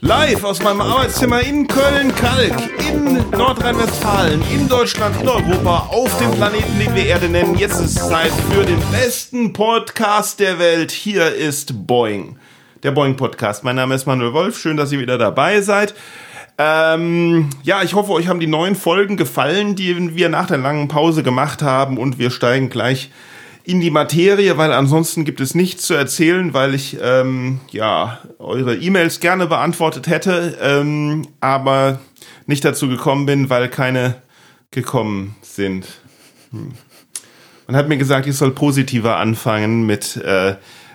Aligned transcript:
Live 0.00 0.44
aus 0.44 0.62
meinem 0.62 0.80
Arbeitszimmer 0.80 1.40
in 1.40 1.66
Köln-Kalk, 1.66 2.54
in 2.88 3.14
Nordrhein-Westfalen, 3.32 4.40
in 4.48 4.68
Deutschland, 4.68 5.20
in 5.20 5.28
Europa, 5.28 5.88
auf 5.90 6.16
dem 6.18 6.30
Planeten, 6.30 6.78
den 6.78 6.94
wir 6.94 7.04
Erde 7.04 7.28
nennen. 7.28 7.58
Jetzt 7.58 7.80
ist 7.80 7.96
es 7.96 8.08
Zeit 8.08 8.30
für 8.48 8.64
den 8.64 8.78
besten 8.92 9.52
Podcast 9.52 10.38
der 10.38 10.60
Welt. 10.60 10.92
Hier 10.92 11.34
ist 11.34 11.88
Boeing, 11.88 12.38
der 12.84 12.92
Boeing-Podcast. 12.92 13.64
Mein 13.64 13.74
Name 13.74 13.96
ist 13.96 14.06
Manuel 14.06 14.32
Wolf. 14.34 14.60
Schön, 14.60 14.76
dass 14.76 14.92
ihr 14.92 15.00
wieder 15.00 15.18
dabei 15.18 15.62
seid. 15.62 15.96
Ähm, 16.58 17.50
ja, 17.64 17.82
ich 17.82 17.94
hoffe, 17.94 18.12
euch 18.12 18.28
haben 18.28 18.38
die 18.38 18.46
neuen 18.46 18.76
Folgen 18.76 19.16
gefallen, 19.16 19.74
die 19.74 20.14
wir 20.14 20.28
nach 20.28 20.46
der 20.46 20.58
langen 20.58 20.86
Pause 20.86 21.24
gemacht 21.24 21.60
haben. 21.60 21.98
Und 21.98 22.20
wir 22.20 22.30
steigen 22.30 22.70
gleich 22.70 23.10
in 23.68 23.80
die 23.80 23.90
Materie, 23.90 24.56
weil 24.56 24.72
ansonsten 24.72 25.26
gibt 25.26 25.40
es 25.40 25.54
nichts 25.54 25.82
zu 25.82 25.92
erzählen, 25.92 26.54
weil 26.54 26.74
ich 26.74 26.96
ähm, 27.02 27.60
ja 27.70 28.18
eure 28.38 28.74
E-Mails 28.74 29.20
gerne 29.20 29.46
beantwortet 29.46 30.06
hätte, 30.06 30.56
ähm, 30.62 31.28
aber 31.40 32.00
nicht 32.46 32.64
dazu 32.64 32.88
gekommen 32.88 33.26
bin, 33.26 33.50
weil 33.50 33.68
keine 33.68 34.14
gekommen 34.70 35.36
sind. 35.42 35.86
Hm. 36.50 36.72
Man 37.66 37.76
hat 37.76 37.90
mir 37.90 37.98
gesagt, 37.98 38.26
ich 38.26 38.38
soll 38.38 38.52
positiver 38.52 39.18
anfangen 39.18 39.84
mit 39.84 40.16
äh, 40.16 40.54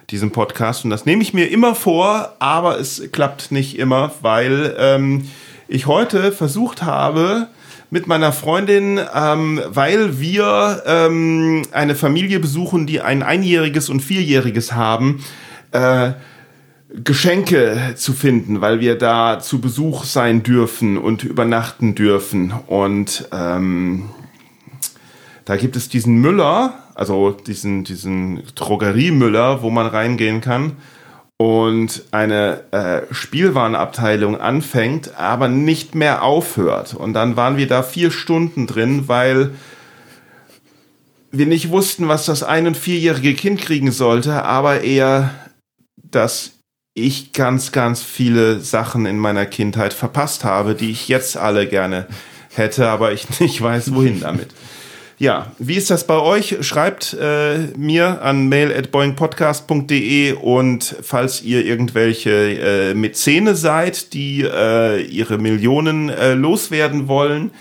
diesem 0.10 0.32
Podcast 0.32 0.84
und 0.84 0.90
das 0.90 1.06
nehme 1.06 1.22
ich 1.22 1.32
mir 1.32 1.52
immer 1.52 1.76
vor, 1.76 2.36
aber 2.40 2.80
es 2.80 3.12
klappt 3.12 3.52
nicht 3.52 3.78
immer, 3.78 4.14
weil 4.22 4.76
ähm, 4.80 5.30
ich 5.68 5.86
heute 5.86 6.32
versucht 6.32 6.82
habe, 6.82 7.50
mit 7.94 8.08
meiner 8.08 8.32
Freundin, 8.32 9.00
ähm, 9.14 9.62
weil 9.68 10.20
wir 10.20 10.82
ähm, 10.88 11.62
eine 11.74 11.94
Familie 11.94 12.40
besuchen, 12.40 12.88
die 12.88 13.02
ein 13.02 13.22
Einjähriges 13.22 13.88
und 13.88 14.00
Vierjähriges 14.00 14.74
haben, 14.74 15.24
äh, 15.74 16.14
Geschenke 16.90 17.94
zu 17.96 18.14
finden, 18.14 18.62
weil 18.62 18.80
wir 18.80 18.98
da 18.98 19.40
zu 19.40 19.62
Besuch 19.62 20.06
sein 20.06 20.42
dürfen 20.42 20.98
und 20.98 21.24
übernachten 21.24 21.94
dürfen. 21.94 22.52
Und 22.66 23.30
ähm, 23.32 24.10
da 25.46 25.56
gibt 25.56 25.76
es 25.76 25.88
diesen 25.88 26.16
Müller, 26.16 26.74
also 26.96 27.30
diesen, 27.30 27.84
diesen 27.84 28.42
Drogeriemüller, 28.56 29.62
wo 29.62 29.70
man 29.70 29.86
reingehen 29.86 30.42
kann 30.42 30.78
und 31.44 32.04
eine 32.12 32.62
äh, 32.72 33.14
Spielwarenabteilung 33.14 34.40
anfängt, 34.40 35.20
aber 35.20 35.50
nicht 35.50 35.94
mehr 35.94 36.24
aufhört. 36.24 36.94
Und 36.94 37.12
dann 37.12 37.36
waren 37.36 37.58
wir 37.58 37.68
da 37.68 37.84
vier 37.84 38.12
Stunden 38.12 38.66
drin, 38.66 39.10
weil 39.10 39.52
wir 41.32 41.46
nicht 41.46 41.70
wussten, 41.70 42.08
was 42.08 42.26
das 42.26 42.44
ein- 42.44 42.66
und 42.66 42.78
vierjährige 42.78 43.34
Kind 43.34 43.60
kriegen 43.60 43.92
sollte, 43.92 44.44
aber 44.44 44.84
eher, 44.84 45.32
dass 45.98 46.52
ich 46.94 47.34
ganz, 47.34 47.74
ganz 47.74 48.02
viele 48.02 48.62
Sachen 48.62 49.06
in 49.06 49.18
meiner 49.18 49.46
Kindheit 49.46 49.92
verpasst 49.92 50.46
habe, 50.46 50.76
die 50.76 50.92
ich 50.92 51.10
jetzt 51.10 51.36
alle 51.36 51.68
gerne 51.68 52.08
hätte, 52.54 52.88
aber 52.88 53.12
ich 53.12 53.40
nicht 53.42 53.62
weiß, 53.62 53.94
wohin 53.94 54.22
damit. 54.22 54.52
Ja, 55.20 55.52
wie 55.60 55.76
ist 55.76 55.90
das 55.90 56.08
bei 56.08 56.18
euch? 56.18 56.58
Schreibt 56.62 57.14
äh, 57.14 57.68
mir 57.78 58.22
an 58.24 58.50
mail@boingpodcast.de 58.50 60.34
und 60.34 60.96
falls 61.02 61.44
ihr 61.44 61.66
irgendwelche 61.66 62.32
äh, 62.32 62.94
Mäzene 62.94 63.56
seid, 63.56 64.14
die 64.14 64.42
äh, 64.42 65.02
ihre 65.04 65.38
Millionen 65.38 66.10
äh, 66.10 66.34
loswerden 66.34 67.08
wollen, 67.08 67.52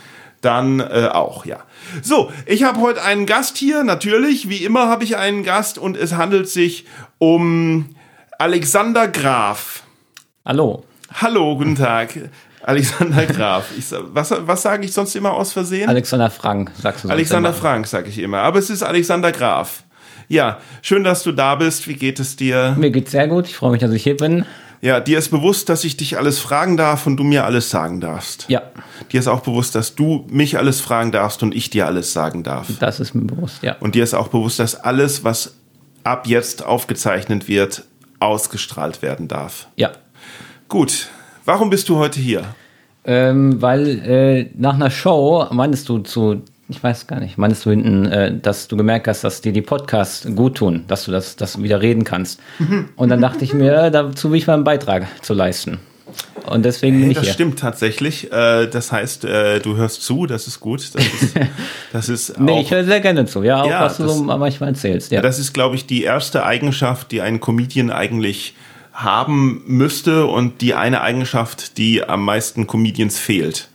dann 0.40 0.80
äh, 0.80 1.08
auch, 1.12 1.44
ja. 1.44 1.58
So, 2.02 2.32
ich 2.46 2.62
habe 2.62 2.80
heute 2.80 3.02
einen 3.02 3.26
Gast 3.26 3.58
hier, 3.58 3.84
natürlich, 3.84 4.48
wie 4.48 4.64
immer 4.64 4.88
habe 4.88 5.04
ich 5.04 5.16
einen 5.16 5.44
Gast 5.44 5.78
und 5.78 5.96
es 5.96 6.14
handelt 6.14 6.48
sich 6.48 6.86
um 7.18 7.94
Alexander 8.38 9.08
Graf. 9.08 9.82
Hallo. 10.44 10.84
Hallo, 11.20 11.56
guten 11.56 11.76
Tag. 11.76 12.30
Alexander 12.64 13.26
Graf. 13.26 13.66
Ich, 13.76 13.86
was, 13.90 14.32
was 14.46 14.62
sage 14.62 14.84
ich 14.84 14.92
sonst 14.92 15.14
immer 15.16 15.32
aus 15.32 15.52
Versehen? 15.52 15.88
Alexander 15.88 16.30
Frank, 16.30 16.70
sagst 16.80 17.04
du 17.04 17.08
Alexander 17.08 17.50
immer. 17.50 17.58
Frank, 17.58 17.86
sage 17.86 18.08
ich 18.08 18.18
immer. 18.18 18.38
Aber 18.38 18.58
es 18.58 18.70
ist 18.70 18.82
Alexander 18.82 19.32
Graf. 19.32 19.84
Ja, 20.28 20.58
schön, 20.80 21.04
dass 21.04 21.22
du 21.22 21.32
da 21.32 21.56
bist. 21.56 21.88
Wie 21.88 21.94
geht 21.94 22.20
es 22.20 22.36
dir? 22.36 22.74
Mir 22.78 22.90
geht's 22.90 23.10
sehr 23.10 23.28
gut. 23.28 23.46
Ich 23.48 23.56
freue 23.56 23.72
mich, 23.72 23.80
dass 23.80 23.90
ich 23.92 24.02
hier 24.02 24.16
bin. 24.16 24.44
Ja, 24.80 24.98
dir 24.98 25.18
ist 25.18 25.30
bewusst, 25.30 25.68
dass 25.68 25.84
ich 25.84 25.96
dich 25.96 26.18
alles 26.18 26.40
fragen 26.40 26.76
darf 26.76 27.06
und 27.06 27.16
du 27.16 27.22
mir 27.22 27.44
alles 27.44 27.70
sagen 27.70 28.00
darfst. 28.00 28.46
Ja, 28.48 28.62
Dir 29.12 29.20
ist 29.20 29.28
auch 29.28 29.40
bewusst, 29.40 29.74
dass 29.76 29.94
du 29.94 30.26
mich 30.28 30.58
alles 30.58 30.80
fragen 30.80 31.12
darfst 31.12 31.42
und 31.42 31.54
ich 31.54 31.70
dir 31.70 31.86
alles 31.86 32.12
sagen 32.12 32.42
darf. 32.42 32.66
das 32.80 32.98
ist 32.98 33.14
mir 33.14 33.22
bewusst, 33.22 33.62
ja. 33.62 33.76
Und 33.78 33.94
dir 33.94 34.02
ist 34.02 34.14
auch 34.14 34.28
bewusst, 34.28 34.58
dass 34.58 34.74
alles, 34.74 35.22
was 35.22 35.54
ab 36.02 36.26
jetzt 36.26 36.64
aufgezeichnet 36.64 37.46
wird, 37.46 37.84
ausgestrahlt 38.18 39.02
werden 39.02 39.28
darf. 39.28 39.68
Ja. 39.76 39.92
Gut. 40.68 41.08
Warum 41.44 41.70
bist 41.70 41.88
du 41.88 41.96
heute 41.98 42.20
hier? 42.20 42.44
Ähm, 43.04 43.60
weil 43.60 43.98
äh, 44.08 44.50
nach 44.56 44.74
einer 44.74 44.90
Show 44.90 45.46
meinst 45.50 45.88
du 45.88 45.98
zu, 45.98 46.42
ich 46.68 46.82
weiß 46.82 47.08
gar 47.08 47.18
nicht, 47.18 47.36
meinst 47.36 47.66
du 47.66 47.70
hinten, 47.70 48.06
äh, 48.06 48.36
dass 48.38 48.68
du 48.68 48.76
gemerkt 48.76 49.08
hast, 49.08 49.24
dass 49.24 49.40
dir 49.40 49.52
die 49.52 49.62
Podcasts 49.62 50.26
gut 50.36 50.56
tun, 50.58 50.84
dass 50.86 51.04
du 51.04 51.10
das, 51.10 51.34
das 51.34 51.60
wieder 51.60 51.80
reden 51.82 52.04
kannst. 52.04 52.38
Und 52.96 53.08
dann 53.08 53.20
dachte 53.20 53.44
ich 53.44 53.54
mir, 53.54 53.90
dazu 53.90 54.30
will 54.30 54.38
ich 54.38 54.46
mal 54.46 54.54
einen 54.54 54.64
Beitrag 54.64 55.06
zu 55.22 55.34
leisten. 55.34 55.78
Und 56.46 56.64
deswegen 56.64 57.00
bin 57.00 57.10
ich 57.10 57.16
Das 57.16 57.24
hier. 57.24 57.32
stimmt 57.34 57.58
tatsächlich. 57.58 58.30
Äh, 58.32 58.66
Das 58.68 58.92
heißt, 58.92 59.24
äh, 59.24 59.58
du 59.60 59.76
hörst 59.76 60.02
zu, 60.02 60.26
das 60.26 60.46
ist 60.46 60.60
gut. 60.60 60.90
Das 60.94 61.02
ist, 61.22 61.34
das 61.92 62.08
ist 62.08 62.38
Nee, 62.38 62.52
auch, 62.52 62.60
ich 62.60 62.70
höre 62.70 62.84
sehr 62.84 63.00
gerne 63.00 63.24
zu, 63.26 63.42
ja, 63.42 63.62
auch 63.62 63.68
Ja, 63.68 63.80
was 63.84 63.96
du 63.96 64.06
so 64.08 64.24
das- 64.26 64.38
manchmal 64.38 64.68
erzählst. 64.70 65.10
Ja. 65.10 65.16
ja, 65.16 65.22
das 65.22 65.40
ist, 65.40 65.52
glaube 65.52 65.74
ich, 65.74 65.86
die 65.86 66.04
erste 66.04 66.44
Eigenschaft, 66.44 67.10
die 67.10 67.20
ein 67.20 67.40
Comedian 67.40 67.90
eigentlich 67.90 68.54
haben 69.02 69.62
müsste 69.66 70.26
und 70.26 70.60
die 70.60 70.74
eine 70.74 71.00
Eigenschaft, 71.00 71.78
die 71.78 72.02
am 72.04 72.24
meisten 72.24 72.66
Comedians 72.66 73.18
fehlt. 73.18 73.68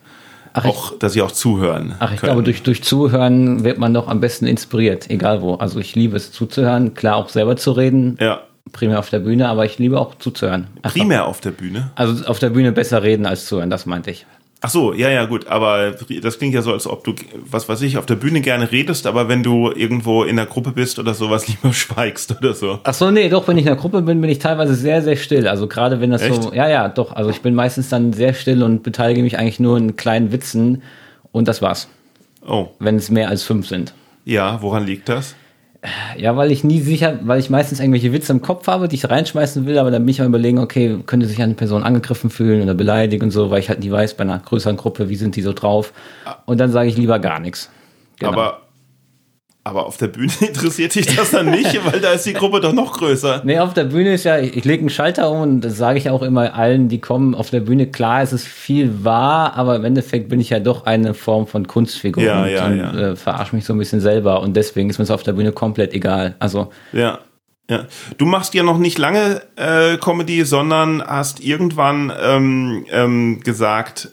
Ach, 0.53 0.65
ich- 0.65 0.71
auch, 0.71 0.97
dass 0.97 1.13
sie 1.13 1.21
auch 1.21 1.31
zuhören. 1.31 1.95
Ach, 1.99 2.11
ich 2.13 2.19
können. 2.19 2.31
glaube, 2.31 2.43
durch, 2.43 2.63
durch 2.63 2.81
Zuhören 2.83 3.63
wird 3.63 3.77
man 3.77 3.93
doch 3.93 4.07
am 4.07 4.19
besten 4.19 4.47
inspiriert, 4.47 5.09
egal 5.09 5.41
wo. 5.41 5.55
Also 5.55 5.79
ich 5.79 5.93
liebe 5.95 6.17
es 6.17 6.31
zuzuhören, 6.31 6.93
klar 6.95 7.15
auch 7.17 7.29
selber 7.29 7.57
zu 7.57 7.71
reden, 7.73 8.17
Ja, 8.19 8.41
primär 8.71 8.97
auf 8.99 9.09
der 9.09 9.19
Bühne, 9.19 9.47
aber 9.49 9.65
ich 9.65 9.77
liebe 9.77 9.99
auch 9.99 10.15
zuzuhören. 10.15 10.67
Einfach- 10.81 10.91
primär 10.97 11.25
auf 11.25 11.41
der 11.41 11.51
Bühne. 11.51 11.91
Also 11.95 12.25
auf 12.25 12.39
der 12.39 12.49
Bühne 12.49 12.71
besser 12.71 13.03
reden 13.03 13.25
als 13.25 13.45
zuhören, 13.45 13.69
das 13.69 13.85
meinte 13.85 14.09
ich. 14.11 14.25
Ach 14.59 14.69
so, 14.72 14.91
ja, 14.91 15.09
ja, 15.09 15.25
gut, 15.25 15.47
aber 15.47 15.91
das 16.22 16.40
klingt 16.40 16.56
ja 16.56 16.63
so, 16.63 16.73
als 16.73 16.88
ob 16.88 17.03
du, 17.03 17.13
was 17.45 17.69
weiß 17.69 17.81
ich, 17.84 17.97
auf 18.00 18.07
der 18.07 18.16
Bühne 18.16 18.41
gerne 18.41 18.72
redest, 18.72 19.06
aber 19.06 19.29
wenn 19.29 19.44
du 19.44 19.72
irgendwo 19.72 20.23
in 20.23 20.35
der 20.35 20.47
Gruppe 20.47 20.72
bist 20.72 20.97
oder 20.97 21.13
sowas, 21.13 21.47
lieber 21.50 21.72
schweigst 21.73 22.35
oder 22.38 22.56
so. 22.56 22.79
Ach 22.84 22.94
so, 22.94 23.12
nee, 23.12 23.29
doch, 23.29 23.47
wenn 23.47 23.57
ich 23.57 23.63
in 23.66 23.68
der 23.68 23.75
Gruppe 23.75 24.01
bin, 24.01 24.19
bin 24.19 24.29
ich 24.31 24.40
teilweise 24.40 24.73
sehr, 24.73 25.03
sehr 25.03 25.16
still. 25.16 25.47
Also 25.47 25.68
gerade 25.68 26.01
wenn 26.01 26.09
das 26.09 26.22
so, 26.23 26.34
Echt? 26.34 26.53
ja, 26.56 26.68
ja, 26.68 26.90
doch. 26.90 27.13
Also 27.13 27.29
ich 27.29 27.41
bin 27.41 27.53
meistens 27.53 27.90
dann 27.90 28.13
sehr 28.13 28.34
still 28.34 28.63
und 28.63 28.81
beteilige 28.81 29.22
mich 29.22 29.38
eigentlich 29.38 29.59
nur 29.59 29.78
in 29.78 29.95
kleinen 29.95 30.31
Witzen 30.31 30.81
und 31.31 31.47
das 31.47 31.62
war's. 31.62 31.88
Oh, 32.47 32.69
Wenn 32.79 32.95
es 32.95 33.12
mehr 33.12 33.29
als 33.29 33.44
fünf 33.44 33.68
sind. 33.68 33.94
ja, 34.25 34.62
woran 34.62 34.85
liegt 34.85 35.07
das? 35.09 35.35
Ja, 36.18 36.36
weil 36.36 36.52
ich 36.52 36.64
nie 36.64 36.81
sicher, 36.81 37.20
weil 37.24 37.40
ich 37.40 37.50
meistens 37.50 37.80
irgendwelche 37.80 38.14
Witze 38.14 38.31
im 38.31 38.42
Kopf 38.42 38.68
habe, 38.68 38.88
die 38.88 38.96
ich 38.96 39.09
reinschmeißen 39.09 39.66
will, 39.66 39.78
aber 39.78 39.92
dann 39.92 40.03
bin 40.03 40.09
ich 40.09 40.22
am 40.22 40.28
überlegen, 40.28 40.59
okay, 40.59 41.00
könnte 41.06 41.25
sich 41.25 41.42
eine 41.42 41.53
Person 41.53 41.84
angegriffen 41.84 42.30
fühlen 42.30 42.62
oder 42.64 42.74
beleidigt 42.74 43.24
und 43.24 43.31
so, 43.31 43.52
weil 43.52 43.59
ich 43.59 43.70
halt 43.70 43.80
nie 43.80 43.92
weiß 43.92 44.16
bei 44.16 44.24
einer 44.24 44.40
größeren 44.40 44.78
Gruppe, 44.78 45.09
wie 45.09 45.16
sind 45.16 45.36
die 45.36 45.42
so 45.42 45.53
drauf. 45.53 45.94
Und 46.46 46.59
dann 46.59 46.72
sage 46.72 46.90
ich 46.90 46.98
lieber 46.98 47.20
gar 47.20 47.40
nichts. 47.40 47.70
Genau. 48.20 48.31
Aber, 48.34 48.62
aber 49.67 49.85
auf 49.85 49.97
der 49.97 50.07
Bühne 50.07 50.31
interessiert 50.39 50.95
dich 50.95 51.16
das 51.16 51.31
dann 51.31 51.51
nicht, 51.51 51.79
weil 51.85 52.00
da 52.00 52.13
ist 52.13 52.25
die 52.25 52.33
Gruppe 52.33 52.59
doch 52.59 52.73
noch 52.73 52.94
größer. 52.94 53.41
Nee, 53.44 53.59
auf 53.59 53.73
der 53.73 53.85
Bühne 53.85 54.13
ist 54.13 54.23
ja, 54.23 54.39
ich, 54.39 54.55
ich 54.55 54.66
lege 54.66 54.81
einen 54.81 54.89
Schalter 54.89 55.29
um 55.29 55.41
und 55.41 55.61
das 55.61 55.78
sage 55.78 56.00
ich 56.00 56.09
auch 56.09 56.23
immer 56.23 56.53
allen, 56.53 56.89
die 56.89 57.00
kommen 57.00 57.35
auf 57.35 57.50
der 57.50 57.59
Bühne. 57.59 57.88
Klar, 57.88 58.22
es 58.22 58.33
ist 58.33 58.47
viel 58.47 59.03
wahr, 59.03 59.56
aber 59.56 59.75
im 59.75 59.85
Endeffekt 59.85 60.29
bin 60.29 60.39
ich 60.39 60.50
ja 60.50 60.59
doch 60.59 60.85
eine 60.85 61.13
Form 61.13 61.47
von 61.47 61.67
Kunstfigur 61.67 62.23
Ja, 62.23 62.44
und, 62.44 62.50
ja, 62.50 62.66
und 62.66 62.77
ja. 62.77 63.09
Äh, 63.11 63.16
verarsche 63.16 63.56
mich 63.56 63.66
so 63.66 63.73
ein 63.73 63.79
bisschen 63.79 64.01
selber 64.01 64.41
und 64.41 64.56
deswegen 64.56 64.89
ist 64.89 64.97
mir 64.97 65.03
es 65.03 65.11
auf 65.11 65.23
der 65.23 65.33
Bühne 65.33 65.51
komplett 65.51 65.94
egal. 65.94 66.35
Also, 66.39 66.72
Ja. 66.91 67.19
Ja. 67.69 67.85
Du 68.17 68.25
machst 68.25 68.53
ja 68.53 68.63
noch 68.63 68.77
nicht 68.77 68.97
lange 68.97 69.41
äh, 69.57 69.97
Comedy, 69.97 70.45
sondern 70.45 71.03
hast 71.06 71.41
irgendwann 71.41 72.13
ähm, 72.18 72.86
ähm, 72.89 73.42
gesagt, 73.44 74.12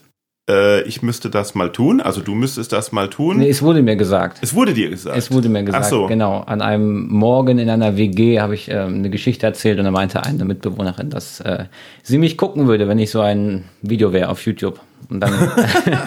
äh, 0.49 0.83
ich 0.83 1.03
müsste 1.03 1.31
das 1.31 1.55
mal 1.55 1.71
tun. 1.73 2.01
Also 2.01 2.21
du 2.21 2.35
müsstest 2.35 2.73
das 2.73 2.93
mal 2.93 3.09
tun. 3.09 3.39
nee, 3.39 3.49
es 3.49 3.63
wurde 3.63 3.83
mir 3.83 3.97
gesagt. 3.97 4.39
Es 4.43 4.55
wurde 4.55 4.75
dir 4.75 4.91
gesagt. 4.91 5.17
Es 5.17 5.31
wurde 5.31 5.49
mir 5.49 5.63
gesagt, 5.63 5.85
Ach 5.87 5.91
so. 5.91 6.07
genau. 6.07 6.41
An 6.41 6.61
einem 6.61 7.09
Morgen 7.09 7.59
in 7.59 7.71
einer 7.71 7.97
WG 7.97 8.41
habe 8.41 8.55
ich 8.55 8.69
ähm, 8.69 8.97
eine 8.97 9.11
Geschichte 9.11 9.47
erzählt 9.47 9.79
und 9.79 9.85
da 9.85 9.91
meinte 9.91 10.23
eine 10.23 10.45
Mitbewohnerin, 10.45 11.11
dass 11.11 11.41
äh, 11.41 11.65
sie 12.03 12.19
mich 12.19 12.37
gucken 12.37 12.67
würde, 12.67 12.89
wenn 12.89 12.99
ich 12.99 13.11
so 13.11 13.21
ein 13.21 13.65
Video 13.83 14.13
wäre 14.13 14.29
auf 14.29 14.45
YouTube. 14.45 14.81
Und 15.09 15.21
dann 15.21 15.33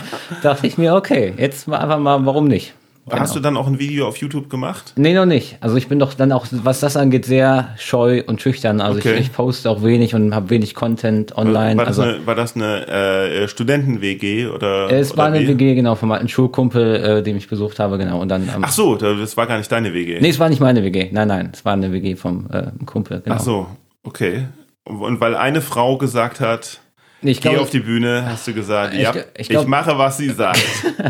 dachte 0.43 0.67
ich 0.67 0.77
mir, 0.77 0.95
okay, 0.95 1.33
jetzt 1.37 1.67
mal 1.67 1.77
einfach 1.77 1.99
mal, 1.99 2.25
warum 2.25 2.47
nicht? 2.47 2.73
Hast 3.09 3.35
du 3.35 3.39
dann 3.39 3.55
auch 3.55 3.67
ein 3.67 3.79
Video 3.79 4.07
auf 4.07 4.17
YouTube 4.17 4.49
gemacht? 4.49 4.93
Nee, 4.97 5.13
noch 5.13 5.25
nicht. 5.25 5.57
Also 5.61 5.75
ich 5.77 5.87
bin 5.87 5.97
doch 5.99 6.13
dann 6.13 6.31
auch, 6.33 6.45
was 6.51 6.79
das 6.81 6.97
angeht, 6.97 7.25
sehr 7.25 7.69
scheu 7.77 8.21
und 8.27 8.41
schüchtern. 8.41 8.81
Also 8.81 8.99
Okay. 8.99 9.13
ich, 9.15 9.19
ich 9.27 9.33
poste 9.33 9.69
auch 9.69 9.81
wenig 9.83 10.13
und 10.15 10.35
habe 10.35 10.49
wenig 10.49 10.75
Content 10.75 11.37
online. 11.37 11.77
War 11.77 11.85
das 11.85 11.99
also 11.99 12.01
eine, 12.15 12.25
war 12.27 12.35
das 12.35 12.55
eine 12.55 12.87
äh, 12.87 13.47
Studenten-WG 13.47 14.47
oder? 14.47 14.91
es 14.91 15.11
oder 15.13 15.17
war 15.19 15.25
eine? 15.27 15.47
WG, 15.47 15.75
genau, 15.75 15.95
von 15.95 16.09
meinem 16.09 16.27
Schulkumpel, 16.27 16.95
äh, 17.19 17.23
den 17.23 17.37
ich 17.37 17.47
besucht 17.47 17.79
habe, 17.79 17.97
genau. 17.97 18.19
Und 18.21 18.29
dann, 18.29 18.43
ähm, 18.43 18.61
Ach 18.63 18.71
so, 18.71 18.95
das 18.95 19.37
war 19.37 19.47
gar 19.47 19.57
nicht 19.57 19.71
deine 19.71 19.93
WG. 19.93 20.19
nee, 20.19 20.29
es 20.29 20.39
war 20.39 20.49
nicht 20.49 20.59
meine 20.59 20.83
WG. 20.83 21.09
Nein, 21.11 21.27
nein, 21.29 21.49
es 21.53 21.63
war 21.63 21.73
eine 21.73 21.91
WG 21.93 22.15
vom 22.15 22.47
äh, 22.51 22.71
Kumpel, 22.85 23.21
genau. 23.21 23.35
Ach 23.37 23.41
so, 23.41 23.67
okay. 24.03 24.47
Und 24.83 25.19
weil 25.21 25.35
eine 25.35 25.61
Frau 25.61 25.97
gesagt 25.97 26.39
hat, 26.39 26.79
Ich 27.21 27.41
Geh 27.41 27.49
glaube- 27.49 27.61
auf 27.63 27.69
die 27.69 27.79
Bühne, 27.79 28.23
hast 28.25 28.47
du 28.47 28.53
gesagt. 28.53 28.93
Ich 28.93 29.01
ja, 29.01 29.13
ich, 29.15 29.21
ich 29.37 29.49
glaub- 29.49 29.67
mache, 29.67 29.97
was 29.97 30.17
sie 30.17 30.29
sagt. 30.29 30.59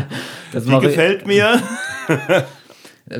Das 0.50 0.64
Die 0.64 0.72
ich- 0.72 0.80
gefällt 0.80 1.26
mir. 1.26 1.60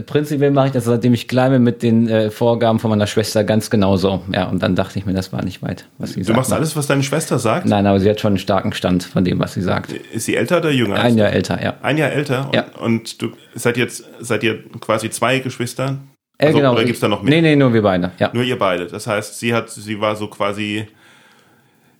Prinzipiell 0.05 0.50
mache 0.50 0.67
ich 0.67 0.73
das, 0.75 0.85
seitdem 0.85 1.14
ich 1.14 1.29
klein 1.29 1.50
bin, 1.50 1.62
mit 1.62 1.82
den 1.82 2.11
äh, 2.11 2.31
Vorgaben 2.31 2.79
von 2.79 2.90
meiner 2.90 3.06
Schwester 3.06 3.43
ganz 3.43 3.70
genauso. 3.70 4.23
Ja, 4.31 4.44
und 4.49 4.62
dann 4.62 4.76
dachte 4.76 4.99
ich 4.99 5.06
mir, 5.06 5.14
das 5.14 5.32
war 5.32 5.43
nicht 5.43 5.62
weit, 5.62 5.87
was 5.96 6.11
sie 6.11 6.20
Du 6.20 6.25
sagt. 6.26 6.37
machst 6.37 6.52
alles, 6.52 6.76
was 6.76 6.87
deine 6.88 7.02
Schwester 7.02 7.38
sagt. 7.38 7.64
Nein, 7.64 7.87
aber 7.87 7.99
sie 7.99 8.11
hat 8.11 8.20
schon 8.20 8.32
einen 8.32 8.38
starken 8.38 8.75
Stand 8.75 9.05
von 9.05 9.25
dem, 9.25 9.38
was 9.38 9.55
sie 9.55 9.62
sagt. 9.62 9.93
Ist 9.93 10.26
sie 10.26 10.37
älter 10.37 10.58
oder 10.58 10.70
jünger? 10.70 10.96
Ein 11.00 11.17
Jahr 11.17 11.32
älter, 11.32 11.62
ja. 11.62 11.76
Ein 11.81 11.96
Jahr 11.96 12.11
älter? 12.12 12.49
Und, 12.49 12.55
Ja. 12.55 12.67
und 12.81 13.23
du 13.23 13.32
seid 13.55 13.79
jetzt 13.79 14.05
seid 14.20 14.43
ihr 14.43 14.62
quasi 14.79 15.08
zwei 15.08 15.38
Geschwister? 15.38 15.96
Äh, 16.37 16.46
Also, 16.49 16.58
genau. 16.58 16.75
Oder 16.75 16.84
gibt's 16.84 17.00
da 17.00 17.08
noch 17.08 17.23
mehr? 17.23 17.37
Nee, 17.37 17.41
nee, 17.41 17.56
nur 17.56 17.73
wir 17.73 17.82
beide. 17.82 18.11
Ja. 18.19 18.29
Nur 18.34 18.44
ihr 18.44 18.58
beide. 18.58 18.88
Das 18.88 19.06
heißt, 19.06 19.38
sie 19.38 19.55
hat, 19.55 19.70
sie 19.70 19.99
war 20.02 20.17
so 20.17 20.26
quasi, 20.29 20.87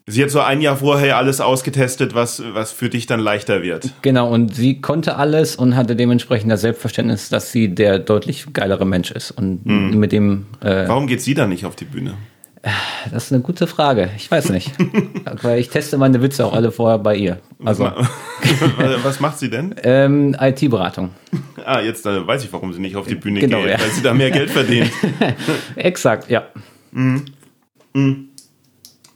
sie 0.08 0.22
hat 0.22 0.31
so 0.31 0.40
ein 0.40 0.60
Jahr 0.60 0.76
vorher 0.76 1.16
alles 1.16 1.40
ausgetestet, 1.40 2.14
was, 2.14 2.43
was 2.52 2.72
für 2.72 2.88
dich 2.88 3.06
dann 3.06 3.20
leichter 3.20 3.62
wird. 3.62 3.90
Genau, 4.02 4.28
und 4.32 4.55
sie 4.55 4.81
konnte 4.81 5.16
alles 5.16 5.55
und 5.56 5.76
hatte 5.76 5.94
dementsprechend 5.94 6.50
das 6.50 6.62
Selbstverständnis, 6.62 7.28
dass 7.28 7.52
sie 7.52 7.69
der 7.75 7.99
deutlich 7.99 8.46
geilere 8.52 8.84
Mensch 8.87 9.10
ist. 9.10 9.31
Und 9.31 9.64
Mhm. 9.66 9.99
mit 9.99 10.12
dem, 10.12 10.46
äh, 10.60 10.88
Warum 10.88 11.06
geht 11.06 11.20
sie 11.22 11.34
dann 11.34 11.50
nicht 11.50 11.64
auf 11.64 11.76
die 11.76 11.84
Bühne? 11.84 12.14
das 13.12 13.26
ist 13.26 13.32
eine 13.32 13.40
gute 13.40 13.66
Frage. 13.69 14.10
Ich 14.16 14.28
weiß 14.31 14.50
nicht. 14.50 14.72
Weil 15.43 15.60
ich 15.60 15.69
teste 15.69 15.96
meine 15.96 16.20
Witze 16.20 16.44
auch 16.44 16.52
alle 16.52 16.72
vorher 16.72 16.99
bei 16.99 17.14
ihr. 17.14 17.38
Also 17.64 17.84
was 19.05 19.20
macht 19.20 19.38
sie 19.38 19.49
denn? 19.49 19.75
ähm, 19.84 20.37
IT-Beratung. 20.38 21.10
Ah, 21.64 21.81
jetzt 21.81 22.06
äh, 22.06 22.26
weiß 22.26 22.44
ich, 22.44 22.52
warum 22.55 22.72
sie 22.72 22.81
nicht 22.81 22.96
auf 22.96 23.06
die 23.06 23.14
Bühne 23.14 23.40
Genau, 23.40 23.60
geht, 23.60 23.70
ja. 23.72 23.78
weil 23.81 23.90
sie 23.90 24.00
da 24.02 24.14
mehr 24.14 24.31
Geld 24.31 24.49
verdient. 24.50 24.90
Exakt, 25.76 26.31
ja. 26.31 26.44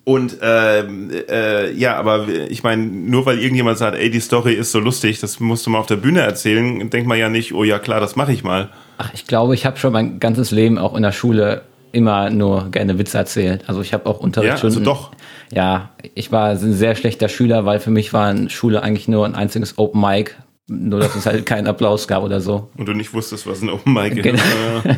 Und 0.04 0.38
ähm, 0.42 1.10
äh, 1.28 1.72
ja, 1.72 1.96
aber 1.96 2.26
ich 2.28 2.64
meine, 2.64 2.82
nur 2.82 3.24
weil 3.24 3.38
irgendjemand 3.38 3.78
sagt, 3.78 3.96
ey, 3.96 4.10
die 4.10 4.18
Story 4.18 4.54
ist 4.54 4.72
so 4.72 4.80
lustig, 4.80 5.20
das 5.20 5.38
musst 5.38 5.64
du 5.64 5.70
mal 5.70 5.78
auf 5.78 5.86
der 5.86 5.96
Bühne 5.96 6.20
erzählen, 6.20 6.90
denkt 6.90 7.06
man 7.06 7.18
ja 7.18 7.28
nicht, 7.28 7.52
oh 7.54 7.62
ja 7.62 7.78
klar, 7.78 8.00
das 8.00 8.16
mache 8.16 8.32
ich 8.32 8.42
mal. 8.42 8.70
Ach, 8.98 9.10
ich 9.14 9.26
glaube, 9.26 9.54
ich 9.54 9.64
habe 9.64 9.78
schon 9.78 9.92
mein 9.92 10.18
ganzes 10.18 10.50
Leben 10.50 10.76
auch 10.76 10.96
in 10.96 11.02
der 11.04 11.12
Schule 11.12 11.62
immer 11.92 12.30
nur 12.30 12.70
gerne 12.70 12.98
Witze 12.98 13.18
erzählt. 13.18 13.64
Also 13.68 13.80
ich 13.80 13.92
habe 13.92 14.06
auch 14.06 14.18
Ja, 14.18 14.24
Unterrichtsstunden. 14.24 14.78
also 14.78 14.90
doch. 14.90 15.12
Ja, 15.52 15.90
ich 16.14 16.32
war 16.32 16.48
ein 16.48 16.72
sehr 16.72 16.94
schlechter 16.96 17.28
Schüler, 17.28 17.64
weil 17.64 17.78
für 17.78 17.90
mich 17.90 18.12
war 18.12 18.34
Schule 18.48 18.82
eigentlich 18.82 19.06
nur 19.06 19.24
ein 19.26 19.34
einziges 19.34 19.78
Open 19.78 20.00
Mic. 20.00 20.34
Nur, 20.68 21.00
dass 21.00 21.14
es 21.16 21.26
halt 21.26 21.44
keinen 21.44 21.66
Applaus 21.66 22.06
gab 22.06 22.22
oder 22.22 22.40
so. 22.40 22.70
Und 22.76 22.86
du 22.86 22.92
nicht 22.92 23.12
wusstest, 23.12 23.46
was 23.46 23.62
ein 23.62 23.68
Open 23.70 23.92
Mic 23.92 24.16
ist. 24.16 24.22
Genau. 24.22 24.42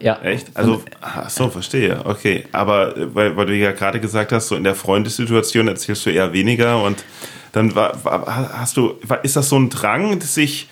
Ja. 0.00 0.20
Echt? 0.20 0.48
Also, 0.54 0.82
ach 1.00 1.30
so, 1.30 1.48
verstehe. 1.48 2.04
Okay. 2.04 2.44
Aber 2.50 2.92
weil, 3.14 3.36
weil 3.36 3.46
du 3.46 3.54
ja 3.54 3.70
gerade 3.70 4.00
gesagt 4.00 4.32
hast, 4.32 4.48
so 4.48 4.56
in 4.56 4.64
der 4.64 4.74
Freundessituation 4.74 5.68
erzählst 5.68 6.04
du 6.04 6.10
eher 6.10 6.32
weniger 6.32 6.82
und 6.82 7.04
dann 7.52 7.76
war, 7.76 8.04
war 8.04 8.26
hast 8.58 8.76
du, 8.76 8.94
war, 9.04 9.24
ist 9.24 9.36
das 9.36 9.48
so 9.48 9.56
ein 9.56 9.70
Drang, 9.70 10.18
dass 10.18 10.36
ich, 10.36 10.68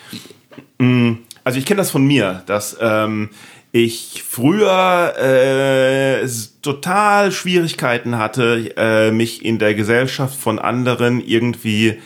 mh, 0.79 1.19
also 1.45 1.61
ich 1.61 1.65
kenne 1.65 1.79
das 1.79 1.93
von 1.93 2.05
mir, 2.05 2.43
dass 2.47 2.77
ähm, 2.81 3.31
ich 3.71 4.25
früher 4.29 5.15
äh, 5.17 6.27
total 6.63 7.31
Schwierigkeiten 7.31 8.19
hatte, 8.19 8.73
äh, 8.77 9.13
mich 9.13 9.45
in 9.45 9.61
der 9.61 9.75
Gesellschaft 9.75 10.37
von 10.37 10.59
anderen 10.59 11.25
irgendwie 11.25 11.99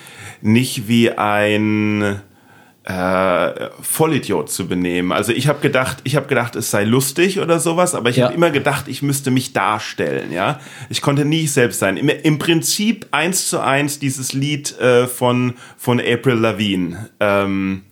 nicht 0.45 0.89
wie 0.89 1.11
ein 1.11 2.21
äh, 2.85 3.71
Vollidiot 3.81 4.51
zu 4.51 4.69
benehmen. 4.69 5.11
Also 5.11 5.33
ich 5.33 5.49
habe 5.49 5.61
gedacht, 5.61 5.99
ich 6.05 6.17
habe 6.17 6.27
gedacht, 6.27 6.55
es 6.55 6.71
sei 6.71 6.85
lustig 6.85 7.41
oder 7.41 7.59
sowas, 7.59 7.95
aber 7.95 8.11
ich 8.11 8.17
Ja. 8.17 8.27
habe 8.27 8.35
immer 8.35 8.51
gedacht, 8.51 8.89
ich 8.89 9.01
müsste 9.01 9.31
mich 9.31 9.55
darstellen, 9.55 10.31
ja. 10.33 10.61
Ich 10.91 11.01
konnte 11.01 11.25
nie 11.25 11.45
ich 11.45 11.53
selbst 11.53 11.79
sein. 11.79 11.97
Im, 11.97 12.11
im 12.11 12.39
Prinzip 12.39 13.07
eins 13.11 13.49
zu 13.49 13.61
eins 13.61 13.99
dieses 14.01 14.35
Lied 14.35 14.79
äh, 14.81 15.07
von 15.07 15.55
von 15.79 15.99
April 15.99 16.35
Lavigne. 16.35 17.09
Ähm, 17.21 17.83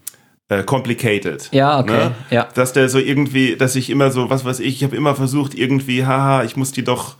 äh, 0.50 0.62
complicated. 0.62 1.48
Ja, 1.52 1.80
okay, 1.80 2.10
ja. 2.28 2.48
Dass 2.54 2.74
der 2.74 2.90
so 2.90 2.98
irgendwie, 2.98 3.56
dass 3.56 3.74
ich 3.76 3.88
immer 3.88 4.10
so, 4.10 4.28
was 4.28 4.44
weiß 4.44 4.60
ich, 4.60 4.76
ich 4.76 4.84
habe 4.84 4.94
immer 4.94 5.14
versucht, 5.14 5.54
irgendwie, 5.54 6.04
haha, 6.04 6.44
ich 6.44 6.56
muss 6.56 6.70
die 6.72 6.84
doch 6.84 7.16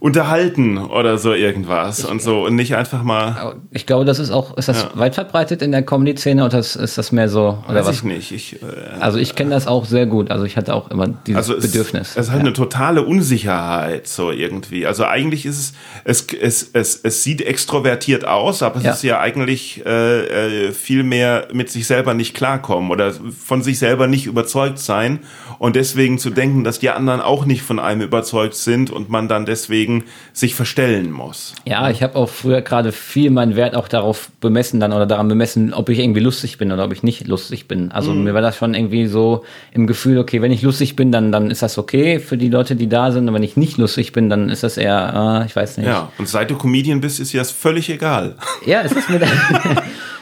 unterhalten 0.00 0.78
oder 0.78 1.18
so 1.18 1.34
irgendwas 1.34 2.04
und 2.06 2.22
so 2.22 2.44
und 2.46 2.56
nicht 2.56 2.74
einfach 2.74 3.02
mal, 3.02 3.54
Ich 3.70 3.84
glaube, 3.86 4.06
das 4.06 4.18
ist 4.18 4.30
auch, 4.30 4.56
ist 4.56 4.68
das 4.68 4.88
weit 4.94 5.14
verbreitet 5.14 5.60
in 5.60 5.72
der 5.72 5.82
Comedy-Szene 5.82 6.42
oder 6.42 6.58
ist, 6.58 6.74
ist 6.74 6.96
das 6.96 7.12
mehr 7.12 7.28
so, 7.28 7.58
oder 7.68 7.80
weiß 7.80 7.86
was? 7.86 7.96
ich 7.96 8.02
nicht. 8.04 8.32
Ich, 8.32 8.62
äh, 8.62 8.66
Also 8.98 9.18
ich 9.18 9.34
kenne 9.34 9.50
das 9.50 9.66
auch 9.66 9.84
sehr 9.84 10.06
gut. 10.06 10.30
Also 10.30 10.44
ich 10.46 10.56
hatte 10.56 10.74
auch 10.74 10.90
immer 10.90 11.06
dieses 11.06 11.36
also 11.36 11.54
es, 11.54 11.70
Bedürfnis. 11.70 12.12
Es 12.16 12.26
ist 12.26 12.30
halt 12.30 12.40
eine 12.40 12.54
totale 12.54 13.02
Unsicherheit 13.02 14.06
so 14.06 14.30
irgendwie. 14.30 14.86
Also 14.86 15.04
eigentlich 15.04 15.44
ist 15.44 15.58
es, 16.04 16.26
es, 16.26 16.26
es, 16.32 16.70
es, 16.72 16.96
es 17.02 17.22
sieht 17.22 17.42
extrovertiert 17.42 18.24
aus, 18.24 18.62
aber 18.62 18.76
es 18.78 18.84
Ja. 18.84 18.92
ist 18.92 19.02
ja 19.02 19.20
eigentlich 19.20 19.84
äh, 19.84 20.68
äh, 20.68 20.72
viel 20.72 21.02
mehr 21.02 21.48
mit 21.52 21.70
sich 21.70 21.86
selber 21.86 22.14
nicht 22.14 22.34
klarkommen 22.34 22.90
oder 22.90 23.12
von 23.38 23.62
sich 23.62 23.78
selber 23.78 24.06
nicht 24.06 24.24
überzeugt 24.24 24.78
sein 24.78 25.18
und 25.58 25.76
deswegen 25.76 26.16
zu 26.18 26.30
denken, 26.30 26.64
dass 26.64 26.78
die 26.78 26.88
anderen 26.88 27.20
auch 27.20 27.44
nicht 27.44 27.60
von 27.60 27.78
einem 27.78 28.00
überzeugt 28.00 28.54
sind 28.54 28.90
und 28.90 29.10
man 29.10 29.28
dann 29.28 29.44
deswegen 29.44 29.89
sich 30.32 30.54
verstellen 30.54 31.10
muss. 31.10 31.54
Ja, 31.66 31.90
ich 31.90 32.02
habe 32.02 32.16
auch 32.16 32.28
früher 32.28 32.62
gerade 32.62 32.92
viel 32.92 33.30
meinen 33.30 33.56
Wert 33.56 33.74
auch 33.74 33.88
darauf 33.88 34.30
bemessen 34.40 34.80
dann 34.80 34.92
oder 34.92 35.06
daran 35.06 35.28
bemessen, 35.28 35.74
ob 35.74 35.88
ich 35.88 35.98
irgendwie 35.98 36.20
lustig 36.20 36.58
bin 36.58 36.72
oder 36.72 36.84
ob 36.84 36.92
ich 36.92 37.02
nicht 37.02 37.26
lustig 37.26 37.68
bin. 37.68 37.90
Also 37.92 38.12
Mhm. 38.12 38.24
mir 38.24 38.34
war 38.34 38.42
das 38.42 38.56
schon 38.56 38.74
irgendwie 38.74 39.06
so 39.06 39.44
im 39.72 39.86
Gefühl, 39.86 40.18
okay, 40.18 40.40
wenn 40.42 40.52
ich 40.52 40.62
lustig 40.62 40.96
bin, 40.96 41.12
dann, 41.12 41.32
dann 41.32 41.50
ist 41.50 41.62
das 41.62 41.78
okay 41.78 42.18
für 42.20 42.36
die 42.36 42.48
Leute, 42.48 42.76
die 42.76 42.88
da 42.88 43.10
sind. 43.12 43.28
Und 43.28 43.34
wenn 43.34 43.42
ich 43.42 43.56
nicht 43.56 43.76
lustig 43.78 44.12
bin, 44.12 44.28
dann 44.30 44.48
ist 44.48 44.62
das 44.62 44.76
eher, 44.76 45.14
ah, 45.14 45.44
ich 45.46 45.54
weiß 45.56 45.78
nicht. 45.78 45.86
Ja, 45.86 46.10
und 46.18 46.28
seit 46.28 46.50
du 46.50 46.56
Comedian 46.56 47.00
bist, 47.00 47.20
ist 47.20 47.32
dir 47.32 47.40
das 47.40 47.50
völlig 47.50 47.88
egal. 47.90 48.36
Ja, 48.66 48.82
es 48.82 48.92
ist 48.92 49.08
mir 49.10 49.20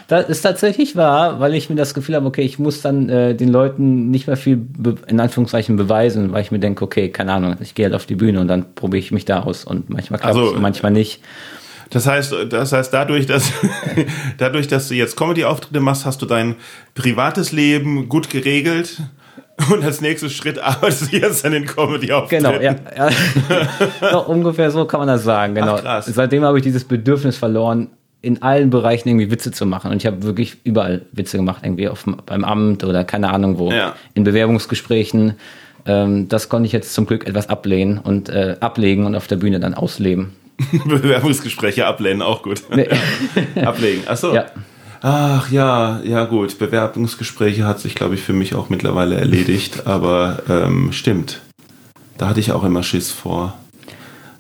das 0.08 0.26
ist 0.30 0.40
tatsächlich 0.40 0.96
wahr, 0.96 1.38
weil 1.38 1.54
ich 1.54 1.68
mir 1.68 1.76
das 1.76 1.92
Gefühl 1.92 2.14
habe, 2.14 2.26
okay, 2.26 2.40
ich 2.40 2.58
muss 2.58 2.80
dann 2.80 3.10
äh, 3.10 3.34
den 3.34 3.50
Leuten 3.50 4.10
nicht 4.10 4.26
mehr 4.26 4.38
viel 4.38 4.66
in 5.06 5.20
Anführungszeichen 5.20 5.76
beweisen, 5.76 6.32
weil 6.32 6.40
ich 6.40 6.50
mir 6.50 6.58
denke, 6.58 6.82
okay, 6.82 7.10
keine 7.10 7.34
Ahnung, 7.34 7.56
ich 7.60 7.74
gehe 7.74 7.84
halt 7.84 7.94
auf 7.94 8.06
die 8.06 8.14
Bühne 8.14 8.40
und 8.40 8.48
dann 8.48 8.74
probiere 8.74 9.00
ich 9.00 9.12
mich 9.12 9.26
da 9.26 9.42
aus 9.42 9.64
und 9.64 9.90
manchmal 9.90 10.18
klappt 10.18 10.34
Also, 10.34 10.54
es, 10.54 10.60
manchmal 10.60 10.92
nicht. 10.92 11.20
Das 11.90 12.06
heißt, 12.06 12.34
das 12.48 12.72
heißt, 12.72 12.92
dadurch, 12.92 13.26
dass, 13.26 13.52
dadurch, 14.38 14.66
dass 14.66 14.88
du 14.88 14.94
jetzt 14.94 15.14
Comedy-Auftritte 15.16 15.80
machst, 15.80 16.06
hast 16.06 16.22
du 16.22 16.26
dein 16.26 16.56
privates 16.94 17.52
Leben 17.52 18.08
gut 18.08 18.30
geregelt. 18.30 19.02
Und 19.72 19.84
als 19.84 20.00
nächsten 20.00 20.30
Schritt 20.30 20.58
arbeitest 20.62 21.12
du 21.12 21.16
jetzt 21.18 21.44
an 21.44 21.52
den 21.52 21.66
Comedy-Auftritten. 21.66 22.44
Genau, 22.44 22.60
ja. 22.62 22.76
ja. 22.96 23.10
Doch, 24.12 24.28
ungefähr 24.28 24.70
so 24.70 24.86
kann 24.86 25.00
man 25.00 25.08
das 25.08 25.24
sagen, 25.24 25.54
genau. 25.54 25.78
Ach. 25.84 26.02
Seitdem 26.02 26.44
habe 26.44 26.58
ich 26.58 26.62
dieses 26.62 26.84
Bedürfnis 26.84 27.36
verloren, 27.36 27.88
in 28.20 28.42
allen 28.42 28.70
Bereichen 28.70 29.08
irgendwie 29.08 29.30
Witze 29.30 29.52
zu 29.52 29.64
machen. 29.64 29.90
Und 29.90 29.98
ich 29.98 30.06
habe 30.06 30.22
wirklich 30.22 30.58
überall 30.64 31.02
Witze 31.12 31.36
gemacht, 31.36 31.62
irgendwie 31.64 31.88
auf, 31.88 32.04
beim 32.26 32.44
Amt 32.44 32.84
oder 32.84 33.04
keine 33.04 33.30
Ahnung 33.30 33.58
wo. 33.58 33.70
Ja. 33.70 33.94
In 34.14 34.24
Bewerbungsgesprächen. 34.24 35.34
Ähm, 35.86 36.28
das 36.28 36.48
konnte 36.48 36.66
ich 36.66 36.72
jetzt 36.72 36.92
zum 36.94 37.06
Glück 37.06 37.26
etwas 37.26 37.48
ablehnen 37.48 37.98
und 37.98 38.28
äh, 38.28 38.56
ablegen 38.60 39.06
und 39.06 39.14
auf 39.14 39.26
der 39.28 39.36
Bühne 39.36 39.60
dann 39.60 39.74
ausleben. 39.74 40.32
Bewerbungsgespräche 40.84 41.86
ablehnen, 41.86 42.22
auch 42.22 42.42
gut. 42.42 42.62
Nee. 42.74 42.88
Ablegen. 43.64 44.02
Achso. 44.08 44.34
Ja. 44.34 44.46
Ach 45.00 45.48
ja, 45.52 46.00
ja 46.02 46.24
gut. 46.24 46.58
Bewerbungsgespräche 46.58 47.64
hat 47.64 47.78
sich, 47.78 47.94
glaube 47.94 48.16
ich, 48.16 48.22
für 48.22 48.32
mich 48.32 48.56
auch 48.56 48.68
mittlerweile 48.68 49.14
erledigt. 49.14 49.86
Aber 49.86 50.42
ähm, 50.48 50.90
stimmt. 50.90 51.40
Da 52.16 52.28
hatte 52.28 52.40
ich 52.40 52.50
auch 52.50 52.64
immer 52.64 52.82
Schiss 52.82 53.12
vor. 53.12 53.56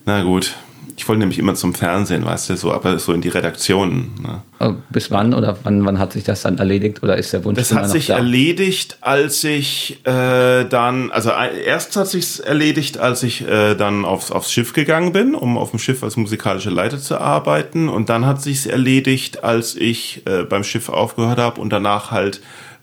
Na 0.04 0.22
gut. 0.24 0.56
Ich 0.98 1.06
wollte 1.08 1.20
nämlich 1.20 1.38
immer 1.38 1.54
zum 1.54 1.74
Fernsehen, 1.74 2.24
weißt 2.26 2.50
du, 2.50 2.56
so, 2.56 2.72
aber 2.72 2.98
so 2.98 3.12
in 3.12 3.20
die 3.20 3.28
Redaktionen. 3.28 4.10
Ne? 4.20 4.42
Oh, 4.58 4.74
Bis 4.90 5.12
wann 5.12 5.32
oder 5.32 5.56
wann, 5.62 5.86
wann 5.86 6.00
hat 6.00 6.12
sich 6.12 6.24
das 6.24 6.42
dann 6.42 6.58
erledigt 6.58 7.04
oder 7.04 7.16
ist 7.16 7.32
der 7.32 7.44
Wunsch 7.44 7.56
Das 7.56 7.72
hat 7.72 7.88
sich 7.88 8.08
da? 8.08 8.16
erledigt, 8.16 8.98
als 9.00 9.44
ich 9.44 10.00
äh, 10.04 10.64
dann, 10.64 11.12
also 11.12 11.30
ein- 11.30 11.54
erst 11.64 11.94
hat 11.94 12.08
sich 12.08 12.44
erledigt, 12.44 12.98
als 12.98 13.22
ich 13.22 13.46
äh, 13.46 13.76
dann 13.76 14.04
aufs, 14.04 14.32
aufs 14.32 14.52
Schiff 14.52 14.72
gegangen 14.72 15.12
bin, 15.12 15.36
um 15.36 15.56
auf 15.56 15.70
dem 15.70 15.78
Schiff 15.78 16.02
als 16.02 16.16
musikalischer 16.16 16.72
Leiter 16.72 16.98
zu 16.98 17.18
arbeiten. 17.18 17.88
Und 17.88 18.08
dann 18.08 18.26
hat 18.26 18.42
sich 18.42 18.68
erledigt, 18.68 19.44
als 19.44 19.76
ich 19.76 20.22
äh, 20.26 20.42
beim 20.42 20.64
Schiff 20.64 20.88
aufgehört 20.88 21.38
habe 21.38 21.60
und 21.60 21.70
danach 21.72 22.10
halt 22.10 22.40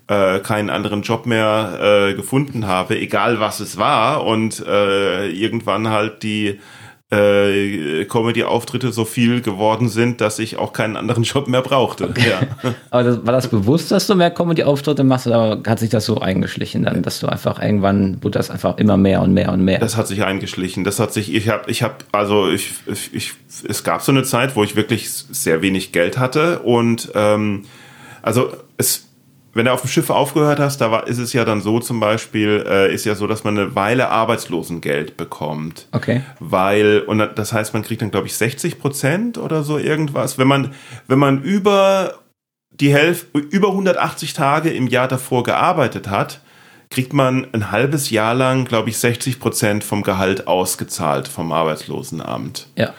äh, 0.07 0.39
keinen 0.39 0.69
anderen 0.69 1.01
Job 1.01 1.25
mehr 1.25 2.07
äh, 2.11 2.13
gefunden 2.13 2.65
habe, 2.65 2.97
egal 2.97 3.41
was 3.41 3.59
es 3.59 3.75
war. 3.75 4.25
Und 4.25 4.63
äh, 4.65 5.27
irgendwann 5.29 5.89
halt 5.89 6.23
die 6.23 6.61
äh, 7.11 8.05
Comedy-Auftritte 8.05 8.91
so 8.91 9.05
viel 9.05 9.41
geworden 9.41 9.89
sind, 9.89 10.21
dass 10.21 10.39
ich 10.39 10.57
auch 10.57 10.73
keinen 10.73 10.97
anderen 10.97 11.23
Job 11.23 11.47
mehr 11.47 11.61
brauchte. 11.61 12.13
Ja. 12.17 12.73
Aber 12.89 13.03
das, 13.03 13.25
war 13.25 13.33
das 13.33 13.47
bewusst, 13.47 13.91
dass 13.91 14.07
du 14.07 14.15
mehr 14.15 14.31
Comedy-Auftritte 14.31 15.03
machst 15.03 15.27
oder 15.27 15.61
hat 15.67 15.79
sich 15.79 15.89
das 15.89 16.05
so 16.05 16.19
eingeschlichen 16.19 16.83
dann, 16.83 17.03
dass 17.03 17.19
du 17.19 17.27
einfach 17.27 17.61
irgendwann, 17.61 18.23
wurde 18.23 18.39
das 18.39 18.49
einfach 18.49 18.77
immer 18.77 18.97
mehr 18.97 19.21
und 19.21 19.33
mehr 19.33 19.51
und 19.51 19.63
mehr? 19.63 19.79
Das 19.79 19.97
hat 19.97 20.07
sich 20.07 20.23
eingeschlichen. 20.23 20.83
Das 20.83 20.99
hat 20.99 21.13
sich, 21.13 21.33
ich 21.33 21.49
habe, 21.49 21.69
ich 21.69 21.83
habe, 21.83 21.95
also 22.11 22.49
ich, 22.49 22.71
ich, 22.87 23.13
ich, 23.13 23.33
es 23.67 23.83
gab 23.83 24.01
so 24.01 24.11
eine 24.11 24.23
Zeit, 24.23 24.55
wo 24.55 24.63
ich 24.63 24.75
wirklich 24.75 25.09
sehr 25.09 25.61
wenig 25.61 25.91
Geld 25.91 26.17
hatte 26.17 26.59
und 26.59 27.11
ähm, 27.13 27.65
also 28.23 28.51
es 28.77 29.05
wenn 29.55 29.65
du 29.65 29.73
auf 29.73 29.81
dem 29.81 29.89
Schiff 29.89 30.09
aufgehört 30.09 30.59
hast, 30.59 30.81
da 30.81 30.91
war, 30.91 31.07
ist 31.07 31.17
es 31.17 31.31
ja 31.31 31.45
dann 31.45 31.61
so 31.61 31.79
zum 31.79 32.01
Beispiel, 32.01 32.65
äh, 32.67 32.93
ist 32.93 33.05
ja 33.05 33.15
so, 33.15 33.25
dass 33.25 33.45
man 33.45 33.57
eine 33.57 33.73
Weile 33.73 34.09
Arbeitslosengeld 34.09 35.15
bekommt. 35.15 35.87
Okay. 35.93 36.23
Weil, 36.39 36.99
und 37.07 37.19
das 37.35 37.53
heißt, 37.53 37.73
man 37.73 37.81
kriegt 37.81 38.01
dann, 38.01 38.11
glaube 38.11 38.27
ich, 38.27 38.35
60 38.35 38.79
Prozent 38.79 39.37
oder 39.37 39.63
so 39.63 39.77
irgendwas. 39.77 40.37
Wenn 40.37 40.49
man, 40.49 40.73
wenn 41.07 41.19
man 41.19 41.41
über 41.41 42.19
die 42.69 42.93
Hälfte, 42.93 43.39
über 43.39 43.69
180 43.69 44.33
Tage 44.33 44.71
im 44.71 44.87
Jahr 44.87 45.07
davor 45.07 45.43
gearbeitet 45.43 46.09
hat, 46.09 46.41
kriegt 46.89 47.13
man 47.13 47.47
ein 47.53 47.71
halbes 47.71 48.09
Jahr 48.09 48.35
lang, 48.35 48.65
glaube 48.65 48.89
ich, 48.89 48.97
60 48.97 49.39
Prozent 49.39 49.85
vom 49.85 50.03
Gehalt 50.03 50.47
ausgezahlt 50.47 51.29
vom 51.29 51.53
Arbeitslosenamt. 51.53 52.67
Ja. 52.75 52.93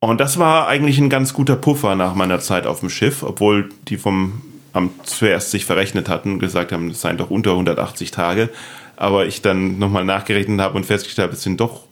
Und 0.00 0.20
das 0.20 0.38
war 0.38 0.68
eigentlich 0.68 0.98
ein 0.98 1.10
ganz 1.10 1.34
guter 1.34 1.56
Puffer 1.56 1.96
nach 1.96 2.14
meiner 2.14 2.40
Zeit 2.40 2.66
auf 2.66 2.80
dem 2.80 2.88
Schiff, 2.88 3.22
obwohl 3.22 3.68
die 3.88 3.98
vom 3.98 4.40
Amt 4.72 5.06
zuerst 5.06 5.50
sich 5.50 5.64
verrechnet 5.64 6.08
hatten 6.08 6.32
und 6.32 6.38
gesagt 6.38 6.72
haben, 6.72 6.90
es 6.90 7.00
seien 7.00 7.16
doch 7.16 7.30
unter 7.30 7.52
180 7.52 8.10
Tage. 8.10 8.50
Aber 8.96 9.26
ich 9.26 9.42
dann 9.42 9.78
nochmal 9.78 10.04
nachgerechnet 10.04 10.60
habe 10.60 10.76
und 10.76 10.84
festgestellt 10.84 11.28
habe, 11.28 11.36
es 11.36 11.42
sind 11.42 11.60
doch 11.60 11.86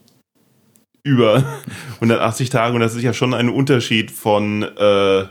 über 1.03 1.45
180 1.97 2.51
Tage 2.51 2.75
und 2.75 2.81
das 2.81 2.95
ist 2.95 3.03
ja 3.03 3.13
schon 3.13 3.33
ein 3.33 3.49
Unterschied 3.49 4.11
von 4.11 4.63
äh, 4.63 5.25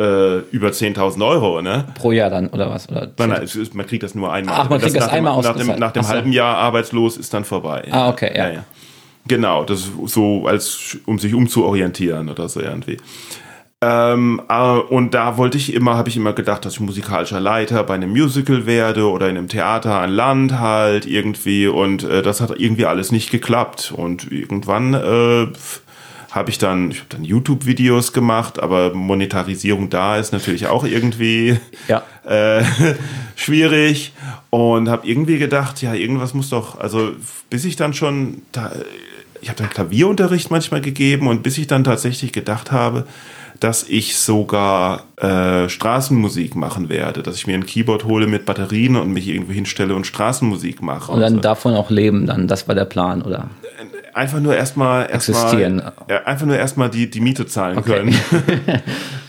äh, 0.00 0.38
über 0.50 0.68
10.000 0.68 1.26
Euro, 1.26 1.62
ne? 1.62 1.86
Pro 1.94 2.12
Jahr 2.12 2.30
dann, 2.30 2.48
oder 2.48 2.70
was? 2.70 2.88
Oder 2.88 3.10
Nein, 3.18 3.48
man 3.72 3.86
kriegt 3.86 4.02
das 4.02 4.14
nur 4.14 4.32
einmal. 4.32 4.54
Ach, 4.56 4.68
man 4.68 4.80
kriegt 4.80 4.96
das 4.96 5.06
nach 5.06 5.10
dem, 5.10 5.16
einmal 5.26 5.42
nach 5.42 5.56
dem, 5.56 5.78
nach 5.78 5.92
dem 5.92 6.02
so. 6.02 6.08
halben 6.08 6.32
Jahr 6.32 6.56
arbeitslos 6.56 7.16
ist 7.16 7.34
dann 7.34 7.44
vorbei. 7.44 7.88
Ah, 7.90 8.08
okay, 8.08 8.32
ja. 8.36 8.64
Genau, 9.26 9.64
das 9.64 9.80
ist 9.80 9.92
so, 10.06 10.46
als 10.46 10.98
um 11.04 11.18
sich 11.18 11.34
umzuorientieren 11.34 12.30
oder 12.30 12.48
so 12.48 12.60
irgendwie. 12.60 12.96
Ähm, 13.80 14.42
äh, 14.48 14.78
und 14.78 15.14
da 15.14 15.36
wollte 15.36 15.56
ich 15.56 15.72
immer, 15.72 15.96
habe 15.96 16.08
ich 16.08 16.16
immer 16.16 16.32
gedacht, 16.32 16.64
dass 16.64 16.74
ich 16.74 16.80
musikalischer 16.80 17.38
Leiter 17.38 17.84
bei 17.84 17.94
einem 17.94 18.10
Musical 18.10 18.66
werde 18.66 19.08
oder 19.08 19.28
in 19.28 19.36
einem 19.36 19.48
Theater 19.48 20.00
an 20.00 20.10
Land 20.10 20.58
halt 20.58 21.06
irgendwie. 21.06 21.68
Und 21.68 22.02
äh, 22.02 22.22
das 22.22 22.40
hat 22.40 22.58
irgendwie 22.58 22.86
alles 22.86 23.12
nicht 23.12 23.30
geklappt. 23.30 23.92
Und 23.96 24.32
irgendwann 24.32 24.94
äh, 24.94 25.46
habe 26.32 26.50
ich 26.50 26.58
dann, 26.58 26.90
ich 26.90 26.98
habe 26.98 27.08
dann 27.10 27.24
YouTube-Videos 27.24 28.12
gemacht, 28.12 28.60
aber 28.60 28.94
Monetarisierung 28.94 29.90
da 29.90 30.16
ist 30.16 30.32
natürlich 30.32 30.66
auch 30.66 30.84
irgendwie 30.84 31.58
Ja. 31.86 32.02
äh, 32.24 32.64
schwierig 33.36 34.12
und 34.50 34.88
habe 34.88 35.06
irgendwie 35.06 35.38
gedacht, 35.38 35.80
ja, 35.82 35.94
irgendwas 35.94 36.34
muss 36.34 36.50
doch, 36.50 36.78
also 36.80 37.12
bis 37.48 37.64
ich 37.64 37.76
dann 37.76 37.94
schon, 37.94 38.42
da, 38.52 38.72
ich 39.40 39.48
habe 39.48 39.58
dann 39.58 39.70
Klavierunterricht 39.70 40.50
manchmal 40.50 40.80
gegeben 40.80 41.26
und 41.28 41.42
bis 41.42 41.58
ich 41.58 41.66
dann 41.66 41.84
tatsächlich 41.84 42.32
gedacht 42.32 42.72
habe, 42.72 43.06
dass 43.60 43.82
ich 43.88 44.16
sogar 44.16 45.04
äh, 45.16 45.68
Straßenmusik 45.68 46.54
machen 46.54 46.88
werde, 46.88 47.22
dass 47.22 47.36
ich 47.36 47.46
mir 47.46 47.54
ein 47.54 47.66
Keyboard 47.66 48.04
hole 48.04 48.26
mit 48.28 48.44
Batterien 48.46 48.94
und 48.96 49.12
mich 49.12 49.26
irgendwo 49.26 49.52
hinstelle 49.52 49.94
und 49.96 50.06
Straßenmusik 50.06 50.80
mache. 50.80 51.10
Und 51.10 51.20
dann 51.20 51.34
so. 51.34 51.40
davon 51.40 51.74
auch 51.74 51.90
leben, 51.90 52.26
dann, 52.26 52.46
das 52.46 52.68
war 52.68 52.74
der 52.76 52.84
Plan, 52.84 53.22
oder? 53.22 53.48
einfach 54.14 54.40
nur 54.40 54.56
erstmal 54.56 55.06
Existieren. 55.10 55.78
erstmal 55.80 56.10
ja, 56.10 56.24
einfach 56.24 56.46
nur 56.46 56.56
erstmal 56.56 56.90
die 56.90 57.08
die 57.08 57.20
Miete 57.20 57.46
zahlen 57.46 57.78
Okay. 57.78 57.90
können. 57.98 58.14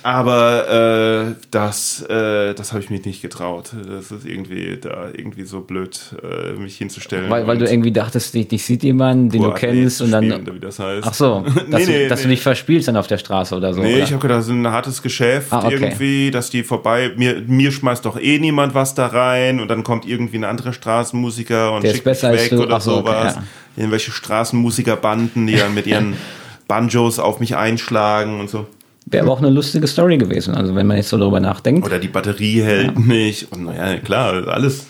Aber 0.09 1.27
äh, 1.29 1.35
das 1.51 2.01
äh, 2.09 2.55
das 2.55 2.73
habe 2.73 2.81
ich 2.83 2.89
mich 2.89 3.05
nicht 3.05 3.21
getraut. 3.21 3.69
Das 3.87 4.09
ist 4.09 4.25
irgendwie 4.25 4.79
da 4.81 5.09
irgendwie 5.15 5.43
so 5.43 5.61
blöd 5.61 5.99
äh, 6.23 6.53
mich 6.53 6.77
hinzustellen. 6.77 7.29
Weil, 7.29 7.45
weil 7.45 7.59
du 7.59 7.65
und 7.65 7.71
irgendwie 7.71 7.91
dachtest, 7.91 8.33
dich, 8.33 8.47
dich 8.47 8.65
sieht 8.65 8.81
jemand, 8.81 9.31
den 9.31 9.43
du 9.43 9.49
Urathleten 9.49 9.81
kennst 9.81 10.01
und 10.01 10.07
spielen, 10.07 10.29
dann. 10.29 10.41
oder 10.41 10.55
wie 10.55 10.59
das 10.59 10.79
heißt. 10.79 11.07
Ach 11.07 11.13
so, 11.13 11.45
dass, 11.69 11.85
nee, 11.85 11.85
nee, 11.85 12.03
du, 12.03 12.09
dass 12.09 12.21
du 12.23 12.27
nee. 12.27 12.33
dich 12.33 12.41
verspielst 12.41 12.87
dann 12.87 12.97
auf 12.97 13.05
der 13.05 13.19
Straße 13.19 13.55
oder 13.55 13.71
so. 13.71 13.81
Nee, 13.83 13.93
oder? 13.97 14.03
ich 14.03 14.11
habe 14.11 14.19
gedacht, 14.19 14.39
das 14.39 14.47
ist 14.47 14.51
ein 14.53 14.67
hartes 14.67 15.03
Geschäft 15.03 15.53
Ah, 15.53 15.65
okay. 15.65 15.75
irgendwie, 15.75 16.31
dass 16.31 16.49
die 16.49 16.63
vorbei, 16.63 17.11
mir, 17.15 17.43
mir 17.45 17.71
schmeißt 17.71 18.03
doch 18.03 18.19
eh 18.19 18.39
niemand 18.39 18.73
was 18.73 18.95
da 18.95 19.05
rein 19.05 19.59
und 19.59 19.67
dann 19.67 19.83
kommt 19.83 20.07
irgendwie 20.07 20.37
ein 20.37 20.43
anderer 20.43 20.73
Straßenmusiker 20.73 21.71
und 21.71 21.83
Der 21.83 21.91
schickt 21.93 22.07
mich 22.07 22.23
weg 22.23 22.49
du. 22.49 22.63
oder 22.63 22.77
Ach 22.77 22.81
so, 22.81 22.97
okay, 22.97 23.09
sowas. 23.09 23.35
ja. 23.35 23.43
Irgendwelche 23.77 24.09
Straßenmusikerbanden, 24.09 25.45
die 25.45 25.55
dann 25.55 25.75
mit 25.75 25.85
ihren 25.85 26.15
Banjos 26.67 27.19
auf 27.19 27.39
mich 27.39 27.55
einschlagen 27.55 28.39
und 28.39 28.49
so. 28.49 28.65
Wäre 29.11 29.23
aber 29.23 29.33
auch 29.33 29.39
eine 29.39 29.49
lustige 29.49 29.87
Story 29.87 30.17
gewesen, 30.17 30.53
also 30.53 30.75
wenn 30.75 30.85
man 30.85 30.97
jetzt 30.97 31.09
so 31.09 31.17
darüber 31.17 31.39
nachdenkt. 31.39 31.85
Oder 31.85 31.97
die 31.99 32.07
Batterie 32.07 32.61
hält 32.61 32.99
nicht. 32.99 33.51
Und 33.51 33.65
naja, 33.65 33.97
klar, 33.99 34.47
alles. 34.47 34.85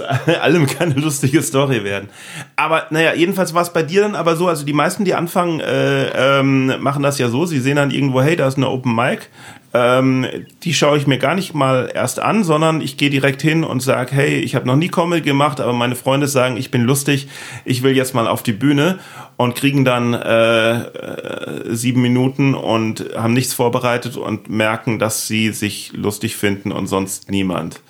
Allem 0.40 0.66
kann 0.66 0.92
eine 0.92 1.00
lustige 1.00 1.42
Story 1.42 1.84
werden. 1.84 2.08
Aber 2.56 2.86
naja, 2.90 3.14
jedenfalls 3.14 3.54
war 3.54 3.62
es 3.62 3.72
bei 3.72 3.82
dir 3.82 4.02
dann 4.02 4.14
aber 4.14 4.36
so, 4.36 4.48
also 4.48 4.64
die 4.64 4.72
meisten, 4.72 5.04
die 5.04 5.14
anfangen, 5.14 5.60
äh, 5.60 6.38
ähm, 6.40 6.80
machen 6.80 7.02
das 7.02 7.18
ja 7.18 7.28
so, 7.28 7.46
sie 7.46 7.60
sehen 7.60 7.76
dann 7.76 7.90
irgendwo, 7.90 8.22
hey, 8.22 8.36
da 8.36 8.46
ist 8.46 8.56
eine 8.56 8.68
Open 8.68 8.94
Mic, 8.94 9.28
ähm, 9.74 10.24
die 10.62 10.72
schaue 10.72 10.96
ich 10.96 11.08
mir 11.08 11.18
gar 11.18 11.34
nicht 11.34 11.52
mal 11.52 11.90
erst 11.92 12.20
an, 12.20 12.44
sondern 12.44 12.80
ich 12.80 12.96
gehe 12.96 13.10
direkt 13.10 13.42
hin 13.42 13.64
und 13.64 13.80
sage, 13.80 14.14
hey, 14.14 14.38
ich 14.38 14.54
habe 14.54 14.68
noch 14.68 14.76
nie 14.76 14.88
Comedy 14.88 15.22
gemacht, 15.22 15.60
aber 15.60 15.72
meine 15.72 15.96
Freunde 15.96 16.28
sagen, 16.28 16.56
ich 16.56 16.70
bin 16.70 16.82
lustig, 16.82 17.26
ich 17.64 17.82
will 17.82 17.96
jetzt 17.96 18.14
mal 18.14 18.28
auf 18.28 18.44
die 18.44 18.52
Bühne 18.52 19.00
und 19.36 19.56
kriegen 19.56 19.84
dann 19.84 20.14
äh, 20.14 20.78
äh, 20.78 21.74
sieben 21.74 22.02
Minuten 22.02 22.54
und 22.54 23.04
haben 23.16 23.32
nichts 23.32 23.52
vorbereitet 23.52 24.16
und 24.16 24.48
merken, 24.48 25.00
dass 25.00 25.26
sie 25.26 25.50
sich 25.50 25.92
lustig 25.92 26.36
finden 26.36 26.70
und 26.70 26.86
sonst 26.86 27.28
niemand. 27.28 27.80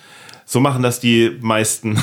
So 0.45 0.59
machen 0.59 0.83
das 0.83 0.99
die 0.99 1.31
meisten. 1.41 1.97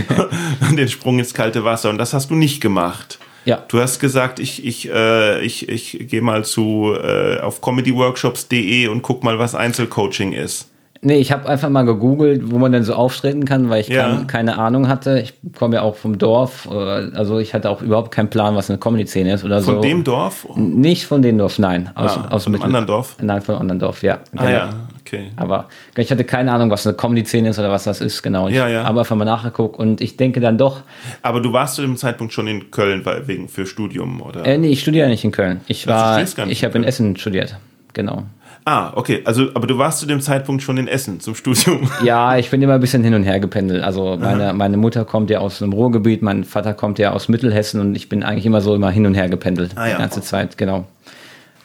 Den 0.76 0.88
Sprung 0.88 1.18
ins 1.18 1.34
kalte 1.34 1.64
Wasser. 1.64 1.90
Und 1.90 1.98
das 1.98 2.12
hast 2.14 2.30
du 2.30 2.34
nicht 2.34 2.60
gemacht. 2.60 3.18
Ja. 3.44 3.62
Du 3.68 3.80
hast 3.80 4.00
gesagt, 4.00 4.38
ich, 4.38 4.66
ich, 4.66 4.90
äh, 4.90 5.40
ich, 5.40 5.68
ich 5.68 6.06
gehe 6.08 6.20
mal 6.20 6.44
zu 6.44 6.92
äh, 6.94 7.40
auf 7.40 7.60
comedyworkshops.de 7.60 8.88
und 8.88 9.02
guck 9.02 9.24
mal, 9.24 9.38
was 9.38 9.54
Einzelcoaching 9.54 10.32
ist. 10.32 10.66
Nee, 11.02 11.16
ich 11.16 11.32
habe 11.32 11.48
einfach 11.48 11.70
mal 11.70 11.86
gegoogelt, 11.86 12.50
wo 12.50 12.58
man 12.58 12.72
denn 12.72 12.84
so 12.84 12.92
auftreten 12.92 13.46
kann, 13.46 13.70
weil 13.70 13.80
ich 13.80 13.88
Ja. 13.88 14.10
kein, 14.10 14.26
keine 14.26 14.58
Ahnung 14.58 14.86
hatte. 14.86 15.18
Ich 15.18 15.32
komme 15.58 15.76
ja 15.76 15.82
auch 15.82 15.96
vom 15.96 16.18
Dorf, 16.18 16.68
äh, 16.70 16.74
also 16.74 17.38
ich 17.38 17.54
hatte 17.54 17.70
auch 17.70 17.80
überhaupt 17.80 18.10
keinen 18.10 18.28
Plan, 18.28 18.54
was 18.54 18.68
eine 18.68 18.78
Comedy-Szene 18.78 19.32
ist 19.32 19.42
oder 19.44 19.62
Von 19.62 19.76
so. 19.76 19.80
dem 19.80 20.04
Dorf? 20.04 20.46
Nicht 20.56 21.06
von 21.06 21.22
dem 21.22 21.38
Dorf, 21.38 21.58
nein. 21.58 21.88
Aus, 21.94 22.18
Ah, 22.18 22.28
aus 22.28 22.44
von 22.44 22.52
einem 22.52 22.60
Mittel- 22.60 22.66
anderen 22.66 22.86
Dorf? 22.86 23.16
Nein, 23.22 23.40
von 23.40 23.54
einem 23.54 23.62
anderen 23.62 23.78
Dorf, 23.78 24.02
ja. 24.02 24.18
Ah 24.36 24.44
genau. 24.44 24.50
ja, 24.50 24.70
okay. 25.10 25.30
Aber 25.36 25.68
ich 25.96 26.10
hatte 26.10 26.24
keine 26.24 26.52
Ahnung, 26.52 26.70
was 26.70 26.86
eine 26.86 26.96
Comedy-Szene 26.96 27.50
ist 27.50 27.58
oder 27.58 27.70
was 27.70 27.84
das 27.84 28.00
ist, 28.00 28.22
genau. 28.22 28.48
Ich 28.48 28.54
Ja, 28.54 28.68
ja. 28.68 28.84
habe 28.84 29.00
einfach 29.00 29.16
mal 29.16 29.24
nachgeguckt 29.24 29.78
und 29.78 30.00
ich 30.00 30.16
denke 30.16 30.40
dann 30.40 30.58
doch, 30.58 30.80
Aber 31.22 31.40
du 31.40 31.52
warst 31.52 31.74
zu 31.76 31.82
dem 31.82 31.96
Zeitpunkt 31.96 32.32
schon 32.32 32.46
in 32.46 32.70
Köln 32.70 33.04
weil, 33.04 33.26
wegen 33.28 33.48
für 33.48 33.66
Studium, 33.66 34.20
oder? 34.20 34.44
äh, 34.44 34.58
nee, 34.58 34.68
ich 34.68 34.80
studiere 34.80 35.08
nicht 35.08 35.24
in 35.24 35.32
Köln. 35.32 35.60
Ich 35.66 35.86
war, 35.86 36.20
nicht 36.20 36.38
ich 36.38 36.64
habe 36.64 36.78
in. 36.78 36.84
Essen 36.84 37.16
studiert, 37.16 37.56
genau. 37.92 38.24
ah, 38.64 38.92
okay. 38.94 39.22
Also, 39.24 39.48
aber 39.54 39.66
du 39.66 39.78
warst 39.78 40.00
zu 40.00 40.06
dem 40.06 40.20
Zeitpunkt 40.20 40.62
schon 40.62 40.76
in 40.76 40.88
Essen 40.88 41.20
zum 41.20 41.34
Studium. 41.34 41.90
Ja, 42.04 42.36
ich 42.36 42.50
bin 42.50 42.60
immer 42.62 42.74
ein 42.74 42.80
bisschen 42.80 43.04
hin 43.04 43.14
und 43.14 43.24
her 43.24 43.40
gependelt. 43.40 43.82
Also 43.82 44.16
meine, 44.20 44.52
meine 44.52 44.76
Mutter 44.76 45.04
kommt 45.04 45.30
ja 45.30 45.38
aus 45.40 45.62
einem 45.62 45.72
Ruhrgebiet, 45.72 46.22
mein 46.22 46.44
Vater 46.44 46.74
kommt 46.74 46.98
ja 46.98 47.12
aus 47.12 47.28
Mittelhessen 47.28 47.80
und 47.80 47.94
ich 47.94 48.08
bin 48.08 48.22
eigentlich 48.22 48.46
immer 48.46 48.60
so 48.60 48.74
immer 48.74 48.90
hin 48.90 49.06
und 49.06 49.14
her 49.14 49.28
gependelt. 49.28 49.72
Ah, 49.76 49.86
ja. 49.86 49.94
Die 49.94 50.00
ganze 50.00 50.22
Zeit, 50.22 50.56
genau. 50.58 50.86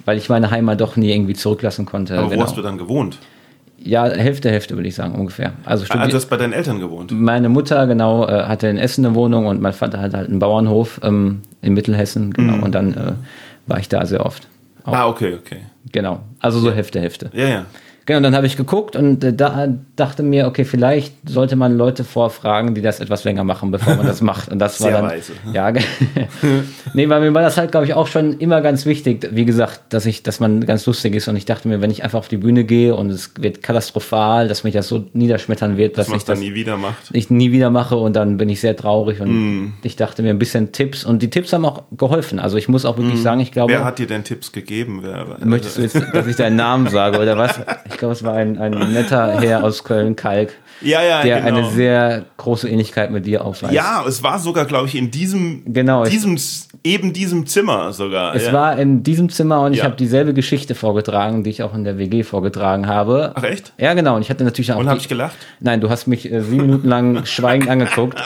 Weil 0.05 0.17
ich 0.17 0.29
meine 0.29 0.51
Heimat 0.51 0.79
doch 0.81 0.95
nie 0.97 1.11
irgendwie 1.11 1.33
zurücklassen 1.33 1.85
konnte. 1.85 2.17
Aber 2.17 2.29
genau. 2.29 2.41
wo 2.41 2.45
hast 2.45 2.55
du 2.57 2.61
dann 2.61 2.77
gewohnt? 2.77 3.17
Ja, 3.77 4.05
Hälfte, 4.07 4.49
Hälfte 4.49 4.75
würde 4.75 4.87
ich 4.87 4.95
sagen, 4.95 5.15
ungefähr. 5.15 5.53
Also, 5.65 5.85
Ah, 5.89 5.93
studi- 5.95 6.09
du 6.09 6.15
hast 6.15 6.25
bei 6.29 6.37
deinen 6.37 6.53
Eltern 6.53 6.79
gewohnt. 6.79 7.11
meine 7.11 7.49
Mutter, 7.49 7.85
genau, 7.87 8.27
äh, 8.27 8.43
hatte 8.43 8.67
in 8.67 8.77
Essen 8.77 9.05
eine 9.05 9.15
Wohnung 9.15 9.45
und 9.47 9.61
mein 9.61 9.73
Vater 9.73 9.99
hatte 9.99 10.17
halt 10.17 10.29
einen 10.29 10.39
Bauernhof 10.39 10.99
ähm, 11.03 11.41
in 11.61 11.73
Mittelhessen, 11.73 12.33
genau. 12.33 12.63
Und 12.63 12.73
dann 12.73 12.93
äh, 12.93 13.11
war 13.67 13.79
ich 13.79 13.89
da 13.89 14.05
sehr 14.05 14.25
oft. 14.25 14.47
Auch, 14.85 14.93
Ah, 14.93 15.07
okay, 15.07 15.35
okay. 15.35 15.57
Genau. 15.91 16.19
Also 16.39 16.59
so 16.59 16.71
Hälfte, 16.71 16.99
Hälfte. 16.99 17.29
Ja, 17.33 17.47
ja. 17.47 17.65
Genau, 18.07 18.19
dann 18.19 18.35
habe 18.35 18.45
ich 18.45 18.55
geguckt 18.55 18.95
und 18.95 19.23
äh, 19.23 19.33
da 19.33 19.67
dachte 19.95 20.21
mir, 20.21 20.45
okay, 20.47 20.63
vielleicht 20.63 21.15
sollte 21.27 21.55
man 21.55 21.75
Leute 21.75 22.03
vorfragen, 22.03 22.75
die 22.75 22.81
das 22.81 22.99
etwas 22.99 23.23
länger 23.23 23.43
machen, 23.43 23.71
bevor 23.71 23.95
man 23.95 24.05
das 24.05 24.21
macht. 24.21 24.49
Und 24.51 24.59
das 24.59 24.79
war 24.79 24.89
Sehr 24.91 25.01
dann. 25.01 25.09
weise. 25.09 25.33
Ja, 25.53 25.71
nee, 26.93 27.09
weil 27.09 27.21
mir 27.21 27.33
war 27.33 27.41
das 27.41 27.57
halt, 27.57 27.71
glaube 27.71 27.85
ich, 27.85 27.93
auch 27.93 28.07
schon 28.07 28.37
immer 28.39 28.61
ganz 28.61 28.85
wichtig, 28.85 29.27
wie 29.31 29.45
gesagt, 29.45 29.81
dass 29.89 30.05
ich, 30.05 30.23
dass 30.23 30.39
man 30.39 30.65
ganz 30.65 30.85
lustig 30.85 31.15
ist. 31.15 31.27
Und 31.27 31.35
ich 31.35 31.45
dachte 31.45 31.67
mir, 31.67 31.81
wenn 31.81 31.91
ich 31.91 32.03
einfach 32.03 32.19
auf 32.19 32.27
die 32.27 32.37
Bühne 32.37 32.63
gehe 32.63 32.95
und 32.95 33.09
es 33.09 33.31
wird 33.39 33.63
katastrophal, 33.63 34.47
dass 34.47 34.63
mich 34.63 34.73
das 34.73 34.87
so 34.87 35.05
niederschmettern 35.13 35.77
wird, 35.77 35.97
dass 35.97 36.07
man 36.09 36.17
ich 36.17 36.25
dann 36.25 36.35
das 36.35 36.41
nie 36.43 36.53
wieder 36.53 36.77
macht. 36.77 37.09
ich 37.11 37.29
nie 37.29 37.51
wieder 37.51 37.69
mache 37.69 37.95
und 37.97 38.15
dann 38.15 38.37
bin 38.37 38.49
ich 38.49 38.61
sehr 38.61 38.75
traurig 38.75 39.19
und 39.21 39.35
Mm. 39.35 39.73
ich 39.83 39.95
dachte 39.95 40.21
mir 40.23 40.29
ein 40.29 40.39
bisschen 40.39 40.71
Tipps 40.71 41.03
und 41.03 41.21
die 41.21 41.29
Tipps 41.29 41.51
haben 41.53 41.65
auch 41.65 41.83
geholfen. 41.97 42.39
Also 42.39 42.57
ich 42.57 42.69
muss 42.69 42.85
auch 42.85 42.97
wirklich 42.97 43.21
sagen, 43.21 43.41
ich 43.41 43.51
glaube, 43.51 43.73
Mm. 43.73 43.77
Wer 43.77 43.83
hat 43.85 43.99
dir 43.99 44.07
denn 44.07 44.23
Tipps 44.23 44.51
gegeben? 44.51 44.99
Wer, 45.01 45.25
möchtest 45.43 45.77
du 45.77 45.81
jetzt, 45.81 45.99
dass 46.13 46.27
ich 46.27 46.35
deinen 46.35 46.55
Namen 46.55 46.87
sage 46.87 47.19
oder 47.19 47.37
was? 47.37 47.59
Ich 47.89 47.94
glaube, 47.97 48.13
es 48.13 48.23
war 48.23 48.33
ein, 48.33 48.57
ein 48.57 48.71
netter 48.93 49.39
Herr 49.39 49.63
aus 49.63 49.83
Köln, 49.83 50.15
Kalk, 50.15 50.53
ja, 50.81 51.01
ja, 51.01 51.23
der 51.23 51.41
genau. 51.41 51.57
eine 51.59 51.69
sehr 51.71 52.25
große 52.37 52.67
Ähnlichkeit 52.69 53.11
mit 53.11 53.25
dir 53.25 53.45
aufweist. 53.45 53.73
Ja, 53.73 54.03
es 54.07 54.23
war 54.23 54.39
sogar, 54.39 54.65
glaube 54.65 54.87
ich, 54.87 54.95
in 54.95 55.09
diesem, 55.11 55.63
Genau, 55.65 56.03
ich- 56.03 56.09
diesem, 56.11 56.37
eben 56.83 57.13
diesem 57.13 57.45
Zimmer 57.45 57.93
sogar. 57.93 58.35
Es 58.35 58.47
ja. 58.47 58.53
war 58.53 58.77
in 58.77 59.03
diesem 59.03 59.29
Zimmer 59.29 59.61
und 59.61 59.73
ich 59.73 59.83
habe 59.83 59.95
dieselbe 59.95 60.33
Geschichte 60.33 60.75
vorgetragen, 60.75 61.43
die 61.43 61.49
ich 61.49 61.63
auch 61.63 61.73
in 61.73 61.83
der 61.83 61.97
WG 61.97 62.23
vorgetragen 62.23 62.87
habe. 62.87 63.31
Ach 63.35 63.43
echt? 63.43 63.73
Ja, 63.77 63.93
genau. 63.93 64.15
Und 64.15 64.21
ich 64.21 64.29
hatte 64.29 64.43
natürlich 64.43 64.73
auch. 64.73 64.79
Und 64.79 64.89
habe 64.89 64.99
ich 64.99 65.07
gelacht? 65.07 65.35
Nein, 65.59 65.81
du 65.81 65.89
hast 65.89 66.07
mich 66.07 66.31
äh, 66.31 66.41
sieben 66.41 66.65
Minuten 66.67 66.87
lang 66.87 67.25
schweigend 67.25 67.69
angeguckt. 67.69 68.21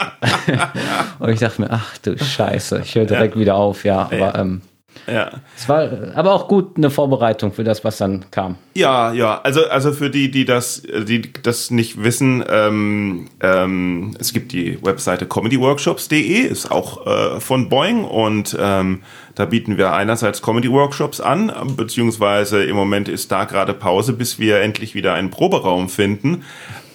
und 1.18 1.28
ich 1.30 1.40
dachte 1.40 1.62
mir, 1.62 1.70
ach 1.70 1.98
du 1.98 2.18
Scheiße, 2.18 2.82
ich 2.84 2.94
höre 2.94 3.06
direkt 3.06 3.38
wieder 3.38 3.54
auf, 3.54 3.84
ja. 3.84 4.10
Aber 4.12 4.34
ähm, 4.38 4.62
Ja. 5.06 5.30
Es 5.56 5.68
war 5.68 5.88
aber 6.14 6.32
auch 6.32 6.46
gut 6.46 6.76
eine 6.76 6.90
Vorbereitung 6.90 7.52
für 7.52 7.64
das, 7.64 7.84
was 7.84 7.98
dann 7.98 8.26
kam. 8.30 8.56
Ja, 8.74 9.12
ja, 9.12 9.40
also, 9.42 9.66
also 9.66 9.92
für 9.92 10.10
die, 10.10 10.30
die 10.30 10.44
das, 10.44 10.82
die 10.82 11.32
das 11.42 11.70
nicht 11.70 12.02
wissen, 12.02 12.44
ähm, 12.48 13.28
ähm, 13.40 14.16
es 14.18 14.32
gibt 14.32 14.52
die 14.52 14.78
Webseite 14.82 15.26
comedyworkshops.de, 15.26 16.40
ist 16.40 16.70
auch 16.70 17.06
äh, 17.06 17.40
von 17.40 17.68
Boeing 17.68 18.04
und 18.04 18.56
ähm, 18.60 19.02
da 19.34 19.46
bieten 19.46 19.78
wir 19.78 19.92
einerseits 19.92 20.42
Comedy-Workshops 20.42 21.20
an, 21.20 21.52
beziehungsweise 21.76 22.64
im 22.64 22.76
Moment 22.76 23.08
ist 23.08 23.32
da 23.32 23.44
gerade 23.44 23.72
Pause, 23.72 24.12
bis 24.12 24.38
wir 24.38 24.60
endlich 24.60 24.94
wieder 24.94 25.14
einen 25.14 25.30
Proberaum 25.30 25.88
finden. 25.88 26.44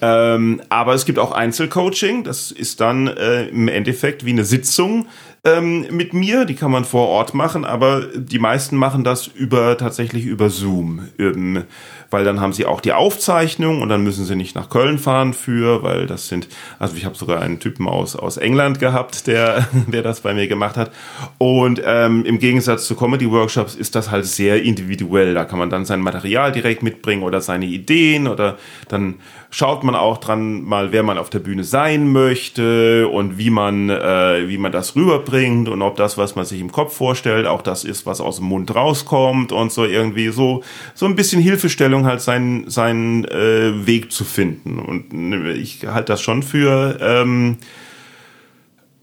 Ähm, 0.01 0.61
aber 0.69 0.93
es 0.93 1.05
gibt 1.05 1.17
auch 1.17 1.31
Einzelcoaching, 1.31 2.23
das 2.23 2.51
ist 2.51 2.81
dann 2.81 3.07
äh, 3.07 3.47
im 3.47 3.67
Endeffekt 3.67 4.25
wie 4.25 4.31
eine 4.31 4.43
Sitzung 4.43 5.07
ähm, 5.45 5.85
mit 5.91 6.13
mir, 6.13 6.45
die 6.45 6.55
kann 6.55 6.71
man 6.71 6.85
vor 6.85 7.07
Ort 7.07 7.35
machen, 7.35 7.65
aber 7.65 8.01
die 8.15 8.39
meisten 8.39 8.75
machen 8.77 9.03
das 9.03 9.27
über 9.27 9.77
tatsächlich 9.77 10.25
über 10.25 10.49
Zoom, 10.49 11.07
ähm, 11.19 11.65
weil 12.09 12.25
dann 12.25 12.41
haben 12.41 12.51
sie 12.51 12.65
auch 12.65 12.81
die 12.81 12.93
Aufzeichnung 12.93 13.81
und 13.81 13.89
dann 13.89 14.03
müssen 14.03 14.25
sie 14.25 14.35
nicht 14.35 14.55
nach 14.55 14.69
Köln 14.69 14.97
fahren 14.97 15.33
für, 15.33 15.83
weil 15.83 16.07
das 16.07 16.27
sind, 16.27 16.47
also 16.79 16.95
ich 16.95 17.05
habe 17.05 17.15
sogar 17.15 17.41
einen 17.41 17.59
Typen 17.59 17.87
aus 17.87 18.15
aus 18.15 18.37
England 18.37 18.79
gehabt, 18.79 19.27
der 19.27 19.67
der 19.87 20.01
das 20.01 20.21
bei 20.21 20.33
mir 20.33 20.47
gemacht 20.47 20.77
hat. 20.77 20.91
Und 21.37 21.79
ähm, 21.85 22.25
im 22.25 22.39
Gegensatz 22.39 22.87
zu 22.87 22.95
Comedy 22.95 23.29
Workshops 23.29 23.75
ist 23.75 23.95
das 23.95 24.09
halt 24.09 24.25
sehr 24.25 24.63
individuell, 24.63 25.35
da 25.35 25.45
kann 25.45 25.59
man 25.59 25.69
dann 25.69 25.85
sein 25.85 26.01
Material 26.01 26.51
direkt 26.51 26.81
mitbringen 26.81 27.21
oder 27.21 27.39
seine 27.39 27.65
Ideen 27.65 28.27
oder 28.27 28.57
dann 28.87 29.15
schaut 29.55 29.85
man 29.85 29.95
auch 29.95 30.17
dran 30.17 30.65
mal, 30.65 30.91
wer 30.91 31.01
man 31.01 31.17
auf 31.17 31.29
der 31.29 31.39
Bühne 31.39 31.63
sein 31.63 32.11
möchte 32.11 33.07
und 33.07 33.37
wie 33.37 33.49
man 33.49 33.89
äh, 33.89 34.49
wie 34.49 34.57
man 34.57 34.73
das 34.73 34.97
rüberbringt 34.97 35.25
bringt 35.25 35.69
und 35.69 35.81
ob 35.81 35.95
das, 35.95 36.17
was 36.17 36.35
man 36.35 36.43
sich 36.43 36.59
im 36.59 36.73
Kopf 36.73 36.97
vorstellt, 36.97 37.47
auch 37.47 37.61
das 37.61 37.85
ist, 37.85 38.05
was 38.05 38.19
aus 38.19 38.37
dem 38.37 38.47
Mund 38.47 38.75
rauskommt 38.75 39.53
und 39.53 39.71
so 39.71 39.85
irgendwie 39.85 40.27
so 40.27 40.61
so 40.93 41.05
ein 41.05 41.15
bisschen 41.15 41.41
Hilfestellung 41.41 42.05
halt 42.05 42.19
seinen 42.19 42.69
seinen 42.69 43.23
äh, 43.23 43.87
Weg 43.87 44.11
zu 44.11 44.25
finden 44.25 44.77
und 44.77 45.13
ne, 45.13 45.53
ich 45.53 45.87
halte 45.87 46.11
das 46.11 46.21
schon 46.21 46.43
für 46.43 46.97
ähm, 46.99 47.55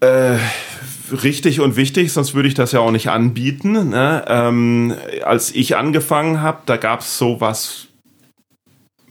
äh, 0.01 0.37
richtig 1.23 1.61
und 1.61 1.77
wichtig, 1.77 2.13
sonst 2.13 2.35
würde 2.35 2.47
ich 2.47 2.53
das 2.53 2.73
ja 2.73 2.79
auch 2.79 2.91
nicht 2.91 3.09
anbieten. 3.09 3.89
Ne? 3.89 4.23
Ähm, 4.27 4.93
als 5.23 5.53
ich 5.55 5.77
angefangen 5.77 6.41
habe, 6.41 6.59
da 6.67 6.77
gab 6.77 6.99
es 6.99 7.17
sowas 7.17 7.87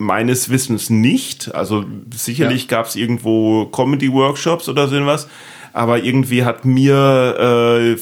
meines 0.03 0.51
Wissens 0.51 0.91
nicht. 0.91 1.55
Also 1.55 1.85
sicherlich 2.15 2.63
ja. 2.63 2.69
gab 2.69 2.87
es 2.87 2.97
irgendwo 2.97 3.67
Comedy-Workshops 3.67 4.69
oder 4.69 4.89
so 4.89 5.07
was 5.07 5.29
aber 5.73 6.03
irgendwie 6.03 6.45
hat 6.45 6.65
mir 6.65 7.97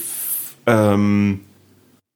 äh, 0.66 0.70
ähm, 0.70 1.40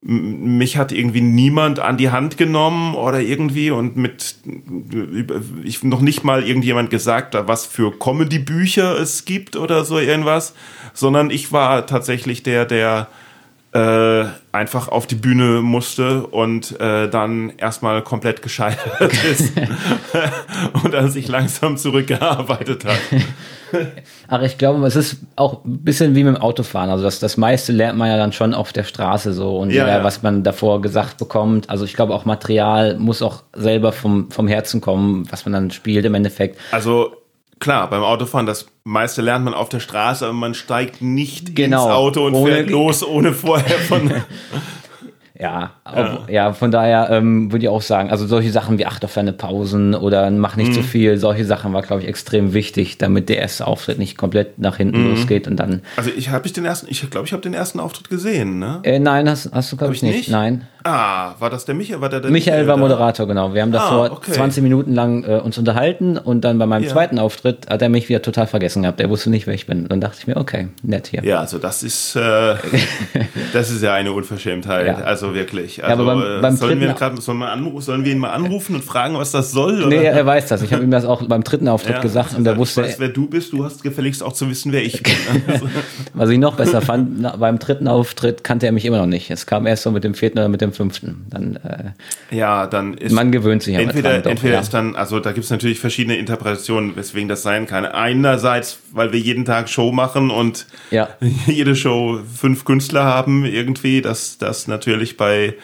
mich 0.01 0.77
hat 0.77 0.91
irgendwie 0.91 1.21
niemand 1.21 1.79
an 1.79 1.97
die 1.97 2.11
Hand 2.11 2.37
genommen 2.37 2.93
oder 2.93 3.21
irgendwie 3.21 3.71
und 3.71 3.97
mit 3.97 4.35
ich 5.63 5.83
noch 5.83 6.01
nicht 6.01 6.23
mal 6.23 6.43
irgendjemand 6.43 6.91
gesagt, 6.91 7.35
was 7.47 7.65
für 7.65 7.91
Comedy-Bücher 7.97 8.99
es 8.99 9.25
gibt 9.25 9.55
oder 9.55 9.83
so 9.83 9.97
irgendwas, 9.97 10.53
sondern 10.93 11.31
ich 11.31 11.51
war 11.51 11.87
tatsächlich 11.87 12.43
der, 12.43 12.65
der 12.65 13.07
äh, 13.75 14.25
einfach 14.53 14.87
auf 14.87 15.05
die 15.05 15.15
Bühne 15.15 15.61
musste 15.61 16.27
und 16.27 16.79
äh, 16.79 17.09
dann 17.09 17.51
erstmal 17.57 18.01
komplett 18.03 18.41
gescheitert 18.41 19.11
ist 19.29 19.51
und 20.83 20.93
dann 20.93 21.11
sich 21.11 21.27
langsam 21.27 21.75
zurückgearbeitet 21.75 22.85
hat. 22.85 22.99
Ach, 24.29 24.41
ich 24.43 24.57
glaube, 24.57 24.85
es 24.87 24.95
ist 24.95 25.17
auch 25.35 25.65
ein 25.65 25.79
bisschen 25.79 26.15
wie 26.15 26.23
mit 26.23 26.37
dem 26.37 26.41
Autofahren. 26.41 26.89
Also 26.89 27.03
das, 27.03 27.19
das 27.19 27.35
meiste 27.35 27.73
lernt 27.73 27.97
man 27.97 28.07
ja 28.07 28.15
dann 28.15 28.31
schon 28.31 28.53
auf 28.53 28.71
der 28.71 28.85
Straße 28.85 29.33
so 29.33 29.57
und 29.57 29.71
ja, 29.71 29.85
ja. 29.85 30.03
was 30.05 30.23
man 30.23 30.43
davor 30.43 30.81
gesagt 30.81 31.17
bekommt. 31.17 31.69
Also 31.69 31.83
ich 31.83 31.95
glaube 31.95 32.13
auch 32.13 32.23
Material 32.23 32.97
muss 32.97 33.21
auch 33.21 33.43
selber 33.51 33.91
vom, 33.91 34.31
vom 34.31 34.47
Herzen 34.47 34.79
kommen, 34.79 35.29
was 35.29 35.43
man 35.43 35.51
dann 35.51 35.71
spielt 35.71 36.05
im 36.05 36.13
Endeffekt. 36.13 36.57
Also 36.71 37.11
klar, 37.59 37.89
beim 37.89 38.03
Autofahren, 38.03 38.45
das 38.45 38.67
meiste 38.83 39.21
lernt 39.21 39.45
man 39.45 39.53
auf 39.53 39.69
der 39.69 39.79
Straße, 39.79 40.25
aber 40.25 40.33
man 40.33 40.53
steigt 40.53 41.01
nicht 41.01 41.55
genau, 41.55 41.85
ins 41.85 41.93
Auto 41.93 42.25
und 42.25 42.45
fährt 42.45 42.69
los, 42.69 43.05
ohne 43.05 43.33
vorher 43.33 43.79
von. 43.79 44.11
Ja, 45.37 45.71
ja. 45.93 46.19
ja, 46.29 46.53
von 46.53 46.71
daher 46.71 47.09
ähm, 47.09 47.51
würde 47.51 47.65
ich 47.65 47.69
auch 47.69 47.81
sagen, 47.81 48.09
also 48.09 48.25
solche 48.25 48.51
Sachen 48.51 48.77
wie 48.77 48.85
acht 48.85 49.03
auf 49.03 49.13
deine 49.13 49.33
Pausen 49.33 49.93
oder 49.93 50.31
mach 50.31 50.55
nicht 50.55 50.69
mhm. 50.69 50.75
zu 50.75 50.83
viel, 50.83 51.17
solche 51.17 51.43
Sachen 51.43 51.73
war, 51.73 51.81
glaube 51.81 52.03
ich, 52.03 52.07
extrem 52.07 52.53
wichtig, 52.53 52.97
damit 52.97 53.27
der 53.27 53.39
erste 53.39 53.67
Auftritt 53.67 53.99
nicht 53.99 54.17
komplett 54.17 54.59
nach 54.59 54.77
hinten 54.77 55.03
mhm. 55.03 55.09
losgeht 55.09 55.47
und 55.47 55.57
dann. 55.57 55.81
Also 55.97 56.09
ich 56.15 56.29
habe 56.29 56.45
ich 56.45 56.53
den 56.53 56.63
ersten, 56.63 56.87
ich 56.89 57.09
glaube, 57.09 57.27
ich 57.27 57.33
habe 57.33 57.41
den 57.41 57.53
ersten 57.53 57.81
Auftritt 57.81 58.09
gesehen, 58.09 58.59
ne? 58.59 58.79
Äh, 58.83 58.99
nein, 58.99 59.29
hast, 59.29 59.51
hast 59.51 59.73
du, 59.73 59.77
glaube 59.77 59.93
ich, 59.93 60.03
nicht. 60.03 60.15
nicht. 60.15 60.29
Nein. 60.29 60.67
Ah, 60.87 61.33
war 61.39 61.49
das 61.49 61.65
der 61.65 61.73
Michael? 61.73 61.99
War 61.99 62.09
der, 62.09 62.19
der 62.19 62.29
Michael, 62.29 62.57
Michael 62.59 62.67
war 62.67 62.77
Moderator, 62.77 63.27
genau. 63.27 63.55
Wir 63.55 63.63
haben 63.63 63.71
davor 63.71 64.05
ah, 64.05 64.13
okay. 64.13 64.33
20 64.33 64.61
Minuten 64.61 64.93
lang 64.93 65.23
äh, 65.23 65.39
uns 65.39 65.57
unterhalten 65.57 66.19
und 66.19 66.41
dann 66.41 66.59
bei 66.59 66.67
meinem 66.67 66.83
ja. 66.83 66.89
zweiten 66.89 67.17
Auftritt 67.17 67.67
hat 67.71 67.81
er 67.81 67.89
mich 67.89 68.07
wieder 68.07 68.21
total 68.21 68.45
vergessen 68.45 68.83
gehabt. 68.83 69.01
Er 69.01 69.09
wusste 69.09 69.31
nicht, 69.31 69.47
wer 69.47 69.55
ich 69.55 69.65
bin. 69.65 69.81
Und 69.81 69.91
dann 69.91 69.99
dachte 69.99 70.17
ich 70.19 70.27
mir, 70.27 70.37
okay, 70.37 70.67
nett 70.83 71.07
hier. 71.07 71.23
Ja, 71.23 71.39
also 71.39 71.57
das 71.57 71.81
ist, 71.81 72.15
äh, 72.15 72.55
das 73.53 73.71
ist 73.71 73.81
ja 73.81 73.95
eine 73.95 74.11
Unverschämtheit. 74.11 74.85
Ja. 74.85 74.97
Also 74.97 75.24
wirklich. 75.33 75.83
Also, 75.83 76.03
ja, 76.03 76.11
aber 76.11 76.21
beim, 76.21 76.41
beim 76.41 76.55
sollen, 76.55 76.79
wir 76.79 76.93
grad, 76.93 77.21
sollen, 77.21 77.39
wir 77.39 77.49
anrufen, 77.49 77.81
sollen 77.81 78.05
wir 78.05 78.11
ihn 78.11 78.19
mal 78.19 78.31
anrufen 78.31 78.75
und 78.75 78.83
fragen, 78.83 79.15
was 79.15 79.31
das 79.31 79.51
soll? 79.51 79.79
Oder? 79.83 79.87
Nee, 79.87 80.03
er 80.03 80.25
weiß 80.25 80.47
das. 80.47 80.61
Ich 80.61 80.73
habe 80.73 80.83
ihm 80.83 80.91
das 80.91 81.05
auch 81.05 81.23
beim 81.23 81.43
dritten 81.43 81.67
Auftritt 81.67 81.95
ja, 81.95 82.01
gesagt 82.01 82.37
und 82.37 82.45
er 82.45 82.57
wusste. 82.57 82.81
Ich 82.81 82.87
weiß, 82.87 82.99
wer 82.99 83.09
du 83.09 83.27
bist. 83.27 83.53
Du 83.53 83.63
hast 83.63 83.83
gefälligst 83.83 84.23
auch 84.23 84.33
zu 84.33 84.49
wissen, 84.49 84.71
wer 84.71 84.83
ich 84.83 85.01
bin. 85.03 85.13
was 86.13 86.29
ich 86.29 86.37
noch 86.37 86.55
besser 86.55 86.81
fand, 86.81 87.21
na, 87.21 87.35
beim 87.35 87.59
dritten 87.59 87.87
Auftritt 87.87 88.43
kannte 88.43 88.65
er 88.65 88.71
mich 88.71 88.85
immer 88.85 88.97
noch 88.97 89.05
nicht. 89.05 89.31
Es 89.31 89.45
kam 89.45 89.65
erst 89.65 89.83
so 89.83 89.91
mit 89.91 90.03
dem 90.03 90.13
vierten 90.13 90.37
oder 90.37 90.49
mit 90.49 90.61
dem 90.61 90.73
fünften. 90.73 91.25
Dann 91.29 91.55
äh, 91.57 92.35
ja, 92.35 92.67
dann 92.67 92.95
ist 92.95 93.13
man 93.13 93.31
gewöhnt 93.31 93.63
sich 93.63 93.75
entweder 93.75 94.11
dran, 94.13 94.23
doch, 94.23 94.31
entweder 94.31 94.53
ja. 94.55 94.59
ist 94.59 94.73
dann 94.73 94.95
also 94.95 95.19
da 95.19 95.31
gibt 95.31 95.45
es 95.45 95.49
natürlich 95.49 95.79
verschiedene 95.79 96.17
Interpretationen, 96.17 96.95
weswegen 96.95 97.29
das 97.29 97.43
sein 97.43 97.67
kann. 97.67 97.85
Einerseits, 97.85 98.79
weil 98.91 99.11
wir 99.11 99.19
jeden 99.19 99.45
Tag 99.45 99.69
Show 99.69 99.91
machen 99.91 100.31
und 100.31 100.67
ja. 100.91 101.09
jede 101.47 101.75
Show 101.75 102.19
fünf 102.35 102.65
Künstler 102.65 103.03
haben 103.03 103.45
irgendwie, 103.45 104.01
dass 104.01 104.37
das 104.37 104.67
natürlich 104.67 105.14
bei 105.17 105.55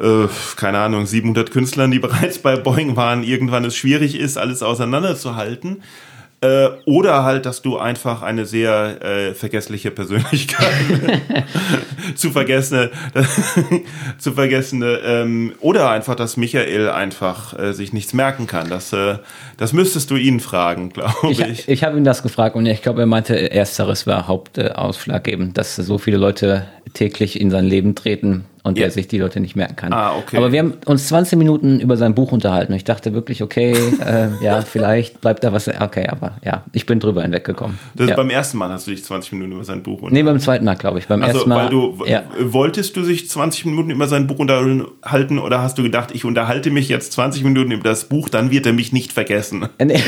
äh, 0.00 0.26
keine 0.56 0.78
Ahnung, 0.78 1.06
700 1.06 1.50
Künstlern, 1.50 1.90
die 1.90 1.98
bereits 2.00 2.38
bei 2.38 2.56
Boeing 2.56 2.96
waren, 2.96 3.22
irgendwann 3.22 3.64
es 3.64 3.76
schwierig 3.76 4.18
ist, 4.18 4.38
alles 4.38 4.62
auseinanderzuhalten. 4.62 5.82
Äh, 6.40 6.70
oder 6.86 7.22
halt, 7.22 7.46
dass 7.46 7.62
du 7.62 7.78
einfach 7.78 8.22
eine 8.22 8.46
sehr 8.46 9.00
äh, 9.00 9.32
vergessliche 9.32 9.92
Persönlichkeit 9.92 10.72
zu 12.16 12.32
vergessene, 12.32 12.90
zu 14.18 14.32
vergessene, 14.32 14.98
ähm, 15.04 15.52
oder 15.60 15.88
einfach, 15.90 16.16
dass 16.16 16.36
Michael 16.36 16.90
einfach 16.90 17.56
äh, 17.56 17.72
sich 17.72 17.92
nichts 17.92 18.12
merken 18.12 18.48
kann. 18.48 18.68
Das, 18.68 18.92
äh, 18.92 19.18
das 19.56 19.72
müsstest 19.72 20.10
du 20.10 20.16
ihn 20.16 20.40
fragen, 20.40 20.88
glaube 20.88 21.14
ich. 21.30 21.38
Ich, 21.38 21.68
ich 21.68 21.84
habe 21.84 21.96
ihn 21.96 22.02
das 22.02 22.24
gefragt 22.24 22.56
und 22.56 22.66
ich 22.66 22.82
glaube, 22.82 23.02
er 23.02 23.06
meinte, 23.06 23.52
ersteres 23.52 24.08
war 24.08 24.26
Hauptausschlaggebend, 24.26 25.56
dass 25.56 25.76
so 25.76 25.96
viele 25.98 26.16
Leute 26.16 26.66
täglich 26.92 27.40
in 27.40 27.52
sein 27.52 27.66
Leben 27.66 27.94
treten 27.94 28.46
und 28.64 28.78
yeah. 28.78 28.86
der 28.86 28.92
sich 28.92 29.08
die 29.08 29.18
Leute 29.18 29.40
nicht 29.40 29.56
merken 29.56 29.76
kann. 29.76 29.92
Ah, 29.92 30.14
okay. 30.16 30.36
Aber 30.36 30.52
wir 30.52 30.60
haben 30.60 30.74
uns 30.86 31.08
20 31.08 31.36
Minuten 31.36 31.80
über 31.80 31.96
sein 31.96 32.14
Buch 32.14 32.30
unterhalten. 32.30 32.72
Ich 32.74 32.84
dachte 32.84 33.12
wirklich, 33.12 33.42
okay, 33.42 33.72
äh, 34.06 34.28
ja, 34.40 34.62
vielleicht 34.62 35.20
bleibt 35.20 35.42
da 35.42 35.52
was. 35.52 35.68
Okay, 35.68 36.06
aber 36.08 36.34
ja, 36.44 36.62
ich 36.72 36.86
bin 36.86 37.00
drüber 37.00 37.22
hinweggekommen. 37.22 37.78
Das 37.94 38.10
ja. 38.10 38.16
beim 38.16 38.30
ersten 38.30 38.58
Mal 38.58 38.70
hast 38.70 38.86
du 38.86 38.92
dich 38.92 39.04
20 39.04 39.32
Minuten 39.32 39.52
über 39.52 39.64
sein 39.64 39.82
Buch 39.82 39.94
unterhalten? 39.94 40.14
Nee, 40.14 40.22
beim 40.22 40.38
zweiten 40.38 40.64
Mal, 40.64 40.76
glaube 40.76 41.00
ich. 41.00 41.08
Beim 41.08 41.22
also, 41.22 41.38
ersten 41.38 41.50
Mal. 41.50 41.64
Weil 41.64 41.70
du, 41.70 42.04
ja. 42.06 42.22
Wolltest 42.40 42.96
du 42.96 43.02
sich 43.02 43.28
20 43.28 43.66
Minuten 43.66 43.90
über 43.90 44.06
sein 44.06 44.26
Buch 44.28 44.38
unterhalten 44.38 45.38
oder 45.38 45.60
hast 45.60 45.78
du 45.78 45.82
gedacht, 45.82 46.10
ich 46.12 46.24
unterhalte 46.24 46.70
mich 46.70 46.88
jetzt 46.88 47.12
20 47.14 47.42
Minuten 47.42 47.72
über 47.72 47.88
das 47.88 48.04
Buch, 48.04 48.28
dann 48.28 48.50
wird 48.50 48.66
er 48.66 48.72
mich 48.72 48.92
nicht 48.92 49.12
vergessen? 49.12 49.68
Nee, 49.82 50.00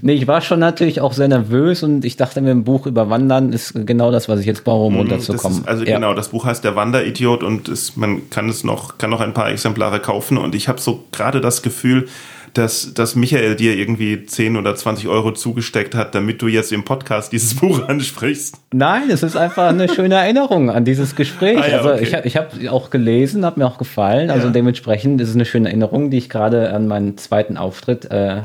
nee 0.00 0.12
ich 0.14 0.26
war 0.26 0.40
schon 0.40 0.58
natürlich 0.58 1.02
auch 1.02 1.12
sehr 1.12 1.28
nervös 1.28 1.82
und 1.82 2.04
ich 2.04 2.16
dachte 2.16 2.40
mir, 2.40 2.50
ein 2.50 2.64
Buch 2.64 2.86
über 2.86 3.10
Wandern 3.10 3.52
ist 3.52 3.74
genau 3.86 4.10
das, 4.10 4.26
was 4.26 4.40
ich 4.40 4.46
jetzt 4.46 4.64
brauche, 4.64 4.86
um 4.86 4.94
mhm, 4.94 5.00
runterzukommen. 5.00 5.60
Ist, 5.60 5.68
also 5.68 5.84
ja. 5.84 5.96
genau, 5.96 6.14
das 6.14 6.30
Buch 6.30 6.46
heißt 6.46 6.64
Der 6.64 6.76
Wanderidiot 6.76 7.42
und 7.42 7.49
ist, 7.58 7.96
man 7.96 8.30
kann 8.30 8.48
es 8.48 8.64
noch, 8.64 8.98
kann 8.98 9.10
noch 9.10 9.20
ein 9.20 9.34
paar 9.34 9.50
Exemplare 9.50 10.00
kaufen. 10.00 10.38
Und 10.38 10.54
ich 10.54 10.68
habe 10.68 10.80
so 10.80 11.04
gerade 11.12 11.40
das 11.40 11.62
Gefühl, 11.62 12.08
dass, 12.54 12.94
dass 12.94 13.14
Michael 13.14 13.56
dir 13.56 13.76
irgendwie 13.76 14.24
10 14.24 14.56
oder 14.56 14.74
20 14.74 15.08
Euro 15.08 15.32
zugesteckt 15.32 15.94
hat, 15.94 16.14
damit 16.14 16.42
du 16.42 16.48
jetzt 16.48 16.72
im 16.72 16.84
Podcast 16.84 17.32
dieses 17.32 17.54
Buch 17.60 17.88
ansprichst. 17.88 18.56
Nein, 18.72 19.10
es 19.10 19.22
ist 19.22 19.36
einfach 19.36 19.68
eine 19.68 19.88
schöne 19.88 20.16
Erinnerung 20.16 20.70
an 20.70 20.84
dieses 20.84 21.14
Gespräch. 21.14 21.58
Ah, 21.58 21.68
ja, 21.68 21.76
also 21.78 21.92
okay. 21.92 22.02
ich 22.02 22.14
habe 22.14 22.26
ich 22.26 22.36
hab 22.36 22.72
auch 22.72 22.90
gelesen, 22.90 23.44
hat 23.44 23.56
mir 23.56 23.66
auch 23.66 23.78
gefallen. 23.78 24.30
Also 24.30 24.48
ja. 24.48 24.52
dementsprechend 24.52 25.20
ist 25.20 25.28
es 25.28 25.34
eine 25.34 25.44
schöne 25.44 25.68
Erinnerung, 25.68 26.10
die 26.10 26.18
ich 26.18 26.28
gerade 26.28 26.72
an 26.72 26.88
meinen 26.88 27.16
zweiten 27.18 27.56
Auftritt 27.56 28.10
äh, 28.10 28.42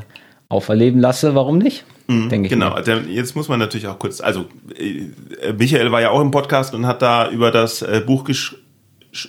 auferleben 0.48 1.00
lasse. 1.00 1.34
Warum 1.34 1.58
nicht? 1.58 1.84
Mhm, 2.06 2.28
denke 2.28 2.46
ich. 2.46 2.52
Genau, 2.52 2.80
der, 2.80 3.02
jetzt 3.08 3.34
muss 3.34 3.48
man 3.48 3.58
natürlich 3.58 3.88
auch 3.88 3.98
kurz, 3.98 4.20
also 4.20 4.46
äh, 4.78 5.52
Michael 5.52 5.90
war 5.90 6.00
ja 6.00 6.10
auch 6.10 6.20
im 6.20 6.30
Podcast 6.30 6.74
und 6.74 6.86
hat 6.86 7.02
da 7.02 7.28
über 7.30 7.50
das 7.50 7.82
äh, 7.82 8.00
Buch 8.04 8.24
geschrieben 8.24 8.62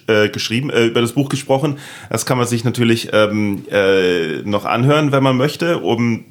äh, 0.08 0.30
geschrieben, 0.30 0.70
äh, 0.70 0.86
über 0.86 1.02
das 1.02 1.14
Buch 1.14 1.30
gesprochen. 1.30 1.78
Das 2.10 2.26
kann 2.26 2.38
man 2.38 2.48
sich 2.48 2.64
natürlich 2.64 3.10
ähm, 3.14 3.64
äh, 3.72 4.42
noch 4.44 4.66
anhören, 4.66 5.12
wenn 5.12 5.24
man 5.24 5.38
möchte. 5.38 5.80
Um 5.80 6.26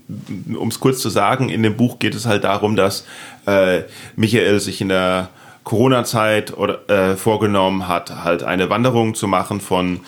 es 0.69 0.81
kurz 0.81 1.01
zu 1.01 1.11
sagen, 1.11 1.49
in 1.49 1.63
dem 1.63 1.77
Buch 1.77 1.99
geht 1.99 2.15
es 2.15 2.27
halt 2.27 2.45
darum, 2.45 2.77
dass 2.77 3.07
äh, 3.47 3.83
Michael 4.17 4.61
sich 4.61 4.81
in 4.81 4.89
der 4.89 5.31
Corona-Zeit 5.65 6.57
oder 6.57 6.89
äh, 6.89 7.17
vorgenommen 7.17 7.89
hat, 7.89 8.25
halt 8.25 8.45
eine 8.45 8.71
Wanderung 8.71 9.15
zu 9.15 9.27
machen 9.27 9.61
von 9.61 10.01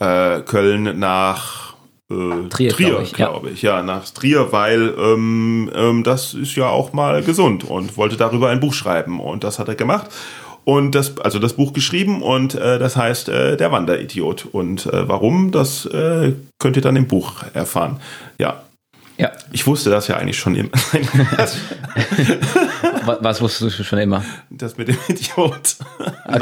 äh, 0.00 0.40
Köln 0.40 0.98
nach 0.98 1.66
äh, 2.10 2.48
Trier, 2.48 2.70
Trier 2.70 2.90
glaub 2.90 3.02
ich, 3.02 3.10
ja. 3.12 3.16
glaube 3.16 3.50
ich. 3.50 3.62
Ja, 3.62 3.82
nach 3.82 4.08
Trier, 4.10 4.52
weil 4.52 4.94
ähm, 4.98 5.70
ähm, 5.74 6.04
das 6.04 6.34
ist 6.34 6.54
ja 6.56 6.68
auch 6.68 6.92
mal 6.92 7.22
gesund 7.22 7.64
und 7.64 7.96
wollte 7.96 8.16
darüber 8.16 8.48
ein 8.50 8.60
Buch 8.60 8.74
schreiben 8.74 9.20
und 9.20 9.44
das 9.44 9.58
hat 9.58 9.68
er 9.68 9.74
gemacht. 9.74 10.06
Und 10.66 10.96
das, 10.96 11.16
also 11.18 11.38
das 11.38 11.52
Buch 11.52 11.72
geschrieben 11.72 12.22
und 12.22 12.56
äh, 12.56 12.80
das 12.80 12.96
heißt 12.96 13.28
äh, 13.28 13.56
Der 13.56 13.70
Wanderidiot. 13.70 14.48
Und 14.50 14.86
äh, 14.86 15.08
warum, 15.08 15.52
das 15.52 15.86
äh, 15.86 16.32
könnt 16.58 16.74
ihr 16.74 16.82
dann 16.82 16.96
im 16.96 17.06
Buch 17.06 17.44
erfahren. 17.54 18.00
Ja. 18.40 18.64
Ja. 19.18 19.30
Ich 19.52 19.66
wusste 19.66 19.90
das 19.90 20.08
ja 20.08 20.16
eigentlich 20.16 20.38
schon 20.38 20.54
immer. 20.56 20.70
Was, 23.06 23.18
was 23.22 23.40
wusstest 23.40 23.78
du 23.78 23.84
schon 23.84 23.98
immer? 24.00 24.22
Das 24.50 24.76
mit 24.76 24.88
dem 24.88 24.96
Idiot. 25.08 25.76
Nein, 26.28 26.40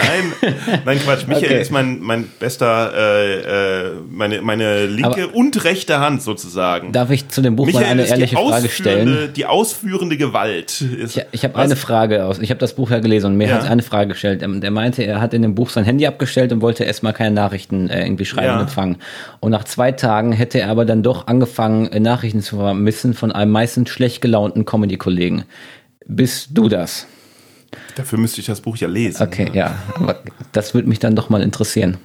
nein, 0.85 0.99
Quatsch. 0.99 1.25
Michael 1.27 1.45
Okay. 1.45 1.61
ist 1.61 1.71
mein, 1.71 2.01
mein 2.01 2.25
bester, 2.41 2.93
äh, 2.97 3.89
äh, 3.89 3.91
meine, 4.11 4.41
meine 4.41 4.87
linke 4.87 5.25
Aber- 5.25 5.35
und 5.35 5.63
rechte 5.65 6.01
Hand 6.01 6.23
sozusagen. 6.23 6.93
Darf 6.93 7.11
ich 7.11 7.29
zu 7.29 7.43
dem 7.43 7.55
Buch 7.57 7.71
mal 7.73 7.85
eine 7.85 8.07
ehrliche 8.07 8.37
Frage 8.37 8.69
stellen? 8.71 9.33
die 9.35 9.45
ausführende 9.47 10.17
Gewalt. 10.17 10.81
Ist, 10.81 11.17
Ich, 11.19 11.25
ich 11.33 11.45
habe 11.45 11.57
eine 11.57 11.77
Frage 11.77 12.25
aus. 12.25 12.39
Ich 12.39 12.49
habe 12.51 12.61
das 12.61 12.75
Buch 12.75 12.91
ja 12.91 12.99
gelesen 13.01 13.27
und 13.33 13.37
mir 13.37 13.49
Ja. 13.49 13.57
hat 13.57 13.69
eine 13.71 13.83
Frage 13.83 14.09
gestellt. 14.09 14.43
Ähm, 14.43 14.61
Der 14.63 14.71
meinte, 14.71 15.03
er 15.03 15.21
hat 15.21 15.35
in 15.35 15.43
dem 15.43 15.55
Buch 15.55 15.69
sein 15.69 15.85
Handy 15.85 16.07
abgestellt 16.07 16.51
und 16.53 16.63
wollte 16.63 16.85
erstmal 16.85 17.13
keine 17.13 17.35
Nachrichten 17.35 17.91
äh, 17.91 18.05
irgendwie 18.05 18.25
schreiben 18.25 18.47
Ja. 18.47 18.55
und 18.55 18.61
empfangen. 18.63 18.97
Und 19.41 19.51
nach 19.51 19.65
zwei 19.65 19.93
Tagen 19.93 20.33
hätte 20.33 20.61
er 20.61 20.71
aber 20.71 20.85
dann 20.87 21.03
doch 21.03 21.27
angefangen, 21.27 21.93
äh, 21.93 22.01
Nachrichten 22.01 22.41
zu 22.41 22.57
vermissen 22.64 23.14
von 23.14 23.31
einem 23.31 23.53
meistens 23.53 23.90
schlecht 23.90 24.22
gelaunten 24.22 24.64
Comedy-Kollegen. 24.64 25.44
Bist 26.07 26.48
du 26.53 26.68
das? 26.68 27.07
Dafür 27.96 28.18
müsste 28.18 28.40
ich 28.40 28.46
das 28.46 28.61
Buch 28.61 28.77
ja 28.77 28.88
lesen. 28.88 29.22
Okay, 29.22 29.50
ja. 29.53 29.77
Aber 29.96 30.22
das 30.53 30.74
würde 30.74 30.88
mich 30.88 30.98
dann 30.98 31.14
doch 31.14 31.29
mal 31.29 31.42
interessieren. 31.42 31.98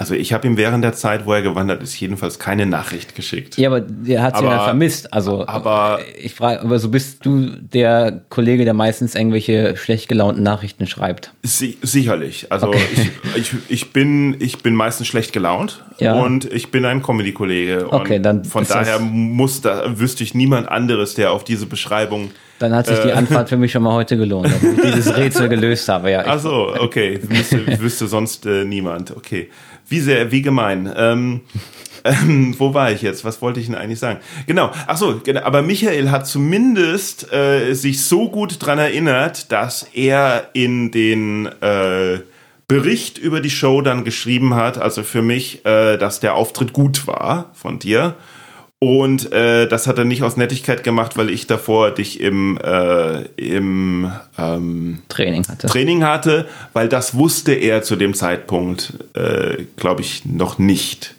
Also 0.00 0.14
ich 0.14 0.32
habe 0.32 0.46
ihm 0.46 0.56
während 0.56 0.82
der 0.82 0.94
Zeit, 0.94 1.26
wo 1.26 1.34
er 1.34 1.42
gewandert 1.42 1.82
ist, 1.82 2.00
jedenfalls 2.00 2.38
keine 2.38 2.64
Nachricht 2.64 3.14
geschickt. 3.14 3.58
Ja, 3.58 3.68
aber 3.68 3.82
der 3.82 4.22
hat 4.22 4.38
sie 4.38 4.44
ja 4.44 4.64
vermisst. 4.64 5.12
Also, 5.12 5.46
aber- 5.46 6.00
äh, 6.16 6.18
ich 6.24 6.34
frage, 6.34 6.62
aber 6.62 6.78
so 6.78 6.88
bist 6.88 7.26
du 7.26 7.50
der 7.50 8.22
Kollege, 8.30 8.64
der 8.64 8.72
meistens 8.72 9.14
irgendwelche 9.14 9.76
schlecht 9.76 10.08
gelaunten 10.08 10.42
Nachrichten 10.42 10.86
schreibt. 10.86 11.34
Si 11.42 11.76
sicherlich. 11.82 12.46
Also 12.50 12.68
Okay. 12.68 12.80
ich, 12.94 13.10
ich, 13.36 13.52
ich, 13.68 13.92
bin, 13.92 14.36
ich 14.40 14.62
bin 14.62 14.74
meistens 14.74 15.06
schlecht 15.06 15.34
gelaunt 15.34 15.84
Ja. 15.98 16.14
und 16.14 16.50
ich 16.50 16.70
bin 16.70 16.86
ein 16.86 17.02
Comedy-Kollege. 17.02 17.88
Okay, 17.90 18.20
dann 18.20 18.46
Von 18.46 18.66
daher 18.66 19.00
muss 19.00 19.60
da, 19.60 19.98
wüsste 19.98 20.24
ich 20.24 20.32
niemand 20.34 20.66
anderes, 20.66 21.14
der 21.14 21.30
auf 21.32 21.44
diese 21.44 21.66
Beschreibung. 21.66 22.30
Dann 22.58 22.74
hat 22.74 22.86
sich 22.86 22.98
Äh. 22.98 23.06
die 23.08 23.12
Anfahrt 23.12 23.48
für 23.50 23.56
mich 23.56 23.72
schon 23.72 23.82
mal 23.82 23.92
heute 23.94 24.16
gelohnt, 24.18 24.46
dass 24.46 24.62
ich 24.62 24.80
dieses 24.94 25.16
Rätsel 25.16 25.48
gelöst 25.48 25.88
habe. 25.88 26.10
Ja, 26.10 26.24
Ach 26.26 26.38
so, 26.38 26.74
okay. 26.78 27.18
Wüsste, 27.22 27.80
wüsste 27.80 28.06
sonst 28.06 28.44
äh, 28.46 28.64
niemand. 28.64 29.14
Okay. 29.16 29.48
Wie 29.90 30.00
sehr, 30.00 30.30
wie 30.30 30.40
gemein. 30.40 30.90
Ähm, 30.96 31.40
ähm, 32.04 32.54
wo 32.58 32.72
war 32.72 32.92
ich 32.92 33.02
jetzt? 33.02 33.24
Was 33.24 33.42
wollte 33.42 33.60
ich 33.60 33.66
denn 33.66 33.74
eigentlich 33.74 33.98
sagen? 33.98 34.20
Genau. 34.46 34.70
Ach 34.86 34.96
so, 34.96 35.20
genau. 35.22 35.42
aber 35.42 35.62
Michael 35.62 36.10
hat 36.10 36.26
zumindest 36.26 37.32
äh, 37.32 37.74
sich 37.74 38.04
so 38.04 38.30
gut 38.30 38.64
dran 38.64 38.78
erinnert, 38.78 39.52
dass 39.52 39.82
er 39.92 40.48
in 40.52 40.92
den 40.92 41.46
äh, 41.60 42.20
Bericht 42.68 43.18
über 43.18 43.40
die 43.40 43.50
Show 43.50 43.82
dann 43.82 44.04
geschrieben 44.04 44.54
hat, 44.54 44.78
also 44.78 45.02
für 45.02 45.22
mich, 45.22 45.66
äh, 45.66 45.96
dass 45.96 46.20
der 46.20 46.36
Auftritt 46.36 46.72
gut 46.72 47.08
war 47.08 47.50
von 47.52 47.80
dir. 47.80 48.14
Und 48.82 49.30
äh, 49.30 49.68
das 49.68 49.86
hat 49.86 49.98
er 49.98 50.06
nicht 50.06 50.22
aus 50.22 50.38
Nettigkeit 50.38 50.82
gemacht, 50.82 51.18
weil 51.18 51.28
ich 51.28 51.46
davor 51.46 51.90
dich 51.90 52.18
im, 52.18 52.58
äh, 52.64 53.24
im 53.36 54.10
ähm, 54.38 55.02
Training 55.10 55.46
hatte. 55.46 55.66
Training 55.66 56.02
hatte, 56.02 56.46
weil 56.72 56.88
das 56.88 57.14
wusste 57.14 57.52
er 57.52 57.82
zu 57.82 57.96
dem 57.96 58.14
Zeitpunkt, 58.14 58.94
äh, 59.12 59.64
glaube 59.76 60.00
ich, 60.00 60.24
noch 60.24 60.58
nicht. 60.58 61.14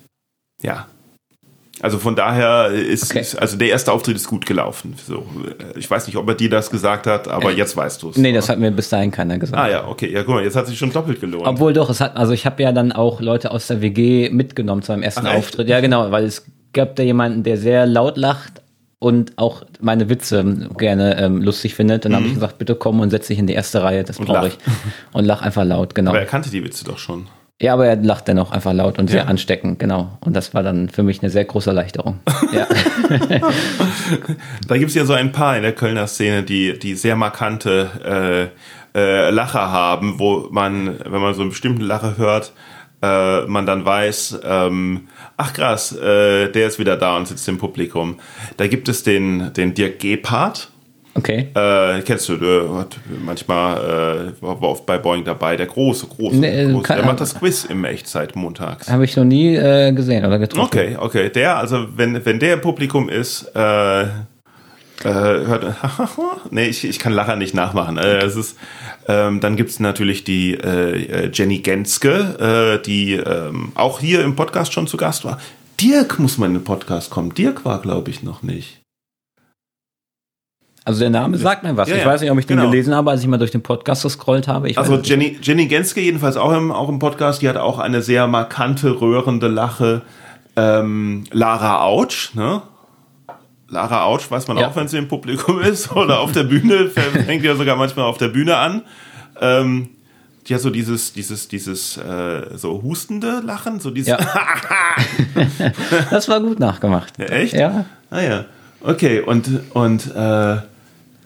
Ja. 0.64 0.88
Also 1.82 2.00
von 2.00 2.16
daher 2.16 2.68
ist, 2.70 3.12
Okay. 3.12 3.22
ist, 3.22 3.36
also 3.36 3.58
der 3.58 3.70
erste 3.70 3.92
Auftritt 3.92 4.16
ist 4.16 4.28
gut 4.28 4.48
gelaufen. 4.48 4.96
So, 5.08 5.24
äh, 5.76 5.78
ich 5.78 5.90
weiß 5.90 6.08
nicht, 6.08 6.16
ob 6.16 6.28
er 6.30 6.36
dir 6.36 6.50
das 6.50 6.72
gesagt 6.72 7.06
hat, 7.06 7.28
aber 7.28 7.52
jetzt 7.52 7.78
weißt 7.78 8.02
du 8.02 8.10
es. 8.10 8.18
nee, 8.18 8.34
das 8.34 8.50
hat 8.50 8.58
mir 8.58 8.72
bis 8.72 8.90
dahin 8.90 9.12
keiner 9.12 9.38
gesagt. 9.38 9.62
Ah 9.62 9.70
ja, 9.70 9.88
okay, 9.88 10.12
ja, 10.12 10.24
guck 10.24 10.34
mal, 10.34 10.44
jetzt 10.44 10.56
hat 10.56 10.66
sich 10.66 10.80
schon 10.80 10.92
doppelt 10.92 11.22
gelohnt. 11.22 11.46
Obwohl 11.46 11.74
doch, 11.74 11.92
es 11.92 12.02
hat, 12.02 12.18
also 12.18 12.34
ich 12.34 12.48
habe 12.48 12.62
ja 12.64 12.72
dann 12.72 12.92
auch 12.92 13.22
Leute 13.22 13.52
aus 13.52 13.68
der 13.68 13.82
WG 13.82 14.32
mitgenommen 14.32 14.82
zu 14.82 14.92
meinem 14.94 15.04
ersten 15.04 15.28
Ach? 15.28 15.36
Auftritt. 15.36 15.68
Ja, 15.70 15.80
genau, 15.80 16.10
weil 16.10 16.26
es 16.26 16.44
gab 16.74 16.96
da 16.96 17.04
jemanden, 17.04 17.44
der 17.44 17.58
sehr 17.58 17.86
laut 17.86 18.18
lacht 18.18 18.62
und 19.00 19.34
auch 19.38 19.64
meine 19.80 20.10
Witze 20.10 20.70
gerne 20.78 21.18
ähm, 21.18 21.42
lustig 21.42 21.74
findet. 21.76 22.06
Dann 22.06 22.16
habe 22.16 22.26
ich 22.28 22.34
gesagt, 22.36 22.58
bitte 22.60 22.76
komm 22.76 23.00
und 23.00 23.10
setz 23.10 23.28
dich 23.28 23.40
in 23.40 23.48
die 23.48 23.54
erste 23.54 23.82
Reihe, 23.84 24.04
das 24.04 24.20
Mhm. 24.20 24.26
Brauche 24.26 24.48
ich. 24.50 24.58
Und 25.12 25.26
lach 25.26 25.42
einfach 25.42 25.64
laut, 25.66 25.96
genau. 25.96 26.12
aber 26.12 26.20
er 26.20 26.26
kannte 26.28 26.50
die 26.52 26.64
Witze 26.64 26.86
doch 26.86 26.98
schon. 27.00 27.28
Ja, 27.60 27.74
aber 27.74 27.86
er 27.86 27.96
lacht 27.96 28.28
dennoch 28.28 28.52
einfach 28.52 28.74
laut 28.74 28.98
und 28.98 29.10
sehr 29.10 29.24
Ja. 29.24 29.28
ansteckend, 29.28 29.78
genau. 29.78 30.18
Und 30.22 30.36
das 30.36 30.54
war 30.56 30.64
dann 30.64 30.90
für 30.90 31.04
mich 31.04 31.22
eine 31.22 31.30
sehr 31.30 31.46
große 31.46 31.70
Erleichterung. 31.70 32.20
ja. 32.54 32.68
Da 34.68 34.78
gibt 34.78 34.90
es 34.90 34.96
ja 34.96 35.06
so 35.06 35.14
ein 35.14 35.32
paar 35.32 35.56
in 35.58 35.64
der 35.64 35.74
Kölner 35.74 36.08
Szene, 36.08 36.44
die, 36.44 36.78
die 36.78 36.96
sehr 36.96 37.16
markante 37.16 38.52
äh, 38.96 38.98
äh, 39.00 39.30
Lacher 39.30 39.72
haben, 39.72 40.20
wo 40.20 40.48
man, 40.52 40.98
wenn 41.06 41.22
man 41.22 41.34
so 41.34 41.42
einen 41.42 41.50
bestimmten 41.52 41.82
Lacher 41.82 42.18
hört, 42.18 42.54
äh, 43.02 43.42
man 43.48 43.66
dann 43.66 43.86
weiß, 43.86 44.40
ähm, 44.44 45.08
ach 45.38 45.54
krass, 45.54 45.92
äh, 45.96 46.50
der 46.50 46.68
ist 46.68 46.80
wieder 46.80 46.98
da 46.98 47.18
und 47.18 47.28
sitzt 47.28 47.48
im 47.48 47.58
Publikum. 47.58 48.18
Da 48.58 48.68
gibt 48.68 48.88
es 48.90 49.04
den, 49.04 49.52
den 49.54 49.74
Dirk 49.74 50.00
Gebhardt. 50.00 50.70
Okay. 51.14 51.48
Äh, 51.56 52.02
kennst 52.04 52.30
du, 52.30 52.78
hat 52.78 52.98
manchmal 53.26 54.34
äh, 54.40 54.42
war 54.42 54.62
oft 54.64 54.86
bei 54.86 54.98
Boeing 54.98 55.26
dabei, 55.26 55.58
der 55.58 55.66
große, 55.66 56.08
große, 56.08 56.38
Nee, 56.38 56.62
äh, 56.64 56.72
große. 56.72 56.84
kann- 56.84 56.98
der 56.98 57.06
macht 57.06 57.20
das 57.20 57.36
Quiz 57.38 57.66
im 57.66 57.84
Echtzeit 57.84 58.36
montags. 58.38 58.90
Habe 58.90 59.04
ich 59.04 59.18
noch 59.18 59.26
nie 59.26 59.56
äh, 59.58 59.92
gesehen 59.92 60.24
oder 60.26 60.40
getroffen. 60.40 60.68
Okay, 60.68 60.96
okay. 60.98 61.30
Der, 61.30 61.58
also 61.58 61.86
wenn, 61.98 62.24
wenn 62.26 62.40
der 62.40 62.54
im 62.54 62.62
Publikum 62.62 63.10
ist, 63.10 63.44
äh, 63.56 64.06
äh, 65.06 65.10
hört, 65.10 65.76
nee, 66.52 66.68
ich, 66.68 66.84
ich 66.84 67.00
kann 67.00 67.14
Lacher 67.14 67.36
nicht 67.36 67.54
nachmachen. 67.54 67.98
Äh, 67.98 68.20
es 68.20 68.36
ist, 68.36 68.58
ähm, 69.08 69.40
dann 69.40 69.56
gibt's 69.56 69.80
natürlich 69.80 70.24
die 70.24 70.54
äh, 70.54 71.26
äh, 71.26 71.32
Jenny 71.34 71.60
Genske, 71.60 72.80
äh, 72.80 72.86
die 72.86 73.14
ähm, 73.14 73.72
auch 73.76 74.00
hier 74.00 74.24
im 74.24 74.36
Podcast 74.36 74.74
schon 74.74 74.88
zu 74.88 74.98
Gast 74.98 75.26
war. 75.26 75.40
Dirk 75.80 76.20
muss 76.20 76.38
mal 76.38 76.46
in 76.46 76.54
den 76.54 76.64
Podcast 76.64 77.10
kommen. 77.10 77.34
Dirk 77.34 77.66
war, 77.66 77.82
glaube 77.82 78.12
ich, 78.12 78.24
noch 78.24 78.44
nicht. 78.44 78.82
Also 80.84 81.02
der 81.02 81.12
Name 81.12 81.38
sagt 81.38 81.64
mir 81.64 81.78
was. 81.78 81.90
Ja, 81.90 81.96
ich 81.96 82.02
ja, 82.02 82.08
weiß 82.08 82.22
nicht, 82.22 82.32
ob 82.32 82.40
ich 82.40 82.48
den 82.48 82.58
genau. 82.58 82.70
gelesen 82.70 82.96
habe, 82.96 83.12
als 83.12 83.22
ich 83.22 83.28
mal 83.28 83.38
durch 83.38 83.52
den 83.52 83.62
Podcast 83.62 84.02
gescrollt 84.02 84.48
habe. 84.48 84.70
Ich 84.70 84.78
Also. 84.78 84.96
Jenny, 84.98 85.38
Jenny 85.42 85.68
Genske 85.68 86.02
jedenfalls 86.02 86.38
auch 86.38 86.52
im, 86.54 86.72
auch 86.72 86.90
im 86.90 86.98
Podcast, 86.98 87.42
die 87.42 87.50
hat 87.50 87.58
auch 87.58 87.78
eine 87.78 88.02
sehr 88.02 88.28
markante, 88.28 89.00
rührende 89.00 89.48
Lache. 89.48 90.02
Ähm, 90.56 91.24
Lara 91.32 91.84
Autsch, 91.84 92.34
ne? 92.36 92.64
Lara 93.72 94.04
Autsch 94.04 94.30
weiß 94.30 94.48
man 94.48 94.58
Ja. 94.58 94.68
auch, 94.68 94.76
wenn 94.76 94.88
sie 94.88 94.98
im 94.98 95.08
Publikum 95.08 95.60
ist 95.62 95.92
oder 95.94 96.20
auf 96.20 96.32
der 96.34 96.44
Bühne, 96.44 96.90
fängt 97.26 97.44
ja 97.44 97.56
sogar 97.56 97.76
manchmal 97.78 98.06
auf 98.06 98.18
der 98.18 98.28
Bühne 98.28 98.58
an. 98.58 98.84
Ähm, 99.40 99.90
die 100.48 100.54
hat 100.56 100.62
so 100.62 100.70
dieses, 100.70 101.14
dieses, 101.14 101.48
dieses 101.48 101.98
äh, 101.98 102.58
so 102.58 102.82
hustende 102.84 103.42
Lachen, 103.46 103.80
so 103.80 103.90
dieses 103.92 104.10
Ja. 104.10 104.18
das 106.10 106.28
war 106.30 106.40
gut 106.42 106.60
nachgemacht. 106.60 107.14
Ja, 107.18 107.26
echt? 107.26 107.54
Ja. 107.54 107.86
Ah 108.10 108.22
ja. 108.22 108.46
Okay, 108.84 109.22
und, 109.22 109.48
und 109.74 110.08
äh, 110.16 110.58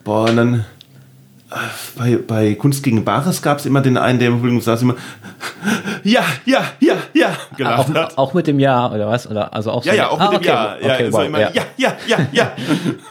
boah, 0.04 0.28
und 0.28 0.36
dann 0.36 0.64
bei, 1.96 2.16
bei 2.26 2.54
Kunst 2.54 2.82
gegen 2.82 3.04
Bares 3.04 3.40
gab 3.42 3.58
es 3.58 3.66
immer 3.66 3.80
den 3.80 3.96
einen, 3.96 4.18
der 4.18 4.28
im 4.28 4.34
Publikum 4.36 4.60
saß, 4.60 4.82
immer 4.82 4.96
ja, 6.02 6.22
ja, 6.44 6.64
ja, 6.80 6.96
ja, 7.14 7.36
gelacht 7.56 7.88
hat. 7.94 8.12
Auch, 8.14 8.18
auch 8.18 8.34
mit 8.34 8.46
dem 8.46 8.58
Jahr 8.58 8.92
oder 8.92 9.08
was? 9.08 9.26
Oder 9.28 9.54
also 9.54 9.70
auch 9.70 9.84
Ja, 9.84 9.92
so- 9.92 9.98
ja, 9.98 10.08
auch 10.08 10.18
Ah, 10.20 10.24
mit 10.30 10.32
dem 10.32 10.36
okay, 10.38 10.46
Ja. 10.48 10.76
Ja, 10.88 10.94
okay, 10.94 11.06
so 11.10 11.12
wow, 11.18 11.24
immer, 11.26 11.40
ja. 11.40 11.50
ja, 11.54 11.62
ja, 11.76 11.96
ja, 12.06 12.18
ja. 12.32 12.52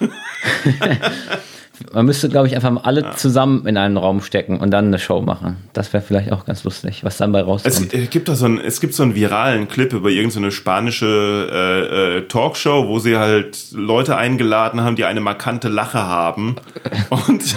Man 1.94 2.06
müsste, 2.06 2.30
glaube 2.30 2.48
ich, 2.48 2.56
einfach 2.56 2.72
mal 2.72 2.82
alle 2.82 3.12
zusammen 3.16 3.66
in 3.68 3.78
einen 3.78 3.98
Raum 3.98 4.22
stecken 4.22 4.60
und 4.60 4.72
dann 4.72 4.86
eine 4.88 5.00
Show 5.00 5.22
machen. 5.22 5.58
Das 5.74 5.92
wäre 5.94 6.04
vielleicht 6.04 6.32
auch 6.32 6.46
ganz 6.46 6.64
lustig, 6.64 7.04
was 7.04 7.18
dann 7.18 7.32
bei 7.32 7.42
Es 7.42 7.48
rauskommt. 7.48 7.94
äh, 7.94 8.06
gibt 8.08 8.30
da 8.30 8.36
so 8.36 8.46
einen, 8.46 8.60
es 8.60 8.80
gibt 8.80 8.94
so 8.94 9.04
einen 9.04 9.16
viralen 9.16 9.68
Clip 9.68 9.92
über 9.94 10.10
irgendeine 10.10 10.52
spanische 10.52 11.50
äh, 11.52 12.18
äh, 12.18 12.22
Talkshow, 12.28 12.88
wo 12.88 13.00
sie 13.00 13.18
halt 13.18 13.72
Leute 13.72 14.16
eingeladen 14.18 14.82
haben, 14.82 14.96
die 14.96 15.06
eine 15.06 15.20
markante 15.22 15.68
Lache 15.68 16.00
haben. 16.06 16.56
Und, 17.10 17.56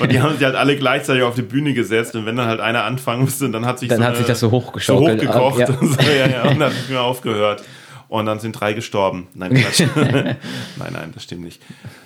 und 0.00 0.12
die 0.12 0.20
haben 0.20 0.36
sie 0.38 0.44
halt 0.44 0.54
alle 0.54 0.76
gleichzeitig 0.76 1.24
auf 1.24 1.34
die 1.34 1.42
Bühne 1.42 1.74
gesetzt. 1.74 2.14
Und 2.14 2.26
wenn 2.26 2.36
dann 2.36 2.46
halt 2.46 2.60
einer 2.60 2.84
anfangen 2.84 3.22
musste, 3.22 3.50
dann 3.50 3.66
hat 3.66 3.80
sich 3.80 3.88
Dann 3.88 3.98
so 3.98 4.04
hat 4.04 4.16
sich 4.16 4.26
das 4.26 4.38
so 4.38 4.48
so 4.48 4.52
hochgeschaukelt. 4.52 5.20
hochgekocht. 5.22 5.58
Ja. 5.58 5.68
Und, 5.68 6.00
so, 6.00 6.10
ja, 6.10 6.28
ja, 6.28 6.42
und 6.42 6.60
dann 6.60 6.70
hat 6.70 6.78
es 6.80 6.88
mir 6.88 7.00
aufgehört. 7.00 7.62
Und 8.08 8.26
dann 8.26 8.38
sind 8.38 8.52
drei 8.52 8.74
gestorben. 8.74 9.26
Nein, 9.34 9.54
Quatsch. 9.54 9.82
nein, 9.96 10.36
nein, 10.78 11.10
das 11.12 11.24
stimmt 11.24 11.42
nicht. 11.42 11.60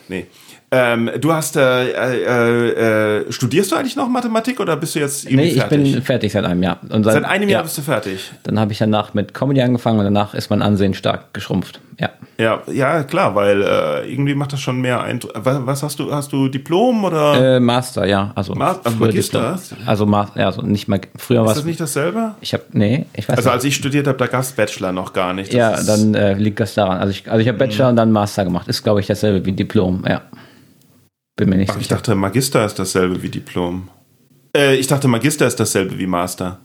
Nee. 0.08 0.26
Ähm, 0.70 1.10
du 1.18 1.32
hast, 1.32 1.56
äh, 1.56 1.88
äh, 1.92 3.20
äh, 3.22 3.32
studierst 3.32 3.72
du 3.72 3.76
eigentlich 3.76 3.96
noch 3.96 4.08
Mathematik 4.08 4.60
oder 4.60 4.76
bist 4.76 4.94
du 4.94 4.98
jetzt 4.98 5.24
irgendwie 5.24 5.36
Nee, 5.44 5.50
ich 5.52 5.60
fertig? 5.60 5.92
bin 5.94 6.02
fertig 6.02 6.32
seit 6.32 6.44
einem 6.44 6.62
Jahr. 6.62 6.78
Und 6.90 7.04
Seit 7.04 7.24
einem 7.24 7.48
Jahr 7.48 7.60
ja, 7.60 7.62
bist 7.62 7.78
du 7.78 7.82
fertig. 7.82 8.30
Dann 8.42 8.60
habe 8.60 8.72
ich 8.72 8.78
danach 8.78 9.14
mit 9.14 9.32
Comedy 9.32 9.62
angefangen 9.62 9.98
und 9.98 10.04
danach 10.04 10.34
ist 10.34 10.50
mein 10.50 10.60
Ansehen 10.60 10.92
stark 10.92 11.32
geschrumpft. 11.32 11.80
Ja. 11.98 12.10
Ja, 12.36 12.62
ja, 12.70 13.02
klar, 13.02 13.34
weil 13.34 13.62
äh, 13.62 14.12
irgendwie 14.12 14.34
macht 14.34 14.52
das 14.52 14.60
schon 14.60 14.80
mehr 14.80 15.00
Eindruck. 15.00 15.32
Was, 15.34 15.66
was 15.66 15.82
hast 15.82 15.98
du? 15.98 16.12
Hast 16.12 16.32
du 16.32 16.48
Diplom 16.48 17.02
oder 17.02 17.56
Äh, 17.56 17.60
Master, 17.60 18.06
ja. 18.06 18.30
Also, 18.36 18.54
Ma- 18.54 18.78
Magister? 18.98 19.58
Diplom. 19.70 19.88
Also, 19.88 20.06
Ma 20.06 20.30
ja, 20.36 20.46
also 20.46 20.62
nicht 20.62 20.86
mal, 20.86 21.00
früher 21.16 21.40
war 21.40 21.46
ist 21.46 21.50
es. 21.52 21.56
das 21.56 21.64
nicht 21.64 21.80
dasselbe? 21.80 22.34
Ich 22.42 22.52
habe, 22.52 22.62
nee, 22.72 23.06
ich 23.14 23.26
weiß 23.28 23.38
Also 23.38 23.48
nicht. 23.48 23.54
als 23.54 23.64
ich 23.64 23.74
studiert 23.74 24.06
habe, 24.06 24.18
da 24.18 24.26
gab 24.26 24.42
es 24.42 24.52
Bachelor 24.52 24.92
noch 24.92 25.12
gar 25.14 25.32
nicht. 25.32 25.48
Das 25.52 25.56
Ja, 25.56 25.82
dann 25.82 26.14
äh, 26.14 26.34
liegt 26.34 26.60
das 26.60 26.74
daran. 26.74 26.98
Also 26.98 27.10
ich, 27.10 27.28
also 27.28 27.40
ich 27.40 27.48
habe 27.48 27.58
Bachelor 27.58 27.88
und 27.88 27.96
dann 27.96 28.12
Master 28.12 28.44
gemacht. 28.44 28.68
Ist, 28.68 28.84
glaube 28.84 29.00
ich, 29.00 29.06
dasselbe 29.06 29.44
wie 29.46 29.52
Diplom, 29.52 30.04
ja. 30.06 30.20
Bin 31.38 31.48
mir 31.50 31.56
nicht 31.56 31.70
Ach, 31.70 31.76
ich 31.76 31.84
sicher. 31.84 31.94
dachte, 31.94 32.16
Magister 32.16 32.66
ist 32.66 32.80
dasselbe 32.80 33.22
wie 33.22 33.28
Diplom. 33.28 33.88
Äh, 34.54 34.74
ich 34.74 34.88
dachte, 34.88 35.06
Magister 35.06 35.46
ist 35.46 35.60
dasselbe 35.60 35.96
wie 35.96 36.08
Master. 36.08 36.58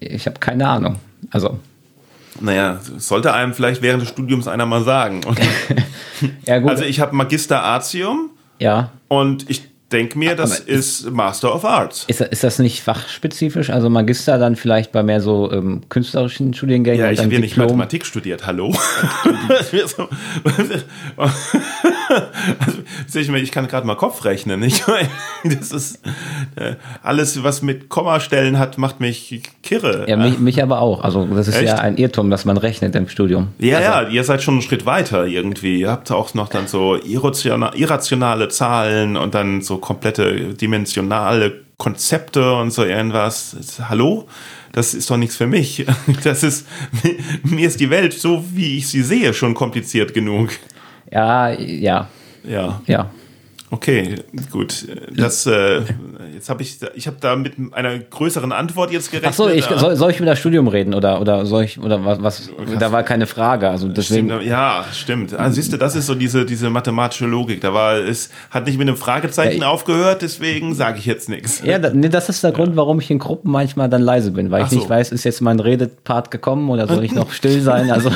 Ich 0.00 0.26
habe 0.26 0.40
keine 0.40 0.68
Ahnung. 0.68 0.96
Also, 1.30 1.60
Naja, 2.40 2.80
sollte 2.98 3.32
einem 3.32 3.54
vielleicht 3.54 3.82
während 3.82 4.02
des 4.02 4.08
Studiums 4.08 4.48
einer 4.48 4.66
mal 4.66 4.82
sagen. 4.84 5.20
Ja 6.46 6.60
gut. 6.60 6.70
also 6.70 6.84
ich 6.84 7.00
habe 7.00 7.16
Magister 7.16 7.64
Artium 7.64 8.30
ja. 8.60 8.92
und 9.08 9.50
ich 9.50 9.62
denke 9.90 10.16
mir, 10.16 10.36
das 10.36 10.60
Aber 10.60 10.70
ist 10.70 11.10
Master 11.10 11.52
of 11.52 11.64
Arts. 11.64 12.04
Ist, 12.06 12.20
ist 12.20 12.44
das 12.44 12.60
nicht 12.60 12.80
fachspezifisch? 12.80 13.70
Also 13.70 13.90
Magister 13.90 14.38
dann 14.38 14.54
vielleicht 14.54 14.92
bei 14.92 15.02
mehr 15.02 15.20
so 15.20 15.50
ähm, 15.50 15.80
künstlerischen 15.88 16.54
Studiengängen 16.54 17.00
Ja, 17.00 17.10
ich 17.10 17.18
habe 17.18 17.32
ja 17.32 17.40
nicht? 17.40 17.56
Mathematik 17.56 18.06
studiert, 18.06 18.46
hallo. 18.46 18.72
also, 22.58 23.18
ich, 23.18 23.28
mir, 23.28 23.38
ich 23.38 23.50
kann 23.52 23.68
gerade 23.68 23.86
mal 23.86 23.96
Kopf 23.96 24.24
rechnen. 24.24 24.62
Ich 24.62 24.86
meine, 24.86 25.08
das 25.44 25.72
ist 25.72 26.00
äh, 26.56 26.76
alles, 27.02 27.42
was 27.42 27.62
mit 27.62 27.88
Kommastellen 27.88 28.58
hat, 28.58 28.78
macht 28.78 29.00
mich 29.00 29.42
kirre. 29.62 30.06
Ja, 30.08 30.16
mich, 30.16 30.38
mich 30.38 30.62
aber 30.62 30.80
auch. 30.80 31.02
Also 31.02 31.26
das 31.26 31.48
ist 31.48 31.56
Echt? 31.56 31.68
ja 31.68 31.78
ein 31.78 31.96
Irrtum, 31.96 32.30
dass 32.30 32.44
man 32.44 32.56
rechnet 32.56 32.94
im 32.94 33.08
Studium. 33.08 33.48
Ja, 33.58 33.78
also, 33.78 33.90
ja, 33.90 34.08
ihr 34.08 34.24
seid 34.24 34.42
schon 34.42 34.54
einen 34.54 34.62
Schritt 34.62 34.86
weiter 34.86 35.26
irgendwie. 35.26 35.80
Ihr 35.80 35.90
habt 35.90 36.10
auch 36.10 36.34
noch 36.34 36.48
dann 36.48 36.66
so 36.66 36.96
irrational, 36.96 37.74
irrationale 37.74 38.48
Zahlen 38.48 39.16
und 39.16 39.34
dann 39.34 39.62
so 39.62 39.78
komplette 39.78 40.54
dimensionale 40.54 41.62
Konzepte 41.76 42.54
und 42.54 42.72
so 42.72 42.84
irgendwas. 42.84 43.56
Hallo? 43.88 44.28
Das 44.72 44.94
ist 44.94 45.10
doch 45.10 45.16
nichts 45.16 45.36
für 45.36 45.46
mich. 45.46 45.86
Das 46.24 46.42
ist, 46.42 46.66
mir 47.42 47.66
ist 47.66 47.80
die 47.80 47.90
Welt 47.90 48.14
so, 48.14 48.44
wie 48.52 48.78
ich 48.78 48.88
sie 48.88 49.02
sehe, 49.02 49.34
schon 49.34 49.54
kompliziert 49.54 50.14
genug. 50.14 50.50
Ja, 51.12 51.50
ja, 51.50 52.08
Ja, 52.44 52.80
ja. 52.86 53.10
okay, 53.70 54.16
gut. 54.50 54.86
Das, 55.14 55.46
äh, 55.46 55.82
jetzt 56.34 56.48
habe 56.48 56.62
ich, 56.62 56.78
ich 56.94 57.06
habe 57.06 57.18
da 57.20 57.36
mit 57.36 57.52
einer 57.72 57.98
größeren 57.98 58.50
Antwort 58.50 58.90
jetzt 58.90 59.10
gerechnet. 59.10 59.32
Ach 59.32 59.36
so, 59.36 59.48
ich, 59.48 59.64
soll, 59.66 59.94
soll 59.96 60.10
ich 60.10 60.16
über 60.16 60.26
das 60.26 60.38
Studium 60.38 60.68
reden 60.68 60.94
oder 60.94 61.20
oder 61.20 61.44
soll 61.44 61.64
ich 61.64 61.78
oder 61.78 62.04
was, 62.04 62.22
was 62.22 62.50
da 62.78 62.92
war 62.92 63.02
keine 63.02 63.26
Frage, 63.26 63.68
also 63.68 63.88
deswegen 63.88 64.28
Stimmt, 64.28 64.44
ja, 64.44 64.84
stimmt. 64.92 65.38
Ah, 65.38 65.50
siehst 65.50 65.72
du, 65.72 65.76
das 65.76 65.94
ist 65.94 66.06
so 66.06 66.14
diese, 66.14 66.46
diese 66.46 66.70
mathematische 66.70 67.26
Logik. 67.26 67.60
Da 67.60 67.74
war, 67.74 67.96
es 67.96 68.30
hat 68.50 68.66
nicht 68.66 68.78
mit 68.78 68.88
einem 68.88 68.96
Fragezeichen 68.96 69.60
Ja, 69.60 69.68
aufgehört, 69.68 70.22
deswegen 70.22 70.74
sage 70.74 70.98
ich 70.98 71.06
jetzt 71.06 71.28
nichts. 71.28 71.62
Ja, 71.62 71.78
da, 71.78 71.90
nee, 71.90 72.08
das 72.08 72.28
ist 72.30 72.42
der 72.42 72.52
Grund, 72.52 72.74
warum 72.76 73.00
ich 73.00 73.10
in 73.10 73.18
Gruppen 73.18 73.50
manchmal 73.50 73.88
dann 73.90 74.02
leise 74.02 74.30
bin, 74.30 74.50
weil 74.50 74.62
Ach 74.62 74.66
ich 74.66 74.72
nicht 74.72 74.84
so. 74.84 74.88
weiß, 74.88 75.12
ist 75.12 75.24
jetzt 75.24 75.42
mein 75.42 75.60
Redepart 75.60 76.30
gekommen 76.30 76.70
oder 76.70 76.88
soll 76.88 77.04
ich 77.04 77.12
noch 77.12 77.30
still 77.32 77.60
sein? 77.60 77.90
Also 77.90 78.10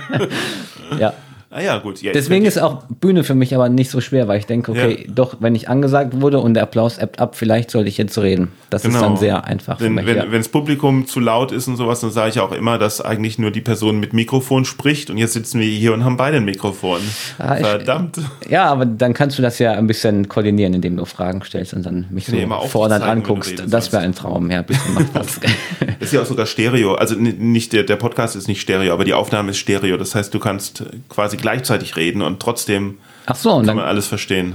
ja. 0.98 1.12
Ah 1.48 1.60
ja, 1.62 1.78
gut. 1.78 2.02
Ja, 2.02 2.12
Deswegen 2.12 2.44
ist 2.44 2.58
auch 2.58 2.82
Bühne 2.88 3.22
für 3.24 3.34
mich 3.34 3.54
aber 3.54 3.68
nicht 3.68 3.90
so 3.90 4.00
schwer, 4.00 4.26
weil 4.28 4.38
ich 4.40 4.46
denke, 4.46 4.72
okay, 4.72 5.04
Ja. 5.06 5.12
doch, 5.14 5.36
wenn 5.40 5.54
ich 5.54 5.68
angesagt 5.68 6.20
wurde 6.20 6.40
und 6.40 6.54
der 6.54 6.64
Applaus 6.64 6.98
ebbt 6.98 7.20
ab, 7.20 7.36
vielleicht 7.36 7.70
sollte 7.70 7.88
ich 7.88 7.96
jetzt 7.98 8.18
reden. 8.18 8.48
Das 8.68 8.84
ist 8.84 8.88
Genau. 8.92 9.00
dann 9.02 9.16
sehr 9.16 9.44
einfach 9.44 9.80
wenn, 9.80 9.94
mich. 9.94 10.06
wenn, 10.06 10.16
ja. 10.16 10.24
das 10.26 10.48
Publikum 10.48 11.06
zu 11.06 11.20
laut 11.20 11.52
ist 11.52 11.68
und 11.68 11.76
sowas, 11.76 12.00
dann 12.00 12.10
sage 12.10 12.30
ich 12.30 12.40
auch 12.40 12.50
immer, 12.52 12.78
dass 12.78 13.00
eigentlich 13.00 13.38
nur 13.38 13.52
die 13.52 13.60
Person 13.60 14.00
mit 14.00 14.12
Mikrofon 14.12 14.64
spricht 14.64 15.08
und 15.08 15.18
jetzt 15.18 15.34
sitzen 15.34 15.60
wir 15.60 15.66
hier 15.68 15.94
und 15.94 16.04
haben 16.04 16.16
beide 16.16 16.38
ein 16.38 16.44
Mikrofon. 16.44 17.00
Ah, 17.38 17.56
ich- 17.58 17.64
Verdammt. 17.66 18.18
ja, 18.50 18.64
aber 18.66 18.84
dann 18.84 19.14
kannst 19.14 19.38
du 19.38 19.42
das 19.42 19.58
ja 19.60 19.72
ein 19.72 19.86
bisschen 19.86 20.28
koordinieren, 20.28 20.74
indem 20.74 20.96
du 20.96 21.04
Fragen 21.04 21.42
stellst 21.44 21.74
und 21.74 21.86
dann 21.86 22.06
mich 22.10 22.26
so 22.26 22.36
fordernd 22.68 23.04
anguckst. 23.04 23.62
Das 23.68 23.92
wäre 23.92 24.02
ein 24.02 24.14
Traum, 24.14 24.50
ja, 24.50 24.62
bitte 24.62 24.80
mach 24.94 25.04
das. 25.14 25.40
Ist 26.00 26.12
ja 26.12 26.20
auch 26.22 26.26
sogar 26.26 26.46
Stereo. 26.46 26.94
Also 26.94 27.14
nicht 27.16 27.72
der, 27.72 27.82
der 27.84 27.96
Podcast 27.96 28.36
ist 28.36 28.48
nicht 28.48 28.60
Stereo, 28.60 28.92
aber 28.92 29.04
die 29.04 29.14
Aufnahme 29.14 29.50
ist 29.52 29.58
Stereo. 29.58 29.96
Das 29.96 30.14
heißt, 30.14 30.32
du 30.34 30.38
kannst 30.38 30.84
quasi 31.08 31.35
gleichzeitig 31.40 31.96
reden 31.96 32.22
und 32.22 32.40
trotzdem 32.40 32.98
Ach 33.26 33.36
so, 33.36 33.52
und 33.52 33.66
kann 33.66 33.76
man 33.76 33.84
alles 33.86 34.06
verstehen. 34.06 34.54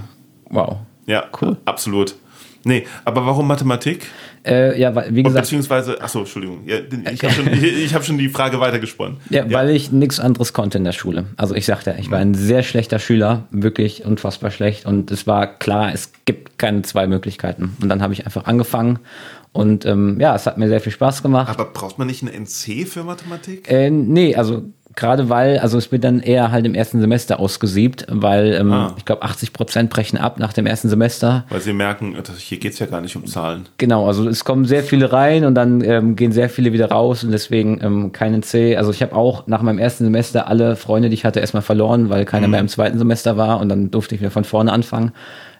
wow. 0.49 0.77
Ja, 1.07 1.25
Cool. 1.41 1.57
absolut. 1.65 2.15
Nee, 2.63 2.85
aber 3.05 3.25
warum 3.25 3.47
Mathematik? 3.47 4.05
Äh, 4.45 4.79
ja, 4.79 4.95
wie 4.95 5.19
Und 5.19 5.23
gesagt, 5.23 5.45
beziehungsweise, 5.45 5.99
achso, 5.99 6.19
Entschuldigung, 6.19 6.59
ja, 6.67 6.77
ich 7.11 7.23
habe 7.23 7.33
schon, 7.33 7.47
ich, 7.53 7.93
hab 7.95 8.05
schon 8.05 8.19
die 8.19 8.29
Frage 8.29 8.59
weitergesponnen. 8.59 9.17
Ja, 9.31 9.51
weil 9.51 9.71
ich 9.71 9.91
nichts 9.91 10.19
anderes 10.19 10.53
konnte 10.53 10.77
in 10.77 10.83
der 10.83 10.91
Schule. 10.91 11.25
Also 11.37 11.55
ich 11.55 11.65
sagte, 11.65 11.95
ich 11.99 12.11
war 12.11 12.19
ein 12.19 12.35
sehr 12.35 12.61
schlechter 12.61 12.99
Schüler, 12.99 13.45
wirklich 13.49 14.05
unfassbar 14.05 14.51
schlecht. 14.51 14.85
Und 14.85 15.09
es 15.09 15.25
war 15.25 15.47
klar, 15.47 15.91
es 15.91 16.11
gibt 16.25 16.59
keine 16.59 16.83
zwei 16.83 17.07
Möglichkeiten. 17.07 17.75
Und 17.81 17.89
dann 17.89 18.01
habe 18.03 18.13
ich 18.13 18.25
einfach 18.25 18.45
angefangen. 18.45 18.99
Und 19.53 19.85
ähm, 19.87 20.19
ja, 20.19 20.35
es 20.35 20.45
hat 20.45 20.57
mir 20.59 20.67
sehr 20.69 20.81
viel 20.81 20.91
Spaß 20.93 21.23
gemacht. 21.23 21.49
Aber 21.49 21.65
braucht 21.65 21.97
man 21.97 22.05
nicht 22.07 22.21
ein 22.21 22.27
NC 22.27 22.87
für 22.87 23.03
Mathematik? 23.03 23.69
Äh, 23.71 23.89
nee, 23.89 24.35
also 24.35 24.63
gerade 24.95 25.29
weil, 25.29 25.59
also 25.59 25.77
es 25.77 25.91
wird 25.91 26.03
dann 26.03 26.19
eher 26.19 26.51
halt 26.51 26.65
im 26.65 26.75
ersten 26.75 26.99
Semester 26.99 27.39
ausgesiebt, 27.39 28.05
weil 28.09 28.53
ähm, 28.53 28.71
Ah. 28.71 28.93
ich 28.97 29.05
glaube 29.05 29.21
80 29.23 29.53
Prozent 29.53 29.89
brechen 29.89 30.17
ab 30.17 30.39
nach 30.39 30.53
dem 30.53 30.65
ersten 30.65 30.89
Semester. 30.89 31.45
Weil 31.49 31.61
sie 31.61 31.73
merken, 31.73 32.15
hier 32.37 32.59
geht's 32.59 32.79
ja 32.79 32.85
gar 32.85 33.01
nicht 33.01 33.15
um 33.15 33.25
Zahlen. 33.25 33.67
Genau, 33.77 34.07
also 34.07 34.27
es 34.27 34.43
kommen 34.43 34.65
sehr 34.65 34.83
viele 34.83 35.11
rein 35.13 35.45
und 35.45 35.55
dann 35.55 35.81
ähm, 35.83 36.15
gehen 36.15 36.31
sehr 36.31 36.49
viele 36.49 36.73
wieder 36.73 36.89
raus 36.91 37.23
und 37.23 37.31
deswegen 37.31 37.79
ähm, 37.83 38.11
keinen 38.11 38.43
C. 38.43 38.75
Also 38.77 38.91
ich 38.91 39.01
habe 39.01 39.15
auch 39.15 39.47
nach 39.47 39.61
meinem 39.61 39.79
ersten 39.79 40.03
Semester 40.03 40.47
alle 40.47 40.75
Freunde, 40.75 41.09
die 41.09 41.15
ich 41.15 41.25
hatte, 41.25 41.39
erstmal 41.39 41.63
verloren, 41.63 42.09
weil 42.09 42.25
keiner 42.25 42.47
Mhm. 42.47 42.51
mehr 42.51 42.59
im 42.61 42.67
zweiten 42.67 42.97
Semester 42.97 43.37
war 43.37 43.59
und 43.59 43.69
dann 43.69 43.91
durfte 43.91 44.15
ich 44.15 44.21
wieder 44.21 44.31
von 44.31 44.43
vorne 44.43 44.71
anfangen. 44.71 45.11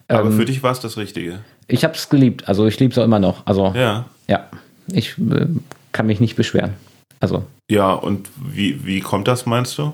Aber 0.08 0.28
Ähm, 0.30 0.34
für 0.38 0.46
dich 0.46 0.62
war 0.64 0.72
es 0.74 0.80
das 0.82 0.98
Richtige. 0.98 1.40
Ich 1.68 1.84
habe 1.86 1.94
es 1.94 2.10
geliebt, 2.10 2.50
also 2.50 2.68
ich 2.68 2.78
liebe 2.80 2.92
es 2.92 2.98
auch 2.98 3.06
immer 3.06 3.20
noch. 3.20 3.46
Also 3.46 3.72
Ja. 3.76 4.06
ja, 4.28 4.48
ich 4.92 5.18
äh, 5.18 5.46
kann 5.94 6.08
mich 6.08 6.20
nicht 6.20 6.36
beschweren. 6.36 6.72
Also 7.22 7.44
Ja, 7.70 7.94
und 7.94 8.28
wie, 8.44 8.86
wie 8.86 9.00
kommt 9.00 9.28
das, 9.30 9.46
meinst 9.46 9.78
du? 9.78 9.94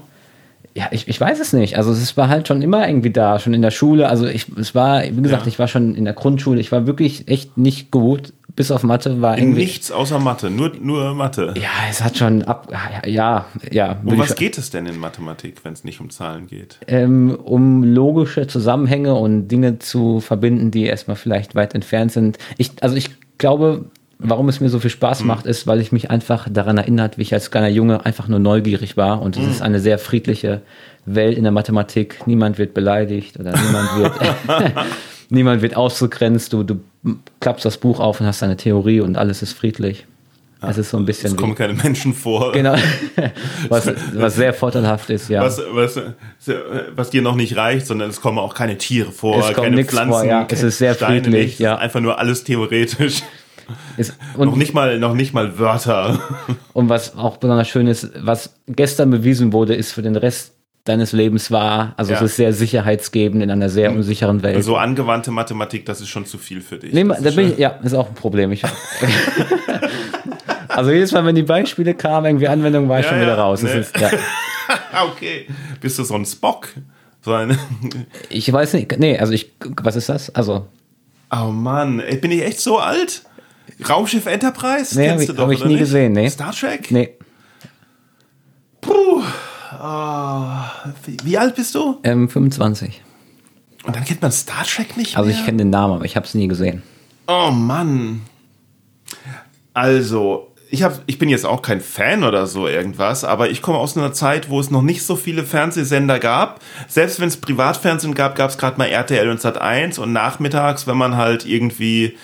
ja, 0.73 0.87
ich, 0.91 1.07
ich 1.07 1.19
weiß 1.19 1.39
es 1.39 1.53
nicht. 1.53 1.75
Also 1.77 1.91
es 1.91 2.17
war 2.17 2.29
halt 2.29 2.47
schon 2.47 2.61
immer 2.61 2.87
irgendwie 2.87 3.09
da, 3.09 3.39
schon 3.39 3.55
in 3.55 3.63
der 3.63 3.71
Schule. 3.71 4.09
Also 4.09 4.27
ich, 4.27 4.45
es 4.59 4.75
war, 4.75 5.03
wie 5.03 5.21
gesagt, 5.23 5.43
Ja. 5.43 5.47
ich 5.47 5.57
war 5.57 5.67
schon 5.67 5.95
in 5.95 6.05
der 6.05 6.13
Grundschule. 6.13 6.59
Ich 6.59 6.71
war 6.71 6.85
wirklich 6.85 7.27
echt 7.27 7.57
nicht 7.57 7.89
gut, 7.89 8.31
bis 8.55 8.69
auf 8.69 8.83
Mathe 8.83 9.19
war 9.19 9.35
In 9.39 9.45
irgendwie. 9.45 9.61
nichts 9.61 9.91
außer 9.91 10.19
Mathe, 10.19 10.51
nur, 10.51 10.71
nur 10.79 11.15
Mathe. 11.15 11.55
Ja, 11.57 11.69
es 11.89 12.03
hat 12.03 12.17
schon 12.17 12.43
ab, 12.43 12.71
ja, 13.07 13.45
ja. 13.71 13.97
Um 14.05 14.19
was 14.19 14.35
geht 14.35 14.59
es 14.59 14.69
denn 14.69 14.85
in 14.85 14.99
Mathematik, 14.99 15.63
wenn 15.63 15.73
es 15.73 15.83
nicht 15.83 15.99
um 15.99 16.11
Zahlen 16.11 16.45
geht? 16.45 16.77
ähm, 16.87 17.35
um 17.43 17.83
logische 17.83 18.45
Zusammenhänge 18.45 19.15
und 19.15 19.47
Dinge 19.47 19.79
zu 19.79 20.19
verbinden, 20.19 20.69
die 20.69 20.83
erstmal 20.85 21.15
vielleicht 21.17 21.55
weit 21.55 21.73
entfernt 21.73 22.11
sind. 22.11 22.37
Ich, 22.59 22.71
also 22.81 22.95
ich 22.95 23.09
glaube, 23.39 23.85
warum 24.19 24.49
es 24.49 24.59
mir 24.59 24.69
so 24.69 24.79
viel 24.79 24.89
Spaß 24.89 25.19
Hm. 25.21 25.27
macht, 25.27 25.45
ist, 25.45 25.67
weil 25.67 25.79
ich 25.81 25.91
mich 25.91 26.09
einfach 26.11 26.47
daran 26.51 26.77
erinnert, 26.77 27.17
wie 27.17 27.21
ich 27.23 27.33
als 27.33 27.51
kleiner 27.51 27.67
Junge 27.69 28.05
einfach 28.05 28.27
nur 28.27 28.39
neugierig 28.39 28.97
war. 28.97 29.21
Und 29.21 29.37
es 29.37 29.43
Hm. 29.43 29.51
ist 29.51 29.61
eine 29.61 29.79
sehr 29.79 29.99
friedliche 29.99 30.61
Welt 31.05 31.37
in 31.37 31.43
der 31.43 31.51
Mathematik. 31.51 32.25
Niemand 32.27 32.57
wird 32.57 32.73
beleidigt 32.73 33.39
oder 33.39 33.53
niemand 33.57 33.95
wird, 33.97 34.13
niemand 35.29 35.61
wird 35.61 35.75
ausgegrenzt. 35.75 36.51
Du, 36.53 36.63
du 36.63 36.79
klappst 37.39 37.63
das 37.65 37.77
Buch 37.77 37.99
auf 37.99 38.19
und 38.19 38.27
hast 38.27 38.43
eine 38.43 38.57
Theorie 38.57 39.01
und 39.01 39.17
alles 39.17 39.41
ist 39.41 39.53
friedlich. 39.53 40.05
Es 40.59 40.79
ist 40.79 40.89
so 40.89 40.97
ein 40.97 41.05
bisschen 41.05 41.29
Es 41.33 41.37
kommen 41.37 41.53
keine 41.53 41.73
Menschen 41.73 42.15
vor. 42.15 42.51
Genau. 42.51 42.73
was, 43.69 43.91
was 44.15 44.35
sehr 44.35 44.55
vorteilhaft 44.55 45.07
ist, 45.11 45.29
ja. 45.29 45.43
Was, 45.43 45.61
was, 45.71 45.99
was 46.95 47.09
dir 47.11 47.21
noch 47.21 47.35
nicht 47.35 47.55
reicht, 47.55 47.85
sondern 47.85 48.09
es 48.09 48.19
kommen 48.21 48.39
auch 48.39 48.55
keine 48.55 48.75
Tiere 48.79 49.11
vor, 49.11 49.37
Es 49.37 49.55
keine 49.55 49.85
Pflanzen, 49.85 50.09
vor, 50.11 50.23
ja. 50.25 50.47
Es 50.49 50.63
ist 50.63 50.79
sehr 50.79 50.95
Steine 50.95 51.21
friedlich, 51.21 51.45
nicht. 51.45 51.59
ja. 51.59 51.73
Es 51.73 51.77
ist 51.77 51.83
Einfach 51.83 51.99
nur 51.99 52.17
alles 52.17 52.43
theoretisch. 52.43 53.21
Ist, 53.97 54.15
noch 54.37 54.55
nicht 54.55 54.73
mal, 54.73 54.99
noch 54.99 55.13
nicht 55.13 55.33
mal 55.33 55.57
Wörter. 55.59 56.19
und 56.73 56.89
was 56.89 57.15
auch 57.17 57.37
besonders 57.37 57.67
schön 57.67 57.87
ist, 57.87 58.09
was 58.19 58.55
gestern 58.67 59.09
bewiesen 59.11 59.53
wurde, 59.53 59.75
ist 59.75 59.91
für 59.91 60.01
den 60.01 60.15
Rest 60.15 60.53
deines 60.85 61.11
Lebens 61.11 61.51
wahr. 61.51 61.93
Also 61.97 62.11
Ja. 62.13 62.17
Es 62.17 62.23
ist 62.23 62.35
sehr 62.37 62.53
sicherheitsgebend 62.53 63.43
in 63.43 63.51
einer 63.51 63.69
sehr 63.69 63.91
unsicheren 63.91 64.41
Welt. 64.43 64.63
So 64.63 64.77
angewandte 64.77 65.31
Mathematik, 65.31 65.85
das 65.85 65.99
ist 66.01 66.09
schon 66.09 66.25
zu 66.25 66.37
viel 66.37 66.61
für 66.61 66.77
dich. 66.77 66.93
Nee, 66.93 67.03
Das 67.03 67.21
da 67.21 67.29
ist 67.29 67.35
bin 67.35 67.51
ich, 67.51 67.57
ja, 67.57 67.69
ist 67.83 67.93
auch 67.93 68.07
ein 68.07 68.15
Problem. 68.15 68.51
Ich, 68.51 68.63
also 70.69 70.91
jedes 70.91 71.11
Mal, 71.11 71.25
wenn 71.25 71.35
die 71.35 71.43
Beispiele 71.43 71.93
kamen, 71.93 72.25
irgendwie 72.27 72.47
Anwendung, 72.47 72.87
war 72.87 72.99
ich 72.99 73.05
Ja, 73.05 73.09
schon 73.11 73.19
ja, 73.19 73.25
wieder 73.25 73.37
raus. 73.37 73.61
Das 73.61 73.73
ne. 73.73 73.79
ist, 73.79 73.93
okay. 75.11 75.47
Bist 75.81 75.99
du 75.99 76.03
so 76.03 76.15
ein 76.15 76.25
Spock? 76.25 76.69
So 77.21 77.33
ein 77.33 77.57
Ich 78.29 78.51
weiß 78.51 78.73
nicht, 78.73 78.97
nee, 78.99 79.17
also 79.17 79.33
ich, 79.33 79.51
was 79.81 79.95
ist 79.95 80.09
das? 80.09 80.33
Also, 80.33 80.67
oh 81.31 81.45
Mann, 81.51 82.01
bin 82.21 82.31
ich 82.31 82.43
echt 82.43 82.59
so 82.61 82.77
alt? 82.79 83.23
Raumschiff 83.87 84.25
Enterprise? 84.25 84.97
Nee, 84.97 85.07
Kennst 85.07 85.13
hab 85.15 85.19
ich- 85.21 85.27
du 85.27 85.33
doch, 85.33 85.43
hab 85.43 85.51
ich 85.51 85.59
nie 85.63 85.67
nicht? 85.73 85.79
gesehen, 85.79 86.13
nee. 86.13 86.29
Star 86.29 86.51
Trek? 86.53 86.91
nee, 86.91 87.09
Puh. 88.81 89.21
Ah, 89.71 90.71
wie, 91.05 91.17
wie 91.23 91.37
alt 91.37 91.55
bist 91.55 91.75
du? 91.75 91.99
ähm, 92.03 92.29
25. 92.29 93.01
Und 93.85 93.95
dann 93.95 94.03
kennt 94.05 94.21
man 94.21 94.31
Star 94.31 94.63
Trek 94.63 94.97
nicht 94.97 95.11
mehr? 95.13 95.19
Also 95.19 95.29
ich 95.29 95.43
kenne 95.45 95.57
den 95.57 95.69
Namen, 95.69 95.93
aber 95.95 96.05
ich 96.05 96.15
habe 96.15 96.25
es 96.25 96.33
nie 96.33 96.47
gesehen. 96.47 96.83
Oh 97.27 97.51
Mann. 97.51 98.21
Also, 99.73 100.53
ich, 100.69 100.83
hab, 100.83 101.01
ich 101.05 101.19
bin 101.19 101.29
jetzt 101.29 101.45
auch 101.45 101.61
kein 101.61 101.81
Fan 101.81 102.23
oder 102.23 102.47
so 102.47 102.67
irgendwas, 102.67 103.23
aber 103.23 103.49
ich 103.49 103.61
komme 103.61 103.77
aus 103.77 103.95
einer 103.95 104.11
Zeit, 104.13 104.49
wo 104.49 104.59
es 104.59 104.71
noch 104.71 104.81
nicht 104.81 105.03
so 105.05 105.15
viele 105.15 105.43
Fernsehsender 105.43 106.19
gab. 106.19 106.61
Selbst 106.87 107.19
wenn 107.19 107.27
es 107.27 107.37
Privatfernsehen 107.37 108.13
gab, 108.15 108.35
gab 108.35 108.49
es 108.49 108.57
gerade 108.57 108.77
mal 108.77 108.87
RTL 108.87 109.29
und 109.29 109.39
Sat1 109.39 109.99
und 109.99 110.11
nachmittags, 110.13 110.87
wenn 110.87 110.97
man 110.97 111.15
halt 111.15 111.45
irgendwie 111.45 112.17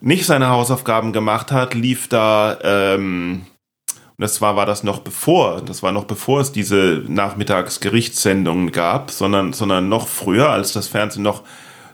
nicht 0.00 0.26
seine 0.26 0.48
Hausaufgaben 0.48 1.12
gemacht 1.12 1.52
hat, 1.52 1.74
lief 1.74 2.08
da, 2.08 2.58
ähm, 2.62 3.42
und 3.86 4.22
das 4.22 4.40
war, 4.40 4.56
war 4.56 4.66
das 4.66 4.82
noch 4.82 5.00
bevor, 5.00 5.60
das 5.60 5.82
war 5.82 5.92
noch 5.92 6.04
bevor 6.04 6.40
es 6.40 6.52
diese 6.52 7.04
Nachmittagsgerichtssendungen 7.06 8.72
gab, 8.72 9.10
sondern, 9.10 9.52
sondern 9.52 9.88
noch 9.88 10.08
früher, 10.08 10.50
als 10.50 10.72
das 10.72 10.88
Fernsehen 10.88 11.22
noch, 11.22 11.42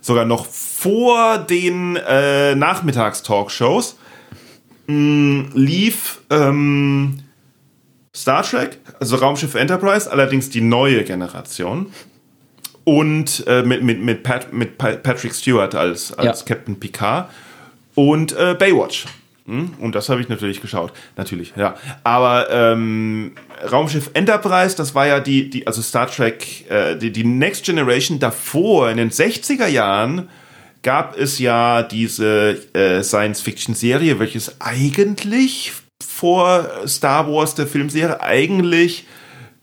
sogar 0.00 0.24
noch 0.24 0.46
vor 0.46 1.38
den 1.38 1.96
äh, 1.96 2.54
Nachmittagstalkshows 2.54 3.96
mh, 4.86 5.50
lief 5.54 6.20
ähm, 6.30 7.20
Star 8.14 8.42
Trek, 8.42 8.78
also 9.00 9.16
Raumschiff 9.16 9.54
Enterprise, 9.54 10.10
allerdings 10.10 10.50
die 10.50 10.60
neue 10.60 11.04
Generation. 11.04 11.86
Und 12.84 13.44
äh, 13.46 13.62
mit, 13.62 13.82
mit, 13.82 14.02
mit, 14.02 14.22
Pat, 14.22 14.52
mit 14.52 14.76
Patrick 14.76 15.34
Stewart 15.34 15.74
als, 15.74 16.12
als 16.12 16.40
Ja. 16.40 16.46
Captain 16.46 16.78
Picard 16.78 17.30
und 17.94 18.32
äh, 18.32 18.54
Baywatch. 18.58 19.06
Hm? 19.46 19.74
Und 19.78 19.94
das 19.94 20.08
habe 20.08 20.22
ich 20.22 20.28
natürlich 20.28 20.62
geschaut. 20.62 20.92
Natürlich, 21.16 21.52
ja. 21.56 21.76
Aber 22.02 22.48
ähm, 22.50 23.32
Raumschiff 23.70 24.10
Enterprise, 24.14 24.74
das 24.74 24.94
war 24.94 25.06
ja 25.06 25.20
die, 25.20 25.50
die 25.50 25.66
also 25.66 25.82
Star 25.82 26.10
Trek, 26.10 26.70
äh, 26.70 26.96
die, 26.96 27.12
die 27.12 27.24
Next 27.24 27.64
Generation 27.64 28.18
davor, 28.18 28.88
in 28.90 28.96
den 28.96 29.10
60er 29.10 29.66
Jahren, 29.66 30.30
gab 30.82 31.18
es 31.18 31.38
ja 31.38 31.82
diese 31.82 32.58
äh, 32.74 33.02
Science-Fiction-Serie, 33.02 34.18
welches 34.18 34.60
eigentlich 34.60 35.72
vor 36.02 36.66
Star 36.86 37.30
Wars, 37.30 37.54
der 37.54 37.66
Filmserie, 37.66 38.20
eigentlich 38.20 39.06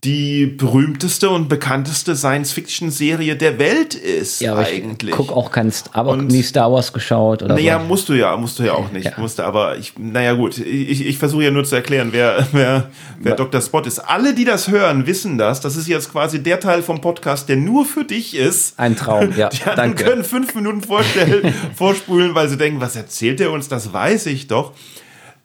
die 0.03 0.47
berühmteste 0.47 1.29
und 1.29 1.47
bekannteste 1.47 2.15
Science-Fiction-Serie 2.15 3.35
der 3.35 3.59
Welt 3.59 3.93
ist. 3.93 4.41
Ja, 4.41 4.55
eigentlich. 4.57 5.11
ich 5.11 5.15
guck 5.15 5.31
auch 5.31 5.51
kein, 5.51 5.71
aber 5.93 6.11
Und- 6.13 6.25
nie 6.31 6.41
Star 6.41 6.71
Wars 6.71 6.91
geschaut 6.91 7.43
oder 7.43 7.53
Naja, 7.53 7.79
so. 7.79 7.85
musst 7.85 8.09
du 8.09 8.13
ja, 8.13 8.35
musst 8.35 8.57
du 8.57 8.63
ja 8.63 8.73
auch 8.73 8.91
nicht. 8.91 9.05
Ja. 9.05 9.11
Musste, 9.17 9.45
aber 9.45 9.77
ich, 9.77 9.93
naja 9.99 10.33
gut, 10.33 10.57
ich, 10.57 11.05
ich 11.05 11.17
versuche 11.19 11.43
ja 11.43 11.51
nur 11.51 11.65
zu 11.65 11.75
erklären, 11.75 12.09
wer, 12.13 12.47
wer, 12.51 12.89
wer 13.19 13.35
Dr. 13.35 13.61
Spot 13.61 13.81
ist. 13.81 13.99
Alle, 13.99 14.33
die 14.33 14.43
das 14.43 14.69
hören, 14.69 15.05
wissen 15.05 15.37
das. 15.37 15.61
Das 15.61 15.75
ist 15.75 15.87
jetzt 15.87 16.11
quasi 16.11 16.41
der 16.41 16.59
Teil 16.59 16.81
vom 16.81 16.99
Podcast, 16.99 17.47
der 17.47 17.57
nur 17.57 17.85
für 17.85 18.03
dich 18.03 18.35
ist. 18.35 18.79
Ein 18.79 18.95
Traum, 18.95 19.31
ja, 19.37 19.49
Die 19.53 19.61
anderen 19.61 19.75
danke. 19.75 20.03
können 20.03 20.23
fünf 20.23 20.55
Minuten 20.55 20.81
vorstellen, 20.81 21.53
vorspulen, 21.75 22.33
weil 22.33 22.49
sie 22.49 22.57
denken, 22.57 22.81
was 22.81 22.95
erzählt 22.95 23.39
er 23.39 23.51
uns? 23.51 23.67
Das 23.67 23.93
weiß 23.93 24.25
ich 24.25 24.47
doch. 24.47 24.73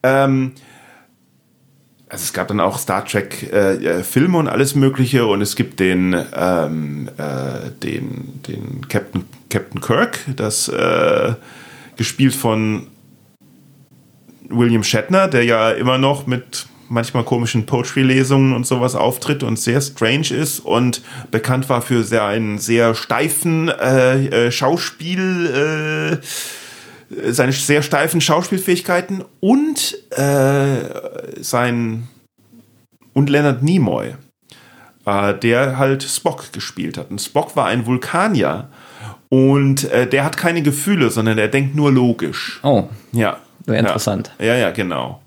Ähm, 0.03 0.53
also 2.09 2.23
es 2.23 2.33
gab 2.33 2.49
dann 2.49 2.61
auch 2.61 2.79
Star 2.79 3.05
Trek 3.05 3.51
äh, 3.53 3.75
äh, 3.75 4.03
Filme 4.03 4.39
und 4.39 4.49
alles 4.49 4.75
Mögliche 4.75 5.27
und 5.27 5.41
es 5.41 5.57
gibt 5.57 5.81
den 5.81 6.17
ähm, 6.35 7.09
äh, 7.17 7.71
den 7.83 8.43
den 8.47 8.87
Captain 8.89 9.25
Captain 9.51 9.81
Kirk, 9.81 10.21
das 10.37 10.69
äh, 10.69 11.35
gespielt 11.97 12.35
von 12.35 12.87
William 14.49 14.85
Shatner, 14.85 15.29
der 15.29 15.45
ja 15.45 15.71
immer 15.71 15.99
noch 15.99 16.27
mit 16.27 16.67
manchmal 16.89 17.25
komischen 17.25 17.67
Poetry-Lesungen 17.67 18.55
und 18.55 18.67
sowas 18.67 18.95
auftritt 18.95 19.43
und 19.43 19.59
sehr 19.59 19.81
strange 19.81 20.31
ist 20.31 20.61
und 20.61 21.03
bekannt 21.31 21.69
war 21.69 21.83
für 21.83 22.05
sehr 22.05 22.25
einen 22.25 22.59
sehr 22.59 22.95
steifen 22.95 23.69
äh, 23.69 24.47
äh, 24.47 24.53
Schauspiel, 24.53 26.21
äh, 26.23 26.27
seine 27.09 27.53
sehr 27.53 27.83
steifen 27.83 28.21
Schauspielfähigkeiten 28.21 29.25
und 29.41 29.97
äh, 30.11 30.77
sein 31.41 32.09
und 33.13 33.31
Leonard 33.31 33.63
Nimoy, 33.63 34.15
äh, 35.07 35.35
der 35.35 35.79
halt 35.79 36.03
Spock 36.03 36.53
gespielt 36.53 36.99
hat. 36.99 37.11
Und 37.11 37.21
Spock 37.21 37.57
war 37.57 37.67
ein 37.67 37.87
Vulkanier 37.87 38.69
und 39.29 39.91
äh, 39.91 40.07
der 40.07 40.25
hat 40.25 40.37
keine 40.37 40.63
Gefühle, 40.63 41.11
sondern 41.11 41.39
er 41.39 41.49
denkt 41.49 41.75
nur 41.75 41.93
logisch. 41.93 42.61
Oh, 42.63 42.85
Ja. 43.13 43.39
Wäre 43.67 43.79
interessant. 43.81 44.31
Ja, 44.39 44.55
ja, 44.55 44.71
genau. 44.71 45.21